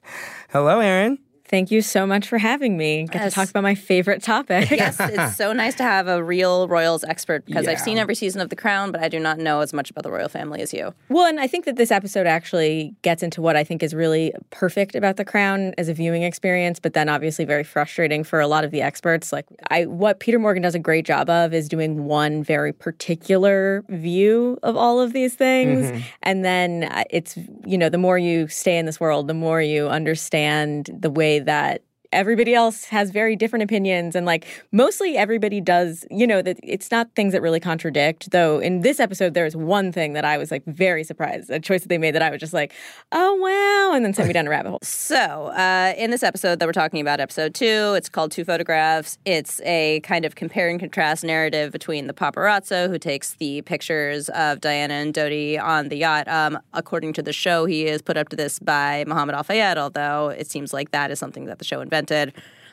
Hello, 0.52 0.80
Erin. 0.80 1.18
Thank 1.50 1.72
you 1.72 1.82
so 1.82 2.06
much 2.06 2.28
for 2.28 2.38
having 2.38 2.78
me. 2.78 3.06
Get 3.10 3.22
Yes. 3.22 3.32
to 3.34 3.36
talk 3.40 3.50
about 3.50 3.64
my 3.64 3.76
favorite 3.76 4.22
topic. 4.22 4.70
yes, 4.72 4.98
it's 5.00 5.38
so 5.38 5.54
nice 5.64 5.76
to 5.76 5.84
have 5.84 6.08
a 6.08 6.22
real 6.24 6.68
royals 6.68 7.04
expert 7.06 7.46
because 7.46 7.68
I've 7.68 7.80
seen 7.80 7.98
every 7.98 8.16
season 8.16 8.42
of 8.42 8.50
The 8.50 8.56
Crown, 8.56 8.92
but 8.92 9.02
I 9.02 9.08
do 9.08 9.20
not 9.20 9.38
know 9.40 9.62
as 9.62 9.72
much 9.74 9.90
about 9.90 10.04
the 10.04 10.12
royal 10.12 10.28
family 10.30 10.62
as 10.62 10.74
you. 10.74 10.94
Well, 11.10 11.26
and 11.26 11.40
I 11.40 11.48
think 11.48 11.66
that 11.66 11.78
this 11.78 11.90
episode 11.92 12.28
actually 12.28 12.94
gets 13.02 13.24
into 13.24 13.42
what 13.42 13.56
I 13.56 13.64
think 13.64 13.82
is 13.82 13.94
really 13.94 14.34
perfect 14.50 14.94
about 14.96 15.16
The 15.16 15.26
Crown 15.26 15.74
as 15.78 15.88
a 15.90 15.94
viewing 15.94 16.24
experience, 16.24 16.80
but 16.80 16.94
then 16.94 17.08
obviously 17.10 17.46
very 17.46 17.64
frustrating 17.64 18.24
for 18.24 18.40
a 18.42 18.48
lot 18.48 18.64
of 18.66 18.72
the 18.72 18.82
experts. 18.82 19.32
Like 19.32 19.46
I 19.70 19.86
what 19.86 20.20
Peter 20.20 20.40
Morgan 20.40 20.64
does 20.64 20.76
a 20.76 20.80
great 20.80 21.06
job 21.06 21.30
of 21.30 21.54
is 21.54 21.70
doing 21.70 22.06
one 22.06 22.44
very 22.44 22.74
particular 22.74 23.84
view 23.90 24.58
of 24.64 24.76
all 24.76 25.00
of 25.00 25.14
these 25.14 25.36
things. 25.36 25.86
Mm-hmm. 25.86 25.98
Mhm. 25.98 26.04
And 26.24 26.46
then 26.46 26.84
uh, 26.92 27.04
it's 27.10 27.38
you 27.66 27.78
know, 27.78 27.88
the 27.90 27.98
more 27.98 28.18
you 28.18 28.48
stay 28.50 28.78
in 28.78 28.86
this 28.86 29.00
world, 29.00 29.28
the 29.28 29.34
more 29.34 29.62
you 29.62 29.88
understand 29.88 30.90
the 30.94 31.10
way 31.10 31.37
that 31.40 31.82
everybody 32.12 32.54
else 32.54 32.86
has 32.86 33.12
very 33.12 33.36
different 33.36 33.64
opinions 33.64 34.16
and 34.16 34.26
like 34.26 34.46
mostly 34.72 35.18
everybody 35.18 35.62
does 35.62 36.06
you 36.10 36.28
know 36.28 36.42
that 36.42 36.60
it's 36.64 36.92
not 36.92 37.14
things 37.16 37.34
that 37.34 37.42
really 37.42 37.60
contradict 37.60 38.32
though 38.32 38.60
in 38.60 38.82
this 38.82 39.00
episode 39.00 39.34
there's 39.34 39.56
one 39.56 39.92
thing 39.92 40.14
that 40.14 40.26
i 40.26 40.38
was 40.38 40.52
like 40.52 40.64
very 40.66 41.04
surprised 41.04 41.50
a 41.50 41.60
choice 41.60 41.82
that 41.82 41.90
they 41.90 41.98
made 41.98 42.16
that 42.16 42.22
i 42.22 42.30
was 42.30 42.40
just 42.40 42.54
like 42.54 42.74
oh 43.12 43.36
wow 43.36 43.96
and 43.96 44.06
then 44.06 44.14
sent 44.14 44.28
me 44.28 44.34
down 44.34 44.48
a 44.48 44.50
rabbit 44.50 44.70
hole 44.70 44.80
So, 45.08 45.48
uh, 45.48 45.94
in 45.98 46.12
this 46.12 46.22
episode 46.22 46.60
that 46.60 46.68
we're 46.68 46.74
talking 46.74 47.00
about, 47.00 47.22
episode 47.22 47.54
two, 47.56 47.94
it's 47.96 48.10
called 48.10 48.32
Two 48.32 48.44
Photographs. 48.44 49.18
It's 49.24 49.62
a 49.62 50.02
kind 50.02 50.26
of 50.26 50.36
compare 50.36 50.70
and 50.70 50.80
contrast 50.80 51.24
narrative 51.24 51.72
between 51.72 52.08
the 52.08 52.14
paparazzo 52.14 52.90
who 52.90 53.00
takes 53.00 53.36
the 53.36 53.62
pictures 53.62 54.28
of 54.30 54.60
Diana 54.60 54.96
and 54.96 55.14
Dodi 55.14 55.58
on 55.58 55.88
the 55.88 55.96
yacht. 55.96 56.28
Um, 56.28 56.60
according 56.74 57.14
to 57.14 57.22
the 57.22 57.32
show, 57.32 57.66
he 57.66 57.86
is 57.86 58.02
put 58.02 58.18
up 58.18 58.28
to 58.30 58.36
this 58.36 58.60
by 58.60 59.06
Muhammad 59.08 59.36
Al 59.36 59.44
Fayed, 59.44 59.78
although 59.78 60.28
it 60.28 60.48
seems 60.48 60.74
like 60.74 60.92
that 60.92 61.10
is 61.10 61.20
something 61.20 61.46
that 61.46 61.60
the 61.60 61.66
show 61.66 61.80
invented. 61.80 61.97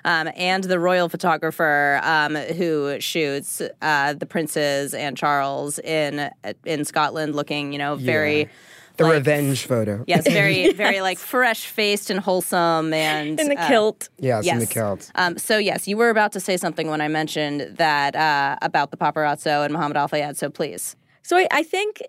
Um, 0.06 0.28
and 0.36 0.62
the 0.64 0.78
royal 0.78 1.08
photographer 1.08 1.98
um, 2.02 2.34
who 2.34 3.00
shoots 3.00 3.62
uh, 3.80 4.12
the 4.12 4.26
princes 4.26 4.92
and 4.92 5.16
Charles 5.16 5.78
in 5.78 6.30
in 6.66 6.84
Scotland, 6.84 7.34
looking, 7.34 7.72
you 7.72 7.78
know, 7.78 7.96
very. 7.96 8.40
Yeah. 8.40 8.48
The 8.96 9.06
revenge 9.06 9.66
photo. 9.66 10.04
Yes, 10.06 10.22
very, 10.22 10.72
very 10.84 11.00
like 11.00 11.18
fresh 11.18 11.66
faced 11.66 12.10
and 12.10 12.20
wholesome 12.20 12.94
and 12.94 13.40
In 13.40 13.48
the 13.48 13.58
uh, 13.58 13.66
kilt. 13.66 14.08
Yes, 14.18 14.46
in 14.46 14.60
the 14.60 14.66
kilt. 14.66 15.10
Um, 15.16 15.36
so 15.36 15.58
yes, 15.58 15.88
you 15.88 15.96
were 15.96 16.10
about 16.10 16.30
to 16.32 16.38
say 16.38 16.56
something 16.56 16.86
when 16.86 17.00
I 17.00 17.08
mentioned 17.08 17.76
that 17.76 18.14
uh, 18.14 18.56
about 18.62 18.92
the 18.92 18.96
paparazzo 18.96 19.64
and 19.64 19.72
Muhammad 19.72 19.96
Al 19.96 20.06
Fayed. 20.06 20.36
So 20.36 20.48
please. 20.48 20.94
So 21.22 21.36
I, 21.36 21.48
I 21.50 21.62
think 21.64 22.02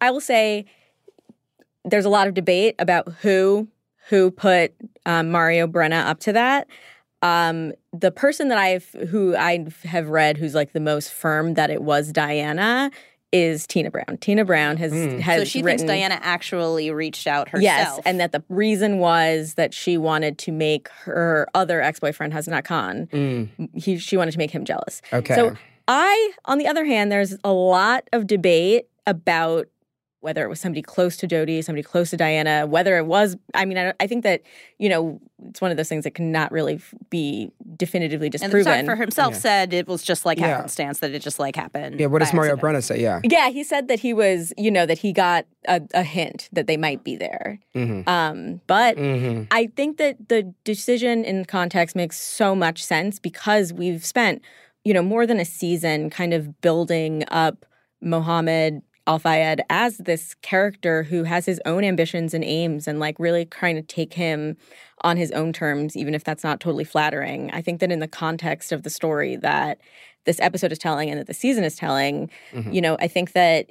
I 0.00 0.12
will 0.12 0.20
say 0.20 0.66
there's 1.84 2.04
a 2.04 2.10
lot 2.10 2.28
of 2.28 2.34
debate 2.34 2.76
about 2.78 3.12
who 3.22 3.66
who 4.08 4.30
put 4.30 4.72
um, 5.06 5.30
Mario 5.30 5.66
Brenna 5.66 6.06
up 6.06 6.20
to 6.20 6.32
that. 6.32 6.68
Um, 7.20 7.72
the 7.92 8.10
person 8.10 8.48
that 8.48 8.58
I've 8.58 8.88
who 9.08 9.34
I 9.36 9.66
have 9.84 10.08
read 10.08 10.36
who's 10.36 10.54
like 10.54 10.72
the 10.72 10.80
most 10.80 11.12
firm 11.12 11.54
that 11.54 11.70
it 11.70 11.82
was 11.82 12.12
Diana 12.12 12.90
is 13.30 13.66
Tina 13.66 13.90
Brown. 13.90 14.16
Tina 14.20 14.44
Brown 14.44 14.76
has 14.78 14.92
has 15.20 15.40
so 15.40 15.44
she 15.44 15.62
written, 15.62 15.78
thinks 15.78 15.82
Diana 15.82 16.18
actually 16.22 16.90
reached 16.90 17.26
out 17.26 17.48
herself. 17.48 17.62
Yes, 17.62 18.00
and 18.06 18.20
that 18.20 18.32
the 18.32 18.42
reason 18.48 18.98
was 18.98 19.54
that 19.54 19.74
she 19.74 19.98
wanted 19.98 20.38
to 20.38 20.52
make 20.52 20.88
her 21.04 21.46
other 21.54 21.82
ex-boyfriend 21.82 22.32
Hasnat 22.32 22.64
Khan. 22.64 23.08
Mm. 23.12 23.68
He 23.74 23.98
she 23.98 24.16
wanted 24.16 24.30
to 24.30 24.38
make 24.38 24.50
him 24.50 24.64
jealous. 24.64 25.02
Okay. 25.12 25.34
So 25.34 25.56
I, 25.88 26.32
on 26.44 26.58
the 26.58 26.66
other 26.66 26.84
hand, 26.84 27.10
there's 27.10 27.36
a 27.44 27.52
lot 27.52 28.08
of 28.12 28.26
debate 28.26 28.86
about 29.06 29.66
whether 30.20 30.42
it 30.44 30.48
was 30.48 30.60
somebody 30.60 30.82
close 30.82 31.16
to 31.18 31.28
Dodi, 31.28 31.62
somebody 31.62 31.82
close 31.82 32.10
to 32.10 32.16
Diana, 32.16 32.66
whether 32.66 32.96
it 32.98 33.06
was. 33.06 33.36
I 33.54 33.64
mean, 33.64 33.78
I, 33.78 33.92
I 34.00 34.06
think 34.06 34.24
that 34.24 34.42
you 34.78 34.88
know 34.88 35.20
it's 35.48 35.60
one 35.60 35.70
of 35.70 35.76
those 35.76 35.88
things 35.88 36.04
that 36.04 36.14
cannot 36.14 36.50
really 36.50 36.74
f- 36.74 36.92
be 37.10 37.52
definitively 37.76 38.26
and 38.26 38.32
the 38.34 38.38
disproven. 38.38 38.64
photographer 38.64 38.96
himself 38.96 39.34
Yeah. 39.34 39.38
said 39.40 39.72
it 39.74 39.86
was 39.86 40.02
just 40.02 40.26
like 40.26 40.38
Yeah. 40.38 40.48
happenstance 40.48 40.98
that 40.98 41.12
it 41.12 41.22
just 41.22 41.38
like 41.38 41.54
happened. 41.54 42.00
Yeah, 42.00 42.06
what 42.06 42.18
does 42.18 42.32
Mario. 42.34 42.56
Brenna 42.56 42.82
say? 42.82 43.00
Yeah. 43.00 43.20
Yeah, 43.22 43.50
he 43.50 43.62
said 43.62 43.86
that 43.88 44.00
he 44.00 44.12
was, 44.12 44.52
you 44.58 44.70
know, 44.70 44.84
that 44.86 44.98
he 44.98 45.12
got 45.12 45.46
a, 45.68 45.80
a 45.94 46.02
hint 46.02 46.48
that 46.52 46.66
they 46.66 46.76
might 46.76 47.04
be 47.04 47.14
there. 47.16 47.60
Mm-hmm. 47.76 48.08
Um, 48.08 48.60
but 48.66 48.96
Mhm. 48.96 49.46
I 49.52 49.66
think 49.76 49.98
that 49.98 50.28
the 50.28 50.52
decision 50.64 51.24
in 51.24 51.44
context 51.44 51.94
makes 51.94 52.18
so 52.18 52.56
much 52.56 52.82
sense 52.84 53.20
because 53.20 53.72
we've 53.72 54.04
spent, 54.04 54.42
you 54.84 54.92
know, 54.92 55.02
more 55.02 55.24
than 55.26 55.38
a 55.38 55.44
season 55.44 56.10
kind 56.10 56.34
of 56.34 56.60
building 56.60 57.22
up 57.28 57.64
Mohammed 58.00 58.82
Al 59.08 59.18
Fayed 59.18 59.62
as 59.70 59.96
this 59.98 60.34
character 60.42 61.02
who 61.02 61.24
has 61.24 61.46
his 61.46 61.60
own 61.64 61.82
ambitions 61.82 62.34
and 62.34 62.44
aims 62.44 62.86
and 62.86 63.00
like 63.00 63.18
really 63.18 63.46
trying 63.46 63.74
to 63.74 63.82
take 63.82 64.12
him 64.12 64.56
on 65.00 65.16
his 65.16 65.32
own 65.32 65.52
terms, 65.52 65.96
even 65.96 66.14
if 66.14 66.24
that's 66.24 66.44
not 66.44 66.60
totally 66.60 66.84
flattering. 66.84 67.50
I 67.52 67.62
think 67.62 67.80
that 67.80 67.90
in 67.90 68.00
the 68.00 68.06
context 68.08 68.70
of 68.70 68.82
the 68.82 68.90
story 68.90 69.36
that 69.36 69.78
this 70.26 70.38
episode 70.40 70.72
is 70.72 70.78
telling 70.78 71.08
and 71.08 71.18
that 71.18 71.26
the 71.26 71.32
season 71.34 71.64
is 71.64 71.74
telling, 71.76 72.28
Mhm. 72.52 72.74
you 72.74 72.82
know, 72.82 72.98
I 73.00 73.08
think 73.08 73.32
that 73.32 73.70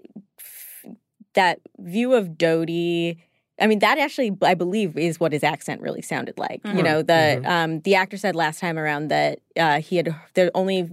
that 1.34 1.60
view 1.78 2.14
of 2.16 2.30
Dodi. 2.30 3.18
I 3.60 3.68
mean, 3.68 3.80
that 3.80 3.98
actually, 3.98 4.36
I 4.42 4.54
believe, 4.54 4.98
is 4.98 5.20
what 5.20 5.32
his 5.32 5.44
accent 5.44 5.82
really 5.82 6.02
sounded 6.02 6.38
like. 6.38 6.62
You 6.66 6.74
Mhm. 6.74 6.84
know, 6.84 7.02
the 7.02 7.42
Mhm. 7.44 7.48
um, 7.50 7.80
the 7.82 7.96
actor 7.96 8.18
said 8.18 8.36
last 8.36 8.60
time 8.60 8.78
around 8.78 9.08
that 9.10 9.40
uh, 9.60 9.80
he 9.80 9.98
had 9.98 10.14
the 10.36 10.52
only 10.56 10.90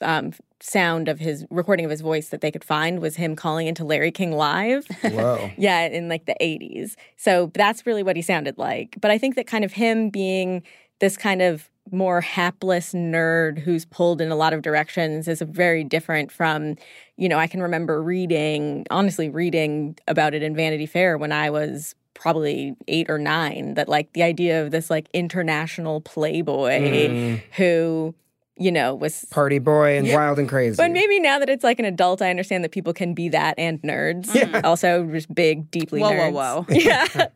um, 0.00 0.32
sound 0.60 1.08
of 1.08 1.20
his 1.20 1.46
recording 1.50 1.84
of 1.84 1.90
his 1.90 2.00
voice 2.00 2.28
that 2.30 2.40
they 2.40 2.50
could 2.50 2.64
find 2.64 3.00
was 3.00 3.14
him 3.16 3.36
calling 3.36 3.66
into 3.68 3.84
Larry 3.84 4.10
King 4.10 4.32
live. 4.32 4.86
Whoa. 5.02 5.52
yeah, 5.58 5.86
in 5.86 6.08
like 6.08 6.26
the 6.26 6.36
'80s. 6.40 6.96
So 7.16 7.50
that's 7.54 7.86
really 7.86 8.02
what 8.02 8.16
he 8.16 8.22
sounded 8.22 8.58
like. 8.58 8.96
But 9.00 9.10
I 9.10 9.18
think 9.18 9.36
that 9.36 9.46
kind 9.46 9.64
of 9.64 9.72
him 9.72 10.10
being 10.10 10.62
this 11.00 11.16
kind 11.16 11.40
of 11.42 11.68
more 11.90 12.20
hapless 12.20 12.92
nerd 12.92 13.58
who's 13.60 13.86
pulled 13.86 14.20
in 14.20 14.30
a 14.30 14.36
lot 14.36 14.52
of 14.52 14.60
directions 14.60 15.26
is 15.26 15.40
very 15.40 15.82
different 15.82 16.30
from, 16.30 16.76
you 17.16 17.28
know, 17.30 17.38
I 17.38 17.46
can 17.46 17.62
remember 17.62 18.02
reading, 18.02 18.84
honestly, 18.90 19.30
reading 19.30 19.96
about 20.06 20.34
it 20.34 20.42
in 20.42 20.54
Vanity 20.54 20.84
Fair 20.84 21.16
when 21.16 21.32
I 21.32 21.48
was 21.48 21.94
probably 22.18 22.74
eight 22.88 23.08
or 23.08 23.18
nine, 23.18 23.74
that 23.74 23.88
like 23.88 24.12
the 24.12 24.22
idea 24.22 24.62
of 24.62 24.70
this 24.72 24.90
like 24.90 25.08
international 25.14 26.00
playboy 26.00 26.80
Mm. 26.80 27.42
who, 27.56 28.14
you 28.56 28.72
know, 28.72 28.94
was 28.94 29.24
Party 29.30 29.60
boy 29.60 29.96
and 29.96 30.06
Yeah. 30.06 30.16
wild 30.16 30.38
and 30.40 30.48
crazy. 30.48 30.76
but 30.76 30.90
maybe 30.90 31.20
now 31.20 31.38
that 31.38 31.48
it's 31.48 31.62
like 31.62 31.78
an 31.78 31.84
adult, 31.84 32.20
I 32.20 32.30
understand 32.30 32.64
that 32.64 32.72
people 32.72 32.92
can 32.92 33.14
be 33.14 33.28
that 33.28 33.54
and 33.56 33.80
nerds. 33.82 34.28
Also, 34.64 35.04
just 35.06 35.32
big, 35.32 35.70
deeply 35.70 36.00
Whoa, 36.00 36.10
whoa, 36.10 36.32
nerds. 36.32 36.32
whoa. 36.32 36.66
Yeah. 36.74 37.28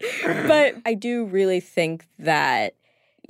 but 0.49 0.75
I 0.85 0.95
do 0.95 1.25
really 1.27 1.61
think 1.61 2.07
that, 2.19 2.75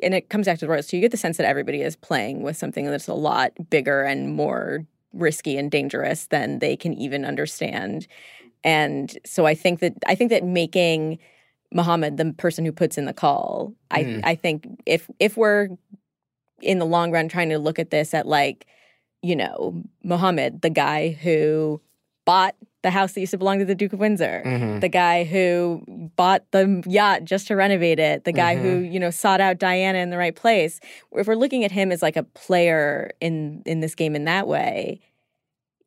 and 0.03 0.15
it 0.15 0.31
comes 0.31 0.47
back 0.47 0.59
to 0.59 0.65
the 0.65 0.71
royals, 0.71 0.88
so 0.88 0.97
you 0.97 1.03
get 1.03 1.11
the 1.11 1.17
sense 1.19 1.37
that 1.37 1.47
everybody 1.47 1.83
is 1.83 1.97
playing 1.97 2.43
with 2.43 2.57
something 2.57 2.87
that's 2.87 3.09
a 3.09 3.15
lot 3.15 3.53
bigger 3.69 4.03
and 4.03 4.35
more 4.35 4.87
risky 5.12 5.59
and 5.59 5.71
dangerous 5.71 6.27
than 6.29 6.61
they 6.61 6.75
can 6.77 6.95
even 6.95 7.27
understand. 7.27 8.07
And 8.65 9.19
so 9.27 9.45
I 9.45 9.55
think 9.55 9.81
that 9.81 9.93
I 10.07 10.15
think 10.15 10.31
that 10.31 10.45
making 10.45 11.19
Muhammad 11.72 12.16
the 12.16 12.32
person 12.35 12.64
who 12.64 12.72
puts 12.72 12.98
in 12.98 13.04
the 13.06 13.12
call, 13.14 13.72
Mm. 13.90 14.20
I 14.24 14.30
I 14.32 14.35
think 14.35 14.66
if 14.87 15.11
if 15.18 15.37
we're 15.37 15.68
in 16.61 16.78
the 16.78 16.87
long 16.87 17.11
run 17.11 17.28
trying 17.28 17.48
to 17.50 17.58
look 17.58 17.78
at 17.78 17.90
this 17.90 18.14
at 18.14 18.26
like, 18.26 18.66
you 19.22 19.35
know, 19.37 19.82
Muhammad, 20.04 20.62
the 20.62 20.70
guy 20.70 21.11
who 21.11 21.80
bought 22.24 22.54
the 22.82 22.90
house 22.90 23.12
that 23.12 23.20
used 23.20 23.30
to 23.32 23.38
belong 23.38 23.58
to 23.58 23.64
the 23.64 23.74
Duke 23.74 23.92
of 23.92 23.98
Windsor, 24.00 24.42
Mhm. 24.46 24.80
the 24.80 24.88
guy 24.88 25.24
who 25.24 25.82
bought 26.16 26.44
the 26.52 26.82
yacht 26.87 27.24
just 27.24 27.46
to 27.48 27.54
renovate 27.56 27.98
it, 28.00 28.24
the 28.24 28.32
guy 28.32 28.56
who, 28.56 28.82
Mhm. 28.82 28.92
you 28.92 28.98
know, 29.00 29.11
sought 29.11 29.40
out 29.40 29.58
Diana 29.58 29.98
in 29.98 30.11
the 30.11 30.18
right 30.18 30.35
place. 30.35 30.78
If 31.12 31.26
we're 31.28 31.35
looking 31.37 31.64
at 31.64 31.70
him 31.72 31.90
as 31.92 32.02
like 32.02 32.16
a 32.16 32.22
player 32.24 33.11
in 33.20 33.62
in 33.66 33.80
this 33.80 33.94
game 33.94 34.14
in 34.16 34.24
that 34.24 34.46
way, 34.48 35.00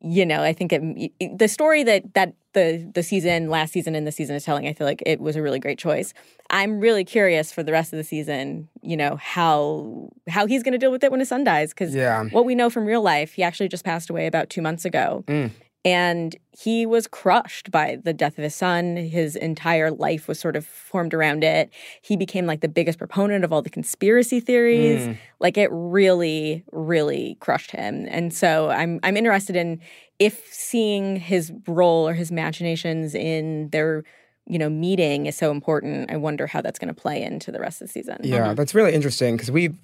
you 0.00 0.24
know, 0.26 0.42
I 0.42 0.52
think 0.52 0.72
it, 0.72 0.82
it- 1.20 1.38
the 1.38 1.48
story 1.48 1.82
that 1.84 2.14
that 2.14 2.34
the 2.56 2.90
the 2.92 3.02
season, 3.04 3.48
last 3.48 3.72
season, 3.72 3.94
and 3.94 4.04
the 4.06 4.10
season 4.12 4.34
is 4.34 4.44
telling, 4.44 4.66
I 4.66 4.72
feel 4.72 4.86
like 4.88 5.02
it 5.06 5.20
was 5.20 5.36
a 5.36 5.42
really 5.42 5.60
great 5.60 5.78
choice. 5.78 6.12
I'm 6.50 6.80
really 6.80 7.04
curious 7.04 7.52
for 7.52 7.62
the 7.62 7.70
rest 7.72 7.92
of 7.92 7.98
the 7.98 8.04
season, 8.04 8.68
you 8.82 8.96
know, 8.96 9.14
how 9.16 10.10
how 10.28 10.46
he's 10.46 10.64
going 10.64 10.72
to 10.72 10.78
deal 10.78 10.90
with 10.90 11.04
it 11.04 11.10
when 11.12 11.20
his 11.20 11.28
son 11.28 11.44
dies, 11.44 11.70
because 11.70 11.94
Yeah. 11.94 12.24
what 12.30 12.44
we 12.44 12.54
know 12.56 12.68
from 12.70 12.84
real 12.84 13.02
life, 13.02 13.34
he 13.34 13.42
actually 13.44 13.68
just 13.68 13.84
passed 13.84 14.10
away 14.10 14.26
about 14.26 14.50
two 14.50 14.62
months 14.62 14.84
ago, 14.84 15.22
Mm. 15.28 15.50
And 15.84 16.34
he 16.50 16.84
was 16.84 17.06
crushed 17.06 17.70
by 17.70 17.98
the 18.02 18.12
death 18.12 18.38
of 18.38 18.42
his 18.42 18.56
son. 18.56 18.96
His 18.96 19.36
entire 19.36 19.92
life 19.92 20.26
was 20.26 20.40
sort 20.40 20.56
of 20.56 20.66
formed 20.66 21.14
around 21.14 21.44
it. 21.44 21.70
He 22.02 22.16
became 22.16 22.44
like 22.44 22.60
the 22.60 22.68
biggest 22.68 22.98
proponent 22.98 23.44
of 23.44 23.52
all 23.52 23.62
the 23.62 23.70
conspiracy 23.70 24.40
theories. 24.40 25.06
Mm. 25.06 25.16
Like 25.38 25.56
it 25.56 25.68
really, 25.70 26.64
really 26.72 27.36
crushed 27.38 27.70
him. 27.70 28.06
And 28.10 28.34
so 28.34 28.68
I'm 28.70 28.98
I'm 29.04 29.16
interested 29.16 29.54
in 29.54 29.78
if 30.18 30.46
seeing 30.52 31.16
his 31.16 31.52
role 31.66 32.08
or 32.08 32.14
his 32.14 32.32
machinations 32.32 33.14
in 33.14 33.70
their 33.70 34.04
you 34.46 34.58
know 34.58 34.68
meeting 34.68 35.26
is 35.26 35.36
so 35.36 35.50
important. 35.50 36.10
I 36.10 36.16
wonder 36.16 36.46
how 36.46 36.60
that's 36.60 36.78
going 36.78 36.94
to 36.94 37.00
play 37.00 37.22
into 37.22 37.50
the 37.52 37.60
rest 37.60 37.82
of 37.82 37.88
the 37.88 37.92
season. 37.92 38.18
Yeah, 38.22 38.38
mm-hmm. 38.38 38.54
that's 38.54 38.74
really 38.74 38.94
interesting 38.94 39.36
because 39.36 39.50
we've 39.50 39.76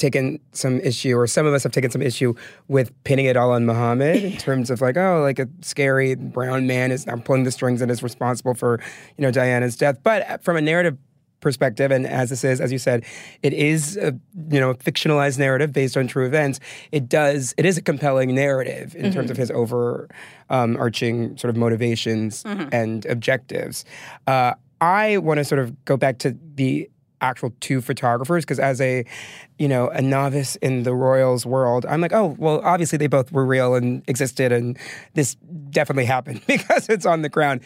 taken 0.00 0.40
some 0.52 0.80
issue, 0.80 1.16
or 1.16 1.26
some 1.26 1.46
of 1.46 1.54
us 1.54 1.62
have 1.62 1.72
taken 1.72 1.90
some 1.90 2.02
issue 2.02 2.34
with 2.68 2.90
pinning 3.04 3.26
it 3.26 3.36
all 3.36 3.52
on 3.52 3.66
Muhammad 3.66 4.16
in 4.16 4.36
terms 4.38 4.70
of 4.70 4.80
like, 4.80 4.96
oh, 4.96 5.20
like 5.20 5.38
a 5.38 5.48
scary 5.60 6.14
brown 6.14 6.66
man 6.66 6.90
is 6.90 7.06
now 7.06 7.16
pulling 7.16 7.44
the 7.44 7.52
strings 7.52 7.80
and 7.80 7.90
is 7.90 8.02
responsible 8.02 8.54
for, 8.54 8.80
you 9.16 9.22
know, 9.22 9.30
Diana's 9.30 9.76
death. 9.76 9.98
But 10.02 10.28
uh, 10.28 10.38
from 10.38 10.56
a 10.56 10.60
narrative 10.60 10.96
perspective, 11.40 11.90
and 11.90 12.06
as 12.06 12.30
this 12.30 12.44
is, 12.44 12.60
as 12.60 12.70
you 12.72 12.78
said, 12.78 13.04
it 13.42 13.52
is 13.52 13.96
a 13.96 14.12
you 14.50 14.60
know 14.60 14.74
fictionalized 14.74 15.38
narrative 15.38 15.72
based 15.72 15.96
on 15.96 16.06
true 16.06 16.26
events. 16.26 16.60
It 16.92 17.08
does 17.08 17.54
it 17.58 17.66
is 17.66 17.76
a 17.78 17.82
compelling 17.82 18.34
narrative 18.34 18.94
in 18.96 19.12
terms 19.12 19.28
Mhm. 19.28 19.32
of 19.32 19.36
his 19.36 19.50
over 19.50 20.08
um, 20.50 20.76
arching 20.76 21.36
sort 21.36 21.48
of 21.50 21.56
motivations 21.56 22.42
Mhm. 22.44 22.68
and 22.72 23.06
objectives. 23.06 23.84
Uh, 24.26 24.54
I 24.80 25.18
want 25.18 25.38
to 25.38 25.44
sort 25.44 25.58
of 25.60 25.84
go 25.84 25.96
back 25.96 26.18
to 26.18 26.36
the 26.54 26.90
actual 27.22 27.52
two 27.60 27.80
photographers 27.82 28.44
because 28.44 28.58
as 28.58 28.80
a 28.80 29.04
you 29.60 29.68
know 29.68 29.88
a 29.90 30.00
novice 30.00 30.56
in 30.56 30.82
the 30.84 30.94
royals 30.94 31.44
world 31.44 31.84
i'm 31.86 32.00
like 32.00 32.14
oh 32.14 32.34
well 32.38 32.60
obviously 32.64 32.96
they 32.96 33.06
both 33.06 33.30
were 33.30 33.44
real 33.44 33.74
and 33.74 34.02
existed 34.08 34.50
and 34.52 34.78
this 35.14 35.36
definitely 35.70 36.06
happened 36.06 36.40
because 36.46 36.88
it's 36.88 37.04
on 37.04 37.20
the 37.22 37.28
ground 37.28 37.60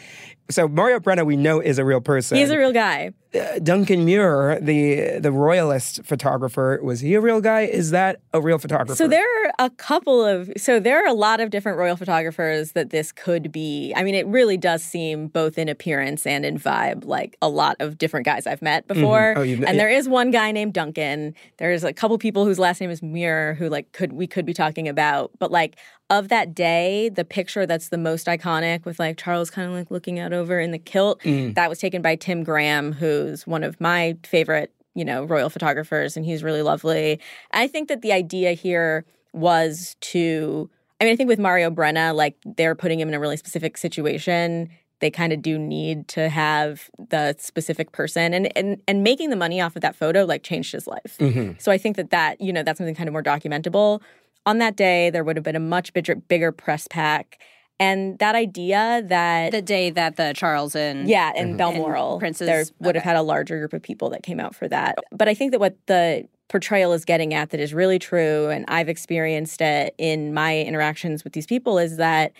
so 0.49 0.67
mario 0.67 0.99
brenna 0.99 1.25
we 1.25 1.37
know 1.37 1.59
is 1.61 1.79
a 1.79 1.85
real 1.85 2.01
person 2.01 2.37
He's 2.37 2.49
a 2.51 2.57
real 2.57 2.73
guy. 2.73 3.11
uh, 3.33 3.59
Duncan 3.59 4.05
Muir, 4.05 4.59
the 4.61 5.19
the 5.19 5.31
royalist 5.31 6.03
photographer, 6.05 6.79
was 6.83 6.99
he 7.01 7.15
a 7.15 7.21
real 7.21 7.41
guy? 7.41 7.61
Is 7.61 7.91
that 7.91 8.21
a 8.33 8.39
real 8.39 8.57
photographer? 8.59 8.95
So 8.95 9.07
there 9.07 9.25
are 9.45 9.51
a 9.59 9.69
couple 9.71 10.23
of 10.23 10.51
so 10.57 10.79
there 10.79 11.03
are 11.03 11.07
a 11.07 11.13
lot 11.13 11.39
of 11.41 11.49
different 11.49 11.77
royal 11.77 11.97
photographers 11.97 12.71
that 12.73 12.91
this 12.91 13.11
could 13.11 13.51
be. 13.51 13.91
I 13.95 14.03
mean, 14.03 14.15
it 14.15 14.27
really 14.27 14.55
does 14.57 14.83
seem 14.83 15.27
both 15.27 15.57
in 15.57 15.67
appearance 15.67 16.25
and 16.27 16.45
in 16.45 16.57
vibe 16.59 17.05
like 17.05 17.35
a 17.41 17.49
lot 17.49 17.75
of 17.79 17.97
different 17.97 18.25
guys 18.25 18.45
I've 18.47 18.61
met 18.61 18.87
before. 18.87 19.33
Oh, 19.35 19.41
you've 19.41 19.59
met- 19.61 19.69
and 19.69 19.79
there 19.79 19.89
is 19.89 20.07
one 20.07 20.31
guy 20.31 20.51
named 20.51 20.73
Duncan. 20.73 21.33
There's 21.57 21.83
a 21.85 21.93
couple 21.93 22.17
people 22.17 22.45
whose 22.45 22.59
last 22.59 22.81
name 22.81 22.89
is 22.89 23.01
Muir 23.01 23.53
who 23.55 23.69
like 23.69 23.91
could 23.91 24.13
we 24.13 24.27
could 24.27 24.45
be 24.45 24.53
talking 24.53 24.87
about, 24.87 25.31
but 25.39 25.51
like 25.51 25.77
of 26.09 26.29
that 26.29 26.53
day, 26.53 27.09
the 27.09 27.25
picture 27.25 27.65
that's 27.65 27.89
the 27.89 27.97
most 27.97 28.27
iconic 28.27 28.85
with 28.85 28.99
like 28.99 29.17
Charles 29.17 29.49
kind 29.49 29.67
of 29.67 29.73
like 29.73 29.89
looking 29.91 30.19
out 30.19 30.33
over 30.33 30.59
in 30.59 30.71
the 30.71 30.77
kilt, 30.79 31.21
Mm. 31.21 31.55
that 31.55 31.69
was 31.69 31.79
taken 31.79 32.01
by 32.01 32.15
Tim 32.15 32.43
Graham, 32.43 32.91
who's 32.93 33.47
one 33.47 33.63
of 33.63 33.79
my 33.81 34.17
favorite, 34.23 34.71
you 34.93 35.05
know, 35.05 35.23
royal 35.23 35.49
photographers, 35.49 36.15
and 36.15 36.25
he's 36.25 36.43
really 36.43 36.61
lovely. 36.61 37.19
I 37.51 37.67
think 37.67 37.87
that 37.89 38.01
the 38.01 38.11
idea 38.11 38.53
here 38.53 39.05
was 39.33 39.95
to, 40.01 40.69
I 41.01 41.05
mean, 41.05 41.13
I 41.13 41.15
think 41.15 41.27
with 41.27 41.39
Mario 41.39 41.69
Brenna, 41.69 42.15
like 42.15 42.35
they're 42.45 42.75
putting 42.75 42.99
him 42.99 43.07
in 43.09 43.13
a 43.13 43.19
really 43.19 43.37
specific 43.37 43.77
situation. 43.77 44.69
They 45.01 45.11
kind 45.11 45.33
of 45.33 45.41
do 45.41 45.57
need 45.59 46.07
to 46.09 46.29
have 46.29 46.89
the 47.09 47.35
specific 47.37 47.91
person, 47.91 48.33
and 48.33 48.55
and 48.57 48.81
and 48.87 49.03
making 49.03 49.29
the 49.29 49.35
money 49.35 49.59
off 49.61 49.75
of 49.75 49.81
that 49.81 49.95
photo 49.95 50.23
like 50.25 50.43
changed 50.43 50.71
his 50.71 50.87
life. 50.87 51.17
Mhm. 51.19 51.61
So 51.61 51.71
I 51.71 51.77
think 51.77 51.95
that 51.97 52.11
that 52.11 52.39
you 52.39 52.53
know 52.53 52.63
that's 52.63 52.77
something 52.77 52.95
kind 52.95 53.09
of 53.09 53.13
more 53.13 53.23
documentable. 53.23 54.01
On 54.45 54.59
that 54.59 54.75
day, 54.75 55.09
there 55.09 55.23
would 55.23 55.35
have 55.35 55.43
been 55.43 55.55
a 55.55 55.59
much 55.59 55.91
bigger 55.93 56.15
bigger 56.15 56.51
press 56.51 56.87
pack. 56.87 57.39
And 57.77 58.17
that 58.19 58.35
idea 58.35 59.03
that 59.07 59.51
the 59.51 59.61
day 59.61 59.89
that 59.89 60.15
the 60.15 60.31
Charles 60.33 60.75
and 60.75 61.09
yeah, 61.09 61.33
and 61.35 61.55
Mhm. 61.55 61.57
Balmoral, 61.57 62.11
and 62.13 62.19
Prince's- 62.21 62.47
there 62.47 62.63
would 62.79 62.95
have 62.95 63.03
had 63.03 63.17
a 63.17 63.21
larger 63.21 63.59
group 63.59 63.73
of 63.73 63.81
people 63.81 64.09
that 64.11 64.23
came 64.23 64.39
out 64.39 64.55
for 64.55 64.69
that. 64.69 64.95
But 65.11 65.27
I 65.27 65.33
think 65.33 65.51
that 65.51 65.59
what 65.59 65.75
the 65.87 66.25
portrayal 66.47 66.93
is 66.93 67.03
getting 67.03 67.33
at 67.33 67.49
that 67.49 67.59
is 67.59 67.73
really 67.73 67.99
true, 67.99 68.47
and 68.47 68.63
I've 68.69 68.87
experienced 68.87 69.59
it 69.59 69.93
in 69.97 70.33
my 70.33 70.57
interactions 70.61 71.25
with 71.25 71.33
these 71.33 71.47
people, 71.47 71.77
is 71.77 71.97
that 71.97 72.31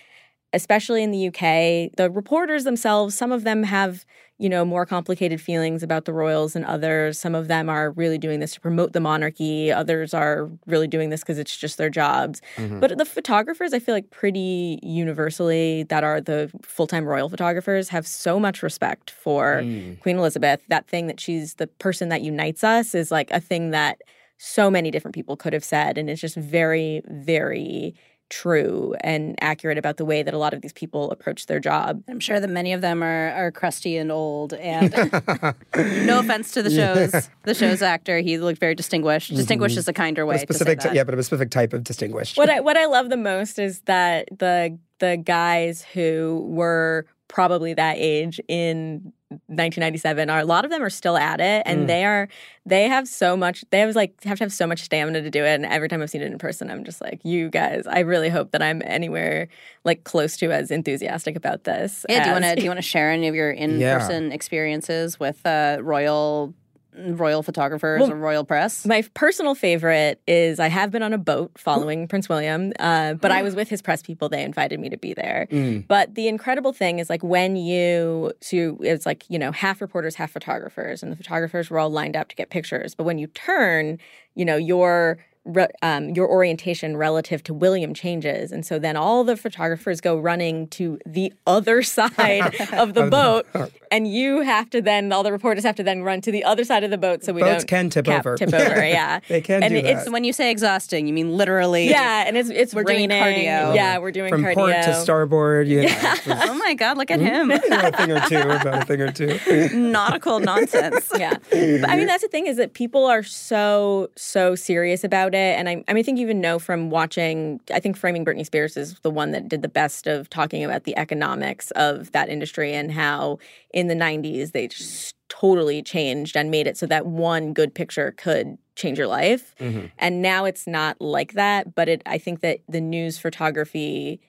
especially 0.56 1.04
in 1.04 1.12
the 1.12 1.28
UK, 1.28 1.92
the 1.98 2.10
reporters 2.12 2.64
themselves, 2.64 3.14
some 3.16 3.32
of 3.32 3.44
them 3.44 3.64
have 3.64 4.06
you 4.38 4.50
know 4.50 4.66
more 4.66 4.86
complicated 4.86 5.40
feelings 5.40 5.82
about 5.82 6.04
the 6.04 6.12
royals 6.12 6.58
and 6.58 6.66
others. 6.66 7.18
Some 7.18 7.36
of 7.36 7.48
them 7.48 7.70
are 7.70 7.92
really 7.92 8.18
doing 8.18 8.42
this 8.42 8.54
to 8.56 8.60
promote 8.60 8.92
the 8.92 9.00
monarchy. 9.00 9.72
Others 9.72 10.14
are 10.14 10.50
really 10.66 10.88
doing 10.88 11.10
this 11.10 11.22
because 11.22 11.40
it's 11.40 11.56
just 11.56 11.78
their 11.78 11.90
jobs. 11.90 12.42
Mhm. 12.58 12.82
But 12.82 12.98
the 12.98 13.06
photographers, 13.06 13.74
I 13.74 13.80
feel 13.80 13.96
like 13.96 14.10
pretty 14.10 14.80
universally 14.84 15.84
that 15.84 16.04
are 16.04 16.20
the 16.20 16.52
full 16.64 16.88
time 16.88 17.06
royal 17.06 17.30
photographers 17.30 17.88
have 17.90 18.06
so 18.06 18.38
much 18.40 18.62
respect 18.62 19.10
for 19.12 19.62
Mm. 19.64 20.00
Queen 20.02 20.18
Elizabeth. 20.18 20.60
That 20.68 20.86
thing 20.88 21.08
that 21.08 21.20
she's 21.22 21.54
the 21.56 21.68
person 21.68 22.10
that 22.10 22.22
unites 22.22 22.62
us 22.64 22.94
is 22.94 23.12
like 23.12 23.32
a 23.32 23.40
thing 23.40 23.72
that 23.72 24.02
so 24.38 24.70
many 24.70 24.92
different 24.92 25.16
people 25.16 25.38
could 25.38 25.54
have 25.54 25.64
said. 25.64 25.98
And 25.98 26.10
it's 26.10 26.20
just 26.20 26.36
very, 26.36 27.02
very 27.08 27.96
true 28.30 28.96
and 29.02 29.36
accurate 29.42 29.78
about 29.78 29.98
the 29.98 30.06
way 30.06 30.24
that 30.24 30.34
a 30.34 30.38
lot 30.38 30.54
of 30.54 30.62
these 30.62 30.74
people 30.74 31.12
approach 31.12 31.46
their 31.46 31.60
job. 31.60 32.02
I'm 32.10 32.20
sure 32.20 32.40
that 32.40 32.50
many 32.50 32.74
of 32.74 32.82
them 32.82 33.04
are, 33.04 33.30
are 33.32 33.52
crusty 33.52 33.98
and 33.98 34.12
old. 34.12 34.54
And 34.54 34.92
no 36.06 36.20
offense 36.20 36.52
to 36.54 36.64
the 36.64 36.70
show's 36.72 37.30
the 37.44 37.54
show's 37.54 37.82
actor, 37.82 38.20
he 38.20 38.38
looked 38.38 38.60
very 38.60 38.76
distinguished. 38.76 39.34
Distinguished 39.36 39.76
Mhm. 39.76 39.80
is 39.80 39.88
a 39.88 39.94
kinder 39.94 40.24
But 40.26 40.30
way 40.30 40.36
a 40.36 40.38
to 40.40 40.54
say 40.54 40.58
specific, 40.58 40.80
that. 40.82 40.94
yeah, 40.96 41.04
but 41.04 41.14
a 41.18 41.24
specific 41.24 41.52
type 41.52 41.74
of 41.74 41.84
distinguished. 41.84 42.38
What 42.38 42.50
I 42.50 42.60
what 42.62 42.78
I 42.78 42.86
love 42.86 43.10
the 43.10 43.18
most 43.18 43.60
is 43.60 43.82
that 43.82 44.28
the 44.38 44.78
the 45.00 45.18
guys 45.18 45.84
who 45.94 46.46
were 46.50 47.06
probably 47.28 47.74
that 47.74 47.98
age 47.98 48.40
in 48.48 49.12
1997 49.48 50.30
are 50.30 50.40
a 50.40 50.46
lot 50.46 50.66
of 50.66 50.72
them 50.72 50.82
are 50.84 50.90
still 50.90 51.18
at 51.18 51.40
it 51.40 51.64
and 51.66 51.84
Mm. 51.84 51.88
they 51.88 52.06
are 52.06 52.28
they 52.66 52.88
have 52.88 53.08
so 53.08 53.36
much 53.38 53.64
they 53.72 53.80
have 53.80 53.96
like 53.96 54.24
have 54.24 54.38
to 54.40 54.44
have 54.44 54.54
so 54.54 54.66
much 54.68 54.82
stamina 54.82 55.22
to 55.22 55.30
do 55.30 55.44
it 55.44 55.56
and 55.56 55.66
every 55.66 55.88
time 55.88 56.02
I've 56.02 56.10
seen 56.10 56.22
it 56.22 56.32
in 56.32 56.38
person 56.38 56.70
I'm 56.70 56.84
just 56.84 57.02
like 57.02 57.20
you 57.24 57.50
guys 57.50 57.86
I 57.88 58.00
really 58.00 58.30
hope 58.30 58.52
that 58.52 58.62
I'm 58.62 58.82
anywhere 58.86 59.48
like 59.84 60.04
close 60.04 60.38
to 60.38 60.52
as 60.52 60.72
enthusiastic 60.72 61.36
about 61.36 61.64
this 61.64 62.06
Yeah, 62.10 62.24
do 62.24 62.30
you 62.30 62.34
want 62.34 62.46
to 62.46 62.56
do 62.56 62.64
you 62.64 62.70
want 62.70 62.78
to 62.80 62.82
share 62.82 63.12
any 63.12 63.28
of 63.28 63.36
your 63.36 63.52
in 63.64 63.80
person 63.82 64.32
experiences 64.32 65.20
with 65.20 65.46
uh, 65.46 65.78
royal 65.82 66.54
royal 66.98 67.44
photographers 67.44 68.02
Well, 68.02 68.12
or 68.12 68.16
royal 68.16 68.44
press? 68.44 68.86
My 68.86 69.04
personal 69.14 69.56
favorite 69.56 70.22
is 70.28 70.60
I 70.60 70.68
have 70.68 70.92
been 70.92 71.04
on 71.04 71.14
a 71.14 71.18
boat 71.18 71.52
following 71.58 72.08
Prince 72.08 72.30
William, 72.30 72.74
uh, 72.80 73.14
but 73.14 73.32
I 73.32 73.42
was 73.42 73.56
with 73.56 73.70
his 73.70 73.82
press 73.82 74.02
people. 74.02 74.30
They 74.30 74.44
invited 74.44 74.80
me 74.80 74.90
to 74.90 74.98
be 74.98 75.14
there. 75.14 75.48
Mm. 75.52 75.88
But 75.88 76.16
the 76.16 76.28
incredible 76.28 76.74
thing 76.74 77.00
is 77.00 77.10
like 77.10 77.24
when 77.24 77.56
you 77.56 78.32
so 78.42 78.78
it's 78.82 79.06
like 79.06 79.24
you 79.30 79.40
know 79.40 79.52
half 79.52 79.82
reporters, 79.82 80.16
half 80.16 80.32
photographers, 80.32 81.04
and 81.04 81.12
the 81.12 81.16
photographers 81.16 81.70
were 81.70 81.80
all 81.80 81.90
lined 81.90 82.16
up 82.16 82.30
to 82.30 82.36
get 82.36 82.50
pictures. 82.50 82.96
But 82.96 83.04
when 83.04 83.18
you 83.18 83.28
turn, 83.28 84.00
you 84.36 84.46
know 84.46 84.58
your 84.58 85.18
re- 85.46 85.68
um, 85.82 86.10
your 86.10 86.28
orientation 86.30 86.98
relative 86.98 87.44
to 87.44 87.54
William 87.54 87.94
changes, 87.94 88.52
and 88.52 88.66
so 88.66 88.80
then 88.80 88.96
all 88.96 89.24
the 89.24 89.38
photographers 89.38 90.02
go 90.02 90.18
running 90.18 90.68
to 90.70 91.00
the 91.06 91.32
other 91.48 91.84
side 91.98 92.56
of 92.60 92.70
the 92.70 92.78
Of 92.82 92.94
the 92.94 93.08
boat, 93.10 93.54
boat. 93.54 93.72
And 93.96 94.06
you 94.12 94.42
have 94.42 94.70
to 94.72 94.82
then 94.82 95.14
all 95.14 95.24
the 95.24 95.32
reporters 95.32 95.64
have 95.64 95.78
to 95.78 95.84
then 95.84 96.04
run 96.04 96.20
to 96.20 96.30
the 96.30 96.44
other 96.44 96.66
side 96.66 96.84
of 96.84 96.92
the 96.92 96.98
boat 96.98 97.24
so 97.24 97.32
we 97.32 97.42
Boats 97.42 97.64
don't 97.64 97.68
can 97.68 97.90
tip 97.90 98.06
cap- 98.06 98.26
over. 98.26 98.36
Tip 98.36 98.54
over, 98.54 98.86
yeah. 98.86 99.22
They 99.30 99.40
can 99.40 99.64
and 99.64 99.74
do 99.74 99.78
it's 99.78 100.04
that. 100.04 100.12
when 100.12 100.26
you 100.26 100.34
say 100.34 100.52
exhausting, 100.52 101.08
you 101.08 101.14
mean 101.14 101.38
literally. 101.38 101.90
yeah, 101.90 102.26
and 102.28 102.36
it's 102.36 102.50
it's 102.50 102.74
We're 102.74 102.84
doing 102.84 103.10
raining. 103.10 103.46
cardio. 103.48 103.74
Yeah, 103.74 104.00
we're 104.00 104.12
doing 104.12 104.34
cardio. 104.34 104.54
From 104.54 104.64
cardio. 104.64 104.74
port 104.74 104.84
to 104.84 104.94
starboard. 104.96 105.68
You 105.70 105.84
know, 105.84 106.12
oh 106.28 106.56
my 106.56 106.74
God, 106.74 106.98
look 106.98 107.10
at 107.10 107.22
hmm? 107.22 107.26
him. 107.26 107.52
you 107.52 107.70
know, 107.70 107.88
a 107.88 107.92
thing 107.92 108.12
or 108.12 108.20
two, 108.28 108.38
about 108.38 108.84
a 108.84 108.86
thing 108.86 109.02
or 109.02 109.12
two. 109.14 109.70
Nautical 109.74 110.42
nonsense. 110.42 111.10
yeah. 111.18 111.38
But 111.50 111.90
I 111.90 111.96
mean, 111.96 112.08
that's 112.08 112.24
the 112.24 112.30
thing 112.30 112.48
is 112.48 112.58
that 112.58 112.74
people 112.74 113.06
are 113.06 113.24
so, 113.24 114.10
so 114.18 114.56
serious 114.56 115.06
about 115.06 115.34
it. 115.34 115.58
And 115.58 115.70
I, 115.70 115.84
I 115.88 115.94
mean, 115.94 116.02
I 116.02 116.04
think 116.04 116.18
you 116.18 116.26
even 116.26 116.42
know 116.42 116.60
from 116.60 116.90
watching, 116.90 117.62
I 117.74 117.80
think 117.80 117.96
Framing 117.96 118.26
Britney 118.26 118.46
Spears 118.46 118.76
is 118.76 119.00
the 119.00 119.10
one 119.10 119.32
that 119.32 119.48
did 119.48 119.62
the 119.62 119.70
best 119.70 120.06
of 120.06 120.30
talking 120.30 120.66
about 120.66 120.84
the 120.84 120.98
economics 120.98 121.72
of 121.72 122.12
that 122.12 122.28
industry 122.28 122.74
and 122.74 122.92
how 122.92 123.40
in 123.76 123.85
the 123.88 123.96
90s 123.96 124.52
they 124.52 124.68
just 124.68 125.16
totally 125.30 125.82
changed 125.82 126.38
and 126.38 126.52
made 126.52 126.68
it 126.68 126.78
so 126.78 126.86
that 126.86 127.06
one 127.06 127.54
good 127.54 127.74
picture 127.74 128.14
could 128.18 128.58
change 128.76 128.98
your 128.98 129.08
life. 129.08 129.56
Mhm. 129.60 129.92
And 129.98 130.22
now 130.22 130.46
it's 130.46 130.68
not 130.68 131.00
like 131.02 131.34
that. 131.34 131.76
But 131.76 131.90
it, 131.90 132.02
I 132.06 132.18
think 132.18 132.42
that 132.42 132.60
the 132.70 132.82
news 132.82 133.18
photography, 133.18 134.22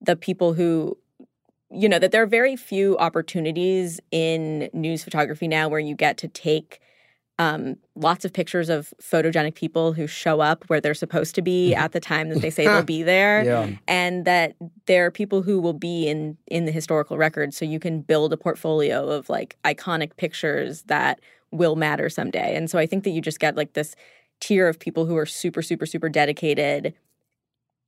the 0.00 0.16
people 0.16 0.54
who 0.54 0.96
you 1.74 1.88
know 1.88 1.98
that 1.98 2.12
there 2.12 2.22
are 2.22 2.26
very 2.26 2.54
few 2.54 2.98
opportunities 2.98 3.98
in 4.10 4.68
news 4.74 5.02
photography 5.02 5.48
now 5.48 5.68
where 5.68 5.80
you 5.80 5.94
get 5.94 6.18
to 6.18 6.28
take 6.28 6.80
um, 7.42 7.76
lots 7.94 8.24
of 8.24 8.32
pictures 8.32 8.68
of 8.68 8.92
photogenic 9.02 9.54
people 9.54 9.92
who 9.92 10.06
show 10.06 10.40
up 10.40 10.64
where 10.68 10.80
they're 10.80 10.94
supposed 10.94 11.34
to 11.34 11.42
be 11.42 11.74
at 11.74 11.92
the 11.92 12.00
time 12.00 12.28
that 12.28 12.40
they 12.40 12.50
say 12.50 12.64
they'll 12.66 12.82
be 12.82 13.02
there 13.02 13.44
Yeah. 13.44 13.70
and 13.88 14.24
that 14.24 14.54
there 14.86 15.06
are 15.06 15.10
people 15.10 15.42
who 15.42 15.60
will 15.60 15.72
be 15.72 16.08
in 16.08 16.36
in 16.46 16.64
the 16.66 16.72
historical 16.72 17.16
record 17.16 17.52
so 17.54 17.64
you 17.64 17.80
can 17.80 18.00
build 18.00 18.32
a 18.32 18.36
portfolio 18.36 19.08
of 19.08 19.28
like 19.28 19.56
iconic 19.64 20.16
pictures 20.16 20.82
that 20.84 21.20
will 21.50 21.76
matter 21.76 22.08
someday 22.08 22.54
and 22.56 22.70
so 22.70 22.78
i 22.78 22.86
think 22.86 23.04
that 23.04 23.10
you 23.10 23.20
just 23.20 23.40
get 23.40 23.56
like 23.56 23.72
this 23.74 23.94
tier 24.40 24.68
of 24.68 24.78
people 24.78 25.06
who 25.06 25.16
are 25.16 25.26
super 25.26 25.62
super 25.62 25.86
super 25.86 26.08
dedicated 26.08 26.94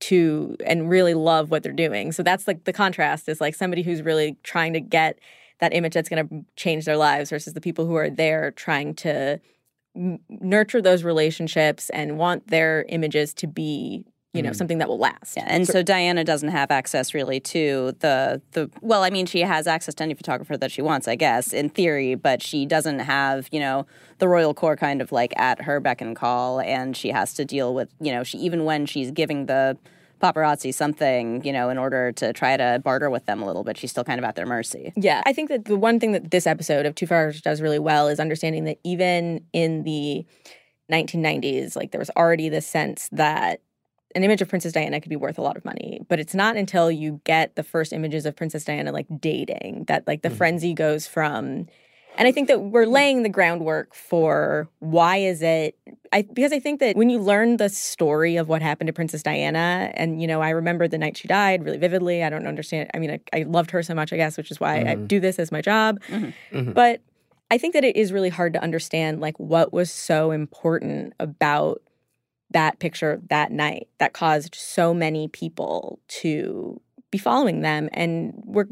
to 0.01 0.57
and 0.67 0.91
really 0.91 1.15
love 1.15 1.51
what 1.51 1.63
they're 1.63 1.73
doing. 1.73 2.13
So 2.13 2.23
that's 2.23 2.47
like 2.47 2.65
the 2.65 2.73
contrast 2.73 3.29
is 3.29 3.41
like 3.41 3.55
somebody 3.55 3.83
who's 3.83 4.03
really 4.03 4.37
trying 4.43 4.73
to 4.75 4.81
get 4.81 5.19
that 5.61 5.75
image 5.75 5.95
that's 5.95 6.09
going 6.09 6.27
to 6.29 6.45
change 6.57 6.85
their 6.85 6.97
lives 6.97 7.31
versus 7.31 7.55
the 7.55 7.61
people 7.61 7.87
who 7.87 7.95
are 7.95 8.11
there 8.11 8.51
trying 8.53 8.95
to 8.95 9.41
n- 9.97 10.19
nurture 10.29 10.83
those 10.83 11.05
relationships 11.05 11.91
and 11.91 12.19
want 12.19 12.49
their 12.49 12.85
images 12.89 13.33
to 13.35 13.47
be 13.47 14.05
you 14.33 14.43
know 14.43 14.51
Mhm. 14.51 14.57
something 14.57 14.79
that 14.79 14.89
will 14.89 14.99
last. 14.99 15.37
Yeah, 15.37 15.45
and 15.47 15.65
so, 15.65 15.81
Diana 15.85 16.25
doesn't 16.25 16.49
have 16.49 16.73
access 16.73 17.15
really 17.15 17.39
to 17.39 17.95
the 18.01 18.43
the 18.51 18.69
well, 18.83 19.05
I 19.05 19.11
mean, 19.11 19.27
she 19.27 19.43
has 19.43 19.69
access 19.69 19.95
to 19.95 20.03
any 20.03 20.15
photographer 20.15 20.57
that 20.57 20.73
she 20.73 20.83
wants, 20.83 21.07
I 21.07 21.15
guess, 21.15 21.53
in 21.53 21.69
theory, 21.69 22.17
but 22.17 22.43
she 22.43 22.67
doesn't 22.67 22.99
have, 22.99 23.49
you 23.53 23.61
know, 23.61 23.87
the 24.19 24.27
royal 24.27 24.53
core 24.53 24.75
kind 24.75 25.01
of 25.01 25.13
like 25.13 25.33
at 25.37 25.63
her 25.63 25.79
beck 25.79 26.01
and 26.01 26.17
call, 26.17 26.59
and 26.61 26.97
she 26.97 27.11
has 27.11 27.33
to 27.35 27.45
deal 27.45 27.75
with, 27.75 27.89
you 28.01 28.11
know, 28.11 28.25
she 28.25 28.39
even 28.39 28.65
when 28.65 28.87
she's 28.87 29.13
giving 29.13 29.47
the 29.47 29.79
paparazzi 30.25 30.72
something, 30.72 31.45
you 31.45 31.53
know, 31.53 31.68
in 31.68 31.77
order 31.77 32.12
to 32.12 32.33
try 32.33 32.57
to 32.57 32.81
barter 32.83 33.11
with 33.11 33.27
them 33.27 33.43
a 33.43 33.47
little 33.47 33.64
bit, 33.64 33.77
she's 33.77 33.91
still 33.91 34.05
kind 34.05 34.18
of 34.18 34.25
at 34.25 34.37
their 34.37 34.47
mercy. 34.47 34.93
Yeah, 34.97 35.22
I 35.27 35.33
think 35.33 35.51
that 35.51 35.66
the 35.66 35.77
one 35.77 36.01
thing 36.01 36.12
that 36.12 36.31
this 36.31 36.47
episode 36.47 36.87
of 36.87 36.95
Too 36.95 37.07
Far 37.07 37.33
does 37.33 37.61
really 37.61 37.79
well 37.79 38.09
is 38.09 38.18
understanding 38.18 38.64
that 38.64 38.79
even 38.85 39.45
in 39.53 39.83
the 39.85 40.25
1990s, 40.91 41.77
like 41.77 41.91
there 41.91 41.99
was 41.99 42.11
already 42.16 42.49
this 42.49 42.66
sense 42.66 43.09
that 43.12 43.61
an 44.14 44.22
image 44.22 44.41
of 44.41 44.49
Princess 44.49 44.72
Diana 44.72 45.01
could 45.01 45.11
be 45.11 45.16
worth 45.16 45.39
a 45.39 45.43
lot 45.43 45.57
of 45.57 45.64
money, 45.64 46.01
but 46.09 46.20
it's 46.20 46.35
not 46.35 46.57
until 46.57 46.91
you 46.91 47.20
get 47.25 47.57
the 47.57 47.64
first 47.64 47.93
images 47.93 48.27
of 48.27 48.37
Princess 48.37 48.64
Diana 48.64 48.93
like 48.93 49.07
dating 49.20 49.85
that 49.89 50.07
like 50.07 50.22
the 50.22 50.29
mm. 50.29 50.37
frenzy 50.37 50.72
goes 50.72 51.07
from 51.07 51.66
and 52.17 52.29
I 52.29 52.33
think 52.33 52.49
that 52.49 52.61
we're 52.62 52.87
laying 52.87 53.23
the 53.23 53.29
groundwork 53.29 53.95
for 53.95 54.69
why 54.79 55.17
is 55.19 55.43
it 55.43 55.77
I 56.12 56.23
because 56.23 56.53
I 56.53 56.61
think 56.61 56.81
that 56.81 56.97
when 56.97 57.11
you 57.11 57.19
learn 57.19 57.57
the 57.57 57.69
story 57.69 58.37
of 58.37 58.49
what 58.49 58.62
happened 58.62 58.87
to 58.89 58.93
Princess 58.93 59.23
Diana 59.23 59.91
and 59.95 60.21
you 60.21 60.27
know 60.29 60.41
I 60.41 60.51
remember 60.51 60.87
the 60.89 60.99
night 60.99 61.17
she 61.17 61.29
died 61.29 61.65
really 61.65 61.79
vividly. 61.79 62.23
I 62.23 62.31
don't 62.31 62.47
understand 62.47 62.91
I 62.95 62.99
mean 62.99 63.11
I, 63.11 63.21
I 63.33 63.43
loved 63.43 63.71
her 63.73 63.83
so 63.83 63.95
much 63.95 64.12
I 64.12 64.17
guess 64.17 64.37
which 64.37 64.51
is 64.51 64.61
why 64.61 64.81
I 64.81 64.95
Mhm. 64.97 65.09
do 65.09 65.21
this 65.21 65.39
as 65.39 65.51
my 65.51 65.61
job. 65.61 66.01
Mhm. 66.09 66.75
But 66.75 67.01
I 67.51 67.59
think 67.59 67.75
that 67.75 67.85
it 67.85 67.97
is 67.97 68.12
really 68.12 68.31
hard 68.31 68.53
to 68.55 68.62
understand 68.62 69.21
like 69.21 69.39
what 69.39 69.73
was 69.73 69.91
so 69.91 70.31
important 70.31 71.12
about 71.21 71.83
that 72.51 72.79
picture 72.79 73.21
that 73.31 73.51
night 73.51 73.89
that 73.99 74.12
caused 74.12 74.55
so 74.55 74.95
many 74.95 75.29
people 75.29 75.99
to 76.09 76.81
be 77.11 77.19
following 77.19 77.61
them 77.62 77.89
and 77.93 78.33
we're 78.45 78.67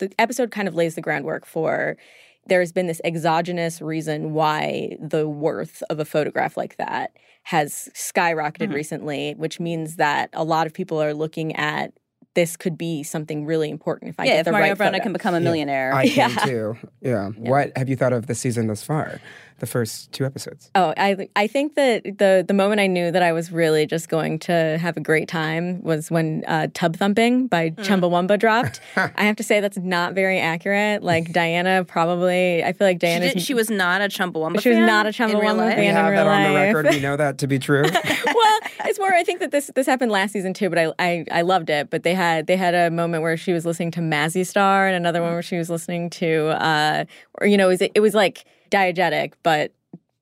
the 0.00 0.10
episode 0.18 0.50
kind 0.50 0.66
of 0.68 0.74
lays 0.74 0.94
the 0.96 1.00
groundwork 1.00 1.46
for 1.46 1.96
there's 2.46 2.72
been 2.72 2.86
this 2.86 3.00
exogenous 3.04 3.80
reason 3.80 4.32
why 4.32 4.96
the 5.00 5.28
worth 5.28 5.82
of 5.90 5.98
a 6.00 6.04
photograph 6.04 6.56
like 6.56 6.76
that 6.76 7.12
has 7.44 7.88
skyrocketed 7.94 8.68
Mhm. 8.70 8.74
recently 8.74 9.34
which 9.36 9.60
means 9.60 9.96
that 9.96 10.30
a 10.32 10.44
lot 10.44 10.66
of 10.66 10.72
people 10.74 11.00
are 11.02 11.14
looking 11.14 11.54
at 11.56 11.92
this 12.34 12.56
could 12.56 12.76
be 12.76 13.04
something 13.04 13.46
really 13.46 13.70
important 13.70 14.08
if 14.10 14.18
I 14.18 14.24
Yeah, 14.24 14.30
get 14.32 14.38
if 14.40 14.44
the 14.46 14.50
Mario 14.52 14.68
right 14.70 14.78
Brenna 14.78 14.92
photo. 14.94 15.02
can 15.04 15.12
become 15.12 15.34
a 15.36 15.40
millionaire. 15.40 15.94
I 15.94 16.08
can 16.08 16.30
too. 16.44 16.76
Yeah. 17.00 17.28
What 17.36 17.70
have 17.78 17.88
you 17.88 17.94
thought 17.94 18.12
of 18.12 18.26
the 18.26 18.34
season 18.34 18.66
thus 18.66 18.82
far? 18.82 19.20
The 19.60 19.66
first 19.66 20.10
two 20.12 20.24
episodes. 20.24 20.70
Oh, 20.74 20.92
I 20.96 21.28
I 21.36 21.46
think 21.46 21.74
that 21.76 22.02
the 22.04 22.44
the 22.46 22.52
moment 22.54 22.80
I 22.80 22.86
knew 22.88 23.10
that 23.12 23.22
I 23.22 23.32
was 23.32 23.52
really 23.52 23.86
just 23.86 24.08
going 24.08 24.40
to 24.40 24.78
have 24.78 24.96
a 24.96 25.00
great 25.00 25.28
time 25.28 25.80
was 25.82 26.10
when 26.10 26.42
uh, 26.48 26.66
"Tub 26.74 26.96
Thumping" 26.96 27.46
by 27.46 27.70
Mm. 27.70 27.76
Chumbawamba 27.84 28.38
dropped. 28.38 28.80
I 28.96 29.22
have 29.24 29.36
to 29.36 29.42
say 29.44 29.60
that's 29.60 29.78
not 29.78 30.12
very 30.14 30.38
accurate. 30.40 31.02
Like 31.02 31.32
Diana, 31.32 31.84
probably 31.84 32.64
I 32.64 32.72
feel 32.72 32.86
like 32.86 32.98
Diana. 32.98 33.32
did, 33.32 33.42
she 33.42 33.54
was 33.54 33.70
not 33.70 34.00
a 34.00 34.04
Chumbawamba 34.08 34.60
She 34.60 34.68
was 34.70 34.76
fan 34.78 34.86
not 34.86 35.06
a 35.06 35.08
in 35.22 35.30
real 35.38 35.40
Chumbawamba 35.54 35.68
fan 35.70 35.78
We 35.78 35.86
in 35.86 35.94
have 35.94 36.12
real 36.12 36.24
that 36.24 36.46
on 36.46 36.52
the 36.52 36.58
record. 36.58 36.86
We 36.90 37.00
know 37.00 37.16
that 37.16 37.38
to 37.38 37.46
be 37.46 37.58
true. 37.58 37.82
well, 38.34 38.58
it's 38.84 38.98
more. 38.98 39.14
I 39.14 39.22
think 39.22 39.40
that 39.40 39.50
this 39.52 39.70
this 39.74 39.86
happened 39.86 40.10
last 40.12 40.32
season 40.32 40.52
too, 40.52 40.68
but 40.68 40.78
I, 40.78 40.92
I 40.98 41.24
I 41.30 41.42
loved 41.42 41.70
it. 41.70 41.90
But 41.90 42.02
they 42.02 42.14
had 42.14 42.46
they 42.48 42.56
had 42.56 42.74
a 42.74 42.90
moment 42.90 43.22
where 43.22 43.36
she 43.36 43.52
was 43.52 43.64
listening 43.64 43.92
to 43.92 44.00
Mazzy 44.00 44.44
Star, 44.46 44.86
and 44.88 44.96
another 44.96 45.22
one 45.22 45.32
where 45.32 45.42
she 45.42 45.56
was 45.56 45.70
listening 45.70 46.10
to, 46.10 46.48
uh, 46.62 47.04
or 47.40 47.46
you 47.46 47.56
know, 47.56 47.68
it 47.68 47.80
was, 47.80 47.82
it 47.94 48.00
was 48.00 48.14
like 48.14 48.44
diegetic, 48.74 49.34
but. 49.42 49.73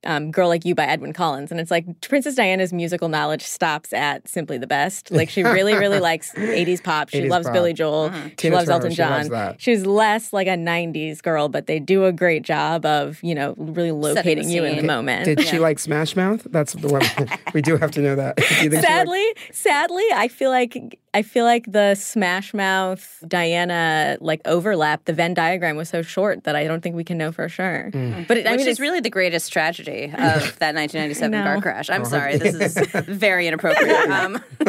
Um, 0.05 0.31
Girl 0.31 0.49
Like 0.49 0.65
You 0.65 0.75
by 0.75 0.85
Edwyn 0.85 1.13
Collins. 1.13 1.51
And 1.51 1.61
it's 1.61 1.71
like 1.71 1.85
Princess 2.01 2.35
Diana's 2.35 2.73
musical 2.73 3.09
knowledge 3.09 3.43
stops 3.43 3.93
at 3.93 4.27
simply 4.29 4.59
the 4.59 4.67
best. 4.67 5.11
Like 5.11 5.29
she 5.31 5.43
really, 5.43 5.75
really 5.75 6.01
likes 6.11 6.33
80s 6.35 6.83
pop. 6.83 7.09
She 7.11 7.21
80s 7.23 7.29
loves 7.31 7.47
pop. 7.47 7.53
Billy 7.55 7.73
Joel. 7.73 8.11
Mhm. 8.11 8.31
She 8.31 8.35
Tina 8.37 8.57
loves 8.57 8.67
Turner, 8.67 8.75
Elton 8.77 8.91
she 8.91 8.97
John. 8.97 9.29
loves. 9.29 9.63
She's 9.63 9.87
less 9.87 10.33
like 10.33 10.47
a 10.49 10.57
90s 10.57 11.23
girl, 11.23 11.49
but 11.49 11.67
they 11.67 11.79
do 11.79 12.05
a 12.05 12.13
great 12.13 12.43
job 12.43 12.85
of, 12.85 13.23
you 13.23 13.35
know, 13.35 13.55
really 13.57 13.93
locating 13.93 14.49
you 14.51 14.65
in 14.65 14.77
the 14.77 14.83
moment. 14.83 15.25
Did 15.25 15.41
she 15.43 15.59
like 15.59 15.79
Smash 15.79 16.17
Mouth? 16.17 16.47
That's 16.51 16.73
the 16.73 16.89
one. 16.89 17.03
we 17.55 17.63
do 17.63 17.77
have 17.77 17.91
to 17.93 18.01
know 18.01 18.17
that. 18.17 18.37
Do 18.37 18.43
you 18.43 18.49
think 18.71 18.71
she 18.71 18.75
liked- 18.75 18.87
sadly, 18.87 19.25
sadly, 19.53 20.05
I 20.15 20.29
feel 20.29 20.51
like 20.51 20.99
I 21.15 21.21
feel 21.23 21.45
like 21.45 21.71
the 21.71 21.95
Smash 21.95 22.55
Mouth 22.55 23.23
Diana 23.29 24.17
like 24.21 24.41
overlap. 24.47 25.05
The 25.05 25.13
Venn 25.13 25.35
diagram 25.35 25.77
was 25.77 25.89
so 25.91 26.01
short 26.03 26.45
that 26.45 26.57
I 26.57 26.65
don't 26.67 26.81
think 26.81 26.97
we 26.97 27.05
can 27.05 27.19
know 27.19 27.33
for 27.33 27.49
sure. 27.49 27.91
Mm. 27.93 28.27
But 28.27 28.39
it, 28.39 28.47
I 28.47 28.53
Which 28.53 28.59
mean, 28.61 28.67
is 28.69 28.73
it's 28.73 28.81
really 28.81 29.01
the 29.01 29.11
greatest 29.11 29.53
tragedy 29.53 29.92
of 30.05 30.13
that 30.59 30.75
1997 30.75 31.43
car 31.43 31.61
crash. 31.61 31.91
I'm 31.91 32.03
Oh, 32.03 32.05
sorry, 32.05 32.37
this 32.39 32.55
is 32.55 32.87
very 33.07 33.47
inappropriate. 33.47 34.11
Um, 34.11 34.43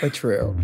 but 0.00 0.14
true. 0.14 0.56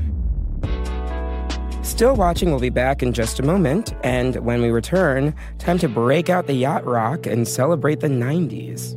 Still 1.82 2.14
watching, 2.16 2.50
we'll 2.50 2.60
be 2.60 2.70
back 2.70 3.02
in 3.02 3.12
just 3.12 3.38
a 3.40 3.42
moment. 3.42 3.94
And 4.02 4.36
when 4.36 4.62
we 4.62 4.70
return, 4.70 5.34
time 5.58 5.78
to 5.78 5.88
break 5.88 6.30
out 6.30 6.46
the 6.46 6.54
yacht 6.54 6.84
rock 6.86 7.26
and 7.26 7.46
celebrate 7.46 8.00
the 8.00 8.08
90s. 8.08 8.94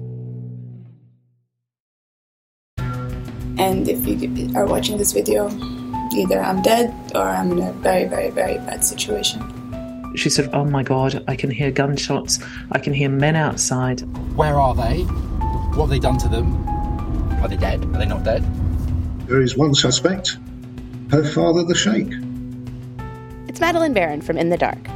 And 3.58 3.88
if 3.88 4.06
you 4.06 4.52
are 4.56 4.66
watching 4.66 4.98
this 4.98 5.14
video, 5.14 5.50
either 6.16 6.40
I'm 6.40 6.62
dead 6.62 6.94
or 7.16 7.22
I'm 7.22 7.52
in 7.54 7.60
a 7.62 7.74
very, 7.74 8.06
very, 8.06 8.30
very 8.30 8.58
bad 8.60 8.84
situation. 8.84 9.42
She 10.16 10.30
said, 10.30 10.50
Oh 10.54 10.66
my 10.66 10.84
God, 10.84 11.24
I 11.28 11.36
can 11.36 11.50
hear 11.50 11.72
gunshots. 11.72 12.40
I 12.72 12.80
can 12.80 12.94
hear 12.94 13.10
men 13.10 13.36
outside. 13.36 14.02
Where 14.36 14.60
are 14.60 14.76
they? 14.76 15.02
What 15.76 15.86
have 15.86 15.90
they 15.90 16.00
done 16.00 16.18
to 16.20 16.28
them? 16.28 16.56
Are 17.42 17.48
they 17.48 17.58
dead? 17.58 17.84
Are 17.84 18.00
they 18.00 18.06
not 18.06 18.24
dead? 18.24 18.44
There 19.28 19.42
is 19.42 19.58
one 19.58 19.74
suspect, 19.74 20.38
her 21.12 21.24
father, 21.24 21.64
the 21.64 21.76
Sheikh. 21.76 22.14
It's 23.48 23.60
Madeleine 23.60 23.94
Baran 23.94 24.22
from 24.22 24.38
In 24.38 24.50
the 24.50 24.58
Dark. 24.58 24.88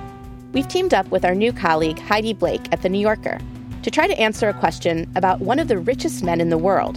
We've 0.53 0.67
teamed 0.67 0.93
up 0.93 1.09
with 1.11 1.25
our 1.25 1.35
new 1.35 1.53
colleague 1.53 1.99
Heidi 1.99 2.33
Blake 2.33 2.71
at 2.71 2.81
The 2.81 2.89
New 2.89 2.99
Yorker 2.99 3.39
to 3.83 3.91
try 3.91 4.07
to 4.07 4.19
answer 4.19 4.49
a 4.49 4.53
question 4.53 5.11
about 5.15 5.41
one 5.41 5.59
of 5.59 5.67
the 5.67 5.77
richest 5.77 6.23
men 6.23 6.41
in 6.41 6.49
the 6.49 6.57
world, 6.57 6.95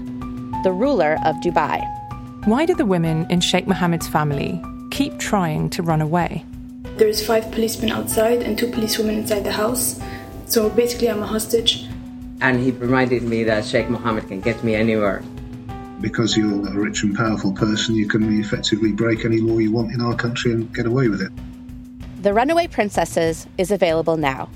the 0.64 0.72
ruler 0.72 1.18
of 1.24 1.36
Dubai. 1.36 1.82
Why 2.46 2.66
do 2.66 2.74
the 2.74 2.86
women 2.86 3.26
in 3.30 3.40
Sheikh 3.40 3.66
Mohammed's 3.66 4.08
family 4.08 4.60
keep 4.90 5.18
trying 5.18 5.70
to 5.70 5.82
run 5.82 6.00
away? 6.00 6.44
There's 6.96 7.24
five 7.26 7.50
policemen 7.50 7.90
outside 7.90 8.42
and 8.42 8.58
two 8.58 8.70
policewomen 8.70 9.16
inside 9.16 9.44
the 9.44 9.52
house. 9.52 10.00
So 10.46 10.68
basically, 10.68 11.08
I'm 11.08 11.22
a 11.22 11.26
hostage. 11.26 11.86
And 12.40 12.60
he 12.60 12.70
reminded 12.72 13.22
me 13.22 13.44
that 13.44 13.64
Sheikh 13.64 13.88
Mohammed 13.88 14.28
can 14.28 14.40
get 14.40 14.62
me 14.62 14.74
anywhere. 14.74 15.22
Because 16.00 16.36
you're 16.36 16.66
a 16.66 16.72
rich 16.72 17.02
and 17.02 17.16
powerful 17.16 17.52
person, 17.52 17.94
you 17.94 18.08
can 18.08 18.38
effectively 18.40 18.92
break 18.92 19.24
any 19.24 19.40
law 19.40 19.58
you 19.58 19.72
want 19.72 19.92
in 19.92 20.00
our 20.00 20.14
country 20.14 20.52
and 20.52 20.74
get 20.74 20.84
away 20.84 21.08
with 21.08 21.22
it. 21.22 21.32
The 22.22 22.34
Runaway 22.34 22.66
Princesses 22.66 23.46
is 23.58 23.70
available 23.70 24.16
now. 24.16 24.50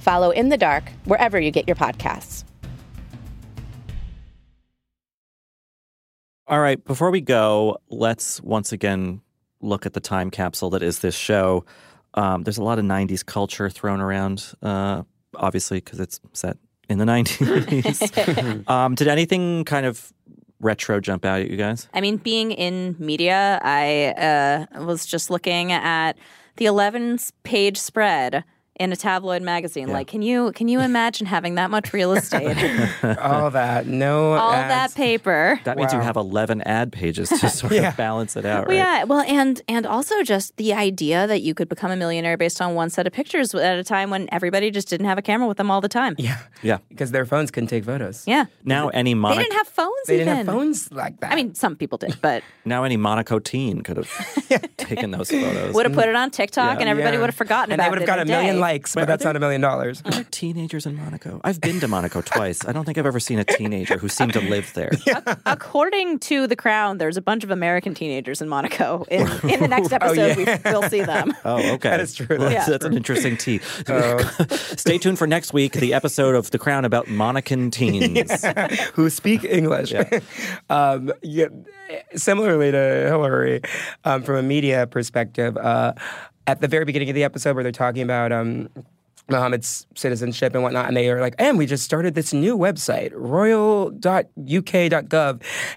Follow 0.00 0.30
In 0.30 0.48
the 0.48 0.56
Dark 0.56 0.84
wherever 1.04 1.38
you 1.38 1.50
get 1.50 1.66
your 1.66 1.76
podcasts. 1.76 2.44
All 6.48 6.60
right, 6.60 6.82
before 6.84 7.10
we 7.10 7.20
go, 7.20 7.78
let's 7.90 8.40
once 8.40 8.72
again 8.72 9.20
look 9.66 9.86
at 9.86 9.92
the 9.92 10.00
time 10.00 10.30
capsule 10.30 10.70
that 10.70 10.82
is 10.82 11.00
this 11.00 11.14
show. 11.14 11.64
Um, 12.14 12.44
there's 12.44 12.58
a 12.58 12.62
lot 12.62 12.78
of 12.78 12.84
90s 12.84 13.24
culture 13.24 13.68
thrown 13.68 14.00
around, 14.00 14.54
uh, 14.62 15.02
obviously, 15.34 15.78
because 15.78 16.00
it's 16.00 16.20
set 16.32 16.56
in 16.88 16.98
the 16.98 17.04
90s. 17.04 18.68
um, 18.70 18.94
did 18.94 19.08
anything 19.08 19.64
kind 19.64 19.84
of 19.84 20.12
retro 20.60 21.00
jump 21.00 21.24
out 21.24 21.40
at 21.40 21.50
you 21.50 21.56
guys? 21.56 21.88
I 21.92 22.00
mean, 22.00 22.16
being 22.16 22.52
in 22.52 22.96
media, 22.98 23.60
I 23.62 24.66
uh, 24.76 24.84
was 24.84 25.04
just 25.04 25.30
looking 25.30 25.72
at 25.72 26.16
the 26.56 26.66
11 26.66 27.18
page 27.42 27.76
spread 27.76 28.44
in 28.78 28.92
a 28.92 28.96
tabloid 28.96 29.42
magazine. 29.42 29.88
Like, 29.88 30.06
can 30.06 30.22
you 30.22 30.52
can 30.52 30.68
you 30.68 30.80
imagine 30.80 31.26
having 31.26 31.54
that 31.56 31.70
much 31.70 31.92
real 31.92 32.12
estate? 32.12 32.56
All 33.18 33.50
that, 33.50 33.86
no 33.86 34.34
All 34.34 34.52
ads. 34.52 34.94
that 34.94 34.96
paper. 34.96 35.60
That 35.64 35.76
means 35.76 35.92
you 35.92 36.00
have 36.00 36.16
11 36.16 36.62
ad 36.62 36.92
pages 36.92 37.28
to 37.30 37.48
sort 37.60 37.72
Yeah. 37.72 37.88
of 37.88 37.96
balance 37.96 38.36
it 38.36 38.44
out, 38.44 38.68
Well, 38.68 38.76
right? 38.76 38.98
yeah, 38.98 39.04
well, 39.04 39.20
and 39.20 39.60
and 39.68 39.86
also 39.86 40.22
just 40.22 40.56
the 40.56 40.74
idea 40.74 41.26
that 41.26 41.40
you 41.42 41.54
could 41.54 41.68
become 41.68 41.90
a 41.90 41.96
millionaire 41.96 42.36
based 42.36 42.60
on 42.60 42.74
one 42.74 42.90
set 42.90 43.06
of 43.06 43.12
pictures 43.12 43.54
at 43.54 43.78
a 43.78 43.84
time 43.84 44.10
when 44.10 44.28
everybody 44.30 44.70
just 44.70 44.88
didn't 44.88 45.06
have 45.06 45.18
a 45.18 45.22
camera 45.22 45.48
with 45.48 45.56
them 45.56 45.70
all 45.70 45.80
the 45.80 45.88
time. 45.88 46.14
Yeah. 46.18 46.38
Yeah. 46.62 46.78
Because 46.88 47.10
their 47.12 47.24
phones 47.24 47.50
couldn't 47.50 47.68
take 47.68 47.84
photos. 47.84 48.24
Yeah. 48.26 48.46
Now 48.64 48.88
any 48.90 49.10
They 49.12 49.14
Monaco, 49.14 49.40
didn't 49.42 49.56
have 49.56 49.68
phones 49.68 49.92
They 50.06 50.16
even. 50.16 50.26
didn't 50.26 50.46
have 50.46 50.54
phones 50.54 50.92
like 50.92 51.20
that. 51.20 51.32
I 51.32 51.34
mean, 51.36 51.54
some 51.54 51.76
people 51.76 51.98
did, 51.98 52.16
but 52.20 52.42
now 52.64 52.84
any 52.84 52.96
Monaco 52.96 53.38
teen 53.38 53.82
could 53.82 53.96
have 53.96 54.10
taken 54.76 55.10
those 55.12 55.30
photos. 55.30 55.74
would 55.74 55.86
have 55.86 55.94
put 55.94 56.04
mm. 56.06 56.08
it 56.10 56.14
on 56.16 56.30
TikTok 56.30 56.74
Yeah. 56.76 56.80
and 56.80 56.88
everybody 56.88 57.16
Yeah. 57.16 57.20
would 57.22 57.30
have 57.30 57.34
forgotten 57.36 57.72
And 57.72 57.80
they 57.80 57.84
about 57.86 57.90
would 57.92 58.02
it 58.02 58.08
have 58.08 58.16
got 58.18 58.26
a 58.26 58.28
million 58.28 58.56
day. 58.56 58.60
Likes, 58.66 58.94
Wait, 58.94 59.02
but 59.02 59.04
are 59.04 59.06
that's 59.06 59.22
there- 59.22 59.32
not 59.32 59.36
a 59.36 59.40
million 59.40 59.60
dollars. 59.60 60.02
Are 60.04 60.10
there 60.10 60.24
teenagers 60.30 60.86
in 60.86 60.96
Monaco? 60.96 61.40
I've 61.44 61.60
been 61.60 61.80
to 61.80 61.88
Monaco 61.88 62.20
twice. 62.22 62.66
I 62.66 62.72
don't 62.72 62.84
think 62.84 62.98
I've 62.98 63.06
ever 63.06 63.20
seen 63.20 63.38
a 63.38 63.44
teenager 63.44 63.98
who 63.98 64.08
seemed 64.08 64.32
to 64.34 64.40
live 64.40 64.72
there. 64.74 64.90
According 65.46 66.18
to 66.20 66.46
The 66.46 66.56
Crown, 66.56 66.98
there's 66.98 67.16
a 67.16 67.22
bunch 67.22 67.44
of 67.44 67.50
American 67.50 67.94
teenagers 67.94 68.42
in 68.42 68.48
Monaco. 68.48 69.04
In, 69.10 69.20
in 69.48 69.60
the 69.60 69.68
next 69.68 69.92
episode, 69.92 70.38
yeah. 70.38 70.60
we, 70.64 70.70
we'll 70.70 70.88
see 70.88 71.02
them. 71.02 71.34
Oh, 71.44 71.56
okay. 71.74 71.90
That 71.90 72.00
is 72.00 72.14
true. 72.14 72.26
Well, 72.38 72.50
That's 72.50 72.66
that's, 72.66 72.84
an 72.84 72.94
interesting 72.94 73.36
tea. 73.36 73.60
Oh. 73.88 74.18
Stay 74.50 74.98
tuned 74.98 75.18
for 75.18 75.26
next 75.26 75.52
week, 75.52 75.72
the 75.74 75.94
episode 75.94 76.34
of 76.34 76.50
The 76.50 76.58
Crown 76.58 76.84
about 76.84 77.06
Monacan 77.06 77.70
teens. 77.72 78.44
who 78.94 79.10
speak 79.10 79.44
English. 79.44 79.92
um, 80.70 81.12
yeah, 81.22 81.46
similarly 82.14 82.70
to 82.72 82.78
Hillary, 82.78 83.60
um, 84.04 84.22
from 84.22 84.36
a 84.36 84.42
media 84.42 84.86
perspective, 84.86 85.56
uh, 85.56 85.92
at 86.46 86.60
the 86.60 86.68
very 86.68 86.84
beginning 86.84 87.08
of 87.08 87.14
the 87.14 87.24
episode 87.24 87.54
where 87.54 87.62
they're 87.62 87.72
talking 87.72 88.02
about 88.02 88.32
um, 88.32 88.68
Mohammed's 89.28 89.86
citizenship 89.94 90.54
and 90.54 90.62
whatnot, 90.62 90.86
and 90.86 90.96
they 90.96 91.10
are 91.10 91.20
like, 91.20 91.34
and 91.38 91.58
we 91.58 91.66
just 91.66 91.84
started 91.84 92.14
this 92.14 92.32
new 92.32 92.56
website, 92.56 93.10
royal.uk.gov, 93.12 93.92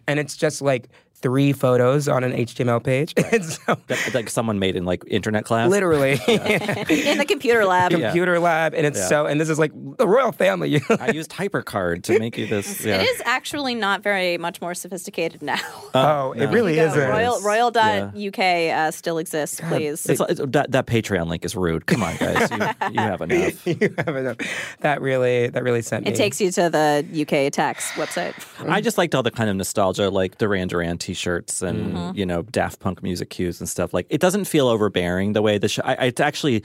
and 0.08 0.20
it's 0.20 0.38
just 0.38 0.62
like 0.62 0.90
three 1.22 1.54
photos 1.54 2.08
on 2.08 2.24
an 2.24 2.32
HTML 2.34 2.84
page. 2.84 3.14
It's 3.18 3.64
so, 3.66 3.78
That- 3.88 4.14
like 4.14 4.30
someone 4.30 4.60
made 4.60 4.76
in 4.76 4.86
like 4.86 5.04
internet 5.08 5.46
class. 5.46 5.70
literally 5.70 6.12
in 6.28 7.18
the 7.18 7.26
computer 7.28 7.66
lab. 7.66 7.92
computer 7.92 8.40
lab, 8.40 8.74
and 8.74 8.86
it's 8.86 8.98
Yeah. 9.00 9.08
so, 9.08 9.26
and 9.26 9.40
this 9.40 9.50
is 9.50 9.60
like 9.60 9.72
the 9.98 10.08
royal 10.08 10.32
family. 10.32 10.82
I 11.00 11.12
used 11.12 11.32
HyperCard 11.32 12.04
to 12.04 12.20
make 12.20 12.38
you 12.38 12.48
this. 12.48 12.84
Yeah. 12.86 13.02
It 13.02 13.08
is 13.10 13.22
actually 13.26 13.76
not 13.76 14.02
very 14.04 14.38
much 14.38 14.62
more 14.62 14.74
sophisticated 14.74 15.42
now. 15.42 15.60
oh, 15.94 16.32
it 16.34 16.48
really 16.48 16.76
Go, 16.76 16.86
isn't. 16.86 17.10
Royal 17.10 17.42
Royal.uk 17.42 18.40
uh, 18.40 18.92
still 18.92 19.18
exists, 19.18 19.62
please. 19.62 20.06
It's, 20.06 20.22
it's, 20.22 20.42
that, 20.48 20.72
that 20.72 20.86
Patreon 20.88 21.28
link 21.28 21.44
is 21.46 21.56
rude. 21.56 21.86
Come 21.86 22.04
on, 22.04 22.16
guys. 22.18 22.50
You, 22.52 22.58
you 22.92 23.00
have 23.00 23.22
enough. 23.22 23.68
you 23.68 23.94
have 23.98 24.16
enough. 24.16 24.38
That 24.82 25.02
really, 25.02 25.48
that 25.50 25.64
really 25.64 25.82
sent 25.82 26.06
me. 26.06 26.12
It 26.12 26.16
takes 26.16 26.40
you 26.42 26.52
to 26.52 26.70
the 26.70 27.06
UK 27.22 27.52
tax 27.52 27.92
website. 27.92 28.34
I 28.70 28.82
just 28.82 28.98
liked 28.98 29.16
all 29.16 29.24
the 29.24 29.32
kind 29.32 29.50
of 29.50 29.56
nostalgia, 29.56 30.10
like 30.10 30.38
Duran 30.38 30.68
Duran 30.68 30.98
T-shirts 31.14 31.62
and 31.64 31.93
Mhm. 31.95 32.16
you 32.16 32.26
know 32.26 32.43
Daft 32.43 32.80
Punk 32.80 33.01
music 33.01 33.30
cues 33.32 33.60
and 33.60 33.68
stuff. 33.68 33.93
Like 33.93 34.05
it 34.10 34.22
doesn't 34.22 34.45
feel 34.45 34.68
overbearing 34.68 35.34
the 35.34 35.41
way 35.41 35.57
the 35.57 35.68
show. 35.68 35.82
I, 35.84 35.95
I- 35.95 36.05
it's 36.05 36.22
actually 36.22 36.64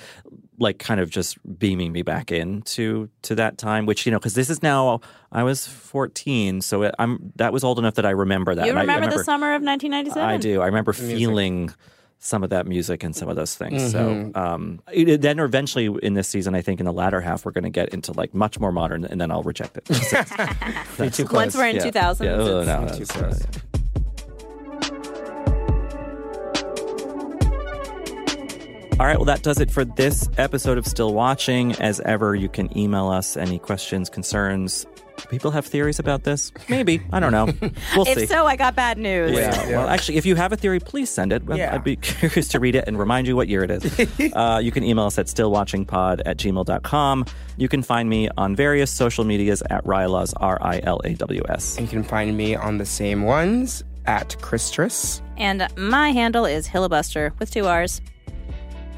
like 0.59 0.79
kind 0.79 1.01
of 1.01 1.09
just 1.11 1.39
beaming 1.59 1.93
me 1.93 2.03
back 2.03 2.31
into 2.31 3.09
to 3.23 3.35
that 3.37 3.57
time, 3.57 3.87
which 3.87 4.05
you 4.05 4.13
know 4.13 4.19
because 4.19 4.35
this 4.35 4.51
is 4.51 4.63
now 4.63 5.01
I 5.33 5.43
was 5.45 5.67
fourteen, 5.67 6.61
so 6.61 6.83
it, 6.83 6.95
I'm 6.99 7.33
that 7.37 7.53
was 7.55 7.65
old 7.65 7.79
enough 7.79 7.95
that 7.95 8.05
I 8.07 8.11
remember 8.11 8.55
that. 8.55 8.67
You 8.67 8.71
And 8.73 8.79
I- 8.79 8.83
I 8.83 8.97
remember, 8.97 9.17
the 9.17 9.25
summer 9.25 9.55
of 9.55 9.63
1997? 9.63 10.29
I 10.29 10.37
do. 10.37 10.61
I 10.61 10.67
remember 10.67 10.93
music. 10.93 11.17
feeling 11.19 11.71
some 12.21 12.43
of 12.43 12.49
that 12.51 12.67
music 12.67 13.03
and 13.05 13.15
some 13.15 13.29
of 13.29 13.37
those 13.37 13.55
things. 13.55 13.83
Mhm. 13.83 13.91
So 13.93 14.41
um, 14.41 14.81
it, 14.91 15.21
then 15.21 15.39
eventually 15.39 15.91
in 16.03 16.15
this 16.15 16.27
season, 16.29 16.55
I 16.55 16.63
think 16.63 16.81
in 16.81 16.87
the 16.87 16.93
latter 16.93 17.21
half, 17.21 17.45
we're 17.45 17.53
going 17.53 17.65
to 17.65 17.71
get 17.81 17.91
into 17.91 18.13
like 18.13 18.33
much 18.33 18.59
more 18.59 18.73
modern, 18.73 19.05
and 19.05 19.21
then 19.21 19.31
I'll 19.31 19.43
reject 19.43 19.77
it. 19.77 19.85
That's- 19.87 21.17
too 21.17 21.27
Once 21.33 21.55
we're 21.55 21.67
in 21.67 21.77
yeah. 21.77 21.83
2000s, 21.91 22.25
Yeah, 22.25 22.31
oh, 22.39 22.61
it's- 22.63 22.67
no, 22.67 22.97
Too 22.97 23.05
that's, 23.05 23.11
uh, 23.11 23.19
close. 23.19 23.43
All 29.01 29.07
right, 29.07 29.17
well, 29.17 29.25
that 29.25 29.43
does 29.43 29.59
it 29.61 29.73
for 29.73 29.85
this 29.85 30.29
episode 30.39 30.79
of 30.79 30.87
Still 30.87 31.13
Watching. 31.15 31.73
As 31.81 31.99
ever, 32.01 32.37
you 32.37 32.49
can 32.49 32.77
email 32.79 33.09
us 33.09 33.37
any 33.37 33.59
questions, 33.59 34.09
concerns. 34.09 34.87
Do 35.17 35.25
people 35.29 35.51
have 35.51 35.67
theories 35.67 35.99
about 35.99 36.23
this? 36.23 36.53
Maybe. 36.69 37.03
I 37.13 37.19
don't 37.19 37.33
know. 37.33 37.47
We'll 37.97 38.07
if 38.07 38.19
see. 38.19 38.27
so, 38.27 38.47
I 38.47 38.55
got 38.55 38.77
bad 38.77 38.97
news. 38.99 39.33
Yeah. 39.33 39.69
Well, 39.71 39.89
actually, 39.89 40.17
if 40.17 40.27
you 40.27 40.37
have 40.37 40.53
a 40.53 40.57
theory, 40.57 40.79
please 40.79 41.11
send 41.11 41.33
it. 41.33 41.45
Well, 41.45 41.59
Yeah. 41.59 41.75
I'd 41.75 41.83
be 41.83 41.97
curious 42.03 42.47
to 42.49 42.61
read 42.61 42.77
it 42.77 42.85
and 42.87 42.97
remind 42.97 43.27
you 43.27 43.35
what 43.35 43.49
year 43.49 43.65
it 43.65 43.71
is. 43.73 44.33
uh, 44.33 44.61
you 44.63 44.71
can 44.71 44.85
email 44.85 45.07
us 45.07 45.19
at 45.19 45.27
stillwatchingpod 45.27 46.23
at 46.25 46.37
gmail.com. 46.37 47.25
You 47.57 47.69
can 47.69 47.83
find 47.83 48.09
me 48.09 48.29
on 48.37 48.55
various 48.55 48.93
social 48.93 49.25
medias 49.25 49.61
at 49.71 49.85
Rylaws, 49.85 50.35
R 50.37 50.57
I 50.63 50.81
L 50.85 51.01
A 51.05 51.15
W 51.15 51.43
S. 51.49 51.81
You 51.81 51.89
can 51.89 52.05
find 52.05 52.37
me 52.37 52.55
on 52.55 52.79
the 52.79 52.87
same 52.87 53.23
ones 53.25 53.83
at 54.07 54.37
Christras. 54.41 55.21
And 55.37 55.67
my 55.77 56.13
handle 56.13 56.45
is 56.47 56.69
Hillabuster 56.69 57.37
with 57.41 57.51
two 57.51 57.67
R's. 57.67 58.01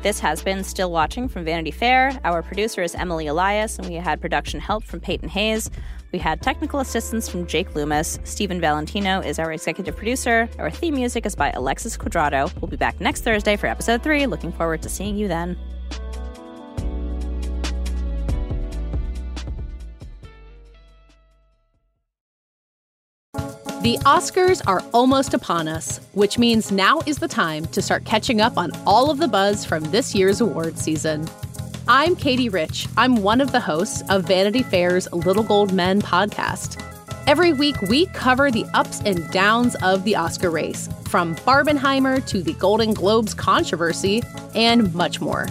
This 0.06 0.20
has 0.20 0.40
been 0.40 0.62
Still 0.62 0.92
Watching 0.92 1.26
from 1.26 1.44
Vanity 1.44 1.72
Fair. 1.72 2.16
Our 2.22 2.40
producer 2.40 2.80
is 2.80 2.94
Emily 2.94 3.26
Elias, 3.26 3.76
and 3.76 3.88
we 3.88 3.94
had 3.94 4.20
production 4.20 4.60
help 4.60 4.84
from 4.84 5.00
Peyton 5.00 5.28
Hayes. 5.30 5.68
We 6.12 6.20
had 6.20 6.40
technical 6.40 6.78
assistance 6.78 7.28
from 7.28 7.44
Jake 7.48 7.74
Loomis. 7.74 8.20
Stephen 8.22 8.60
Valentino 8.60 9.18
is 9.18 9.40
our 9.40 9.52
executive 9.52 9.96
producer. 9.96 10.48
Our 10.60 10.70
theme 10.70 10.94
music 10.94 11.26
is 11.26 11.34
by 11.34 11.50
Alexis 11.50 11.96
Quadrado. 11.96 12.54
We'll 12.60 12.70
be 12.70 12.76
back 12.76 13.00
next 13.00 13.22
Thursday 13.22 13.56
for 13.56 13.66
episode 13.66 14.04
three. 14.04 14.28
Looking 14.28 14.52
forward 14.52 14.80
to 14.82 14.88
seeing 14.88 15.16
you 15.16 15.26
then. 15.26 15.58
The 23.86 23.98
Oscars 23.98 24.60
are 24.66 24.82
almost 24.92 25.32
upon 25.32 25.68
us, 25.68 26.00
which 26.12 26.38
means 26.38 26.72
now 26.72 27.02
is 27.06 27.18
the 27.18 27.28
time 27.28 27.66
to 27.66 27.80
start 27.80 28.04
catching 28.04 28.40
up 28.40 28.58
on 28.58 28.72
all 28.84 29.12
of 29.12 29.18
the 29.18 29.28
buzz 29.28 29.64
from 29.64 29.84
this 29.92 30.12
year's 30.12 30.40
award 30.40 30.76
season. 30.76 31.24
I'm 31.86 32.16
Katie 32.16 32.48
Rich. 32.48 32.88
I'm 32.96 33.22
one 33.22 33.40
of 33.40 33.52
the 33.52 33.60
hosts 33.60 34.02
of 34.08 34.24
Vanity 34.24 34.64
Fair's 34.64 35.06
Little 35.12 35.44
Gold 35.44 35.72
Men 35.72 36.02
podcast. 36.02 36.82
Every 37.28 37.52
week, 37.52 37.80
we 37.82 38.06
cover 38.06 38.50
the 38.50 38.66
ups 38.74 39.02
and 39.02 39.30
downs 39.30 39.76
of 39.84 40.02
the 40.02 40.16
Oscar 40.16 40.50
race, 40.50 40.88
from 41.08 41.36
Barbenheimer 41.36 42.26
to 42.26 42.42
the 42.42 42.54
Golden 42.54 42.92
Globes 42.92 43.34
controversy, 43.34 44.20
and 44.56 44.92
much 44.96 45.20
more. 45.20 45.46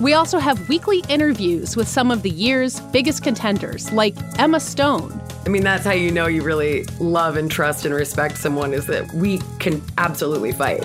We 0.00 0.12
also 0.14 0.38
have 0.38 0.68
weekly 0.68 1.02
interviews 1.08 1.76
with 1.76 1.88
some 1.88 2.10
of 2.10 2.22
the 2.22 2.30
year's 2.30 2.80
biggest 2.92 3.22
contenders, 3.24 3.90
like 3.92 4.14
Emma 4.38 4.60
Stone, 4.60 5.20
I 5.46 5.50
mean, 5.50 5.62
that's 5.62 5.84
how 5.84 5.92
you 5.92 6.10
know 6.10 6.26
you 6.26 6.42
really 6.42 6.84
love 7.00 7.36
and 7.38 7.50
trust 7.50 7.86
and 7.86 7.94
respect 7.94 8.36
someone 8.36 8.74
is 8.74 8.86
that 8.88 9.10
we 9.14 9.38
can 9.58 9.80
absolutely 9.96 10.52
fight. 10.52 10.84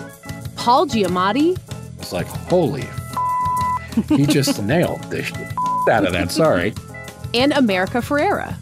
Paul 0.56 0.86
Giamatti, 0.88 1.58
It's 2.00 2.14
like, 2.14 2.28
holy 2.28 2.84
f- 2.84 4.08
he 4.10 4.26
just 4.26 4.62
nailed 4.64 5.04
the 5.12 5.22
shit 5.22 5.36
out 5.90 6.06
of 6.06 6.14
that. 6.14 6.32
Sorry. 6.32 6.74
and 7.34 7.52
America 7.54 7.98
Ferrera. 7.98 8.56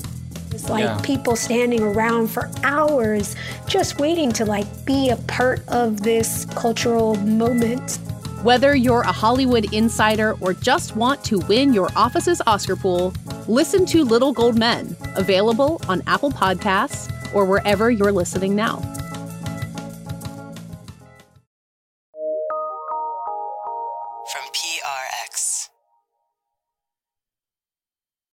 It's 0.51 0.69
like 0.69 0.85
Yeah. 0.85 0.99
people 1.03 1.35
standing 1.35 1.83
around 1.83 2.29
for 2.31 2.49
hours 2.63 3.35
just 3.67 3.99
waiting 3.99 4.31
to 4.33 4.45
like 4.45 4.65
be 4.85 5.09
a 5.09 5.17
part 5.17 5.61
of 5.67 6.01
this 6.01 6.45
cultural 6.55 7.13
moment. 7.17 7.99
Whether 8.43 8.75
you're 8.75 9.01
a 9.01 9.11
Hollywood 9.11 9.71
insider 9.71 10.35
or 10.41 10.53
just 10.53 10.95
want 10.95 11.23
to 11.25 11.37
win 11.41 11.75
your 11.75 11.89
office's 11.95 12.41
Oscar 12.47 12.75
pool, 12.75 13.13
listen 13.47 13.85
to 13.85 14.03
Little 14.03 14.33
Gold 14.33 14.57
Men, 14.57 14.97
available 15.15 15.79
on 15.87 16.01
Apple 16.07 16.31
Podcasts 16.31 17.07
or 17.35 17.45
wherever 17.45 17.91
you're 17.91 18.11
listening 18.11 18.55
now. 18.55 18.81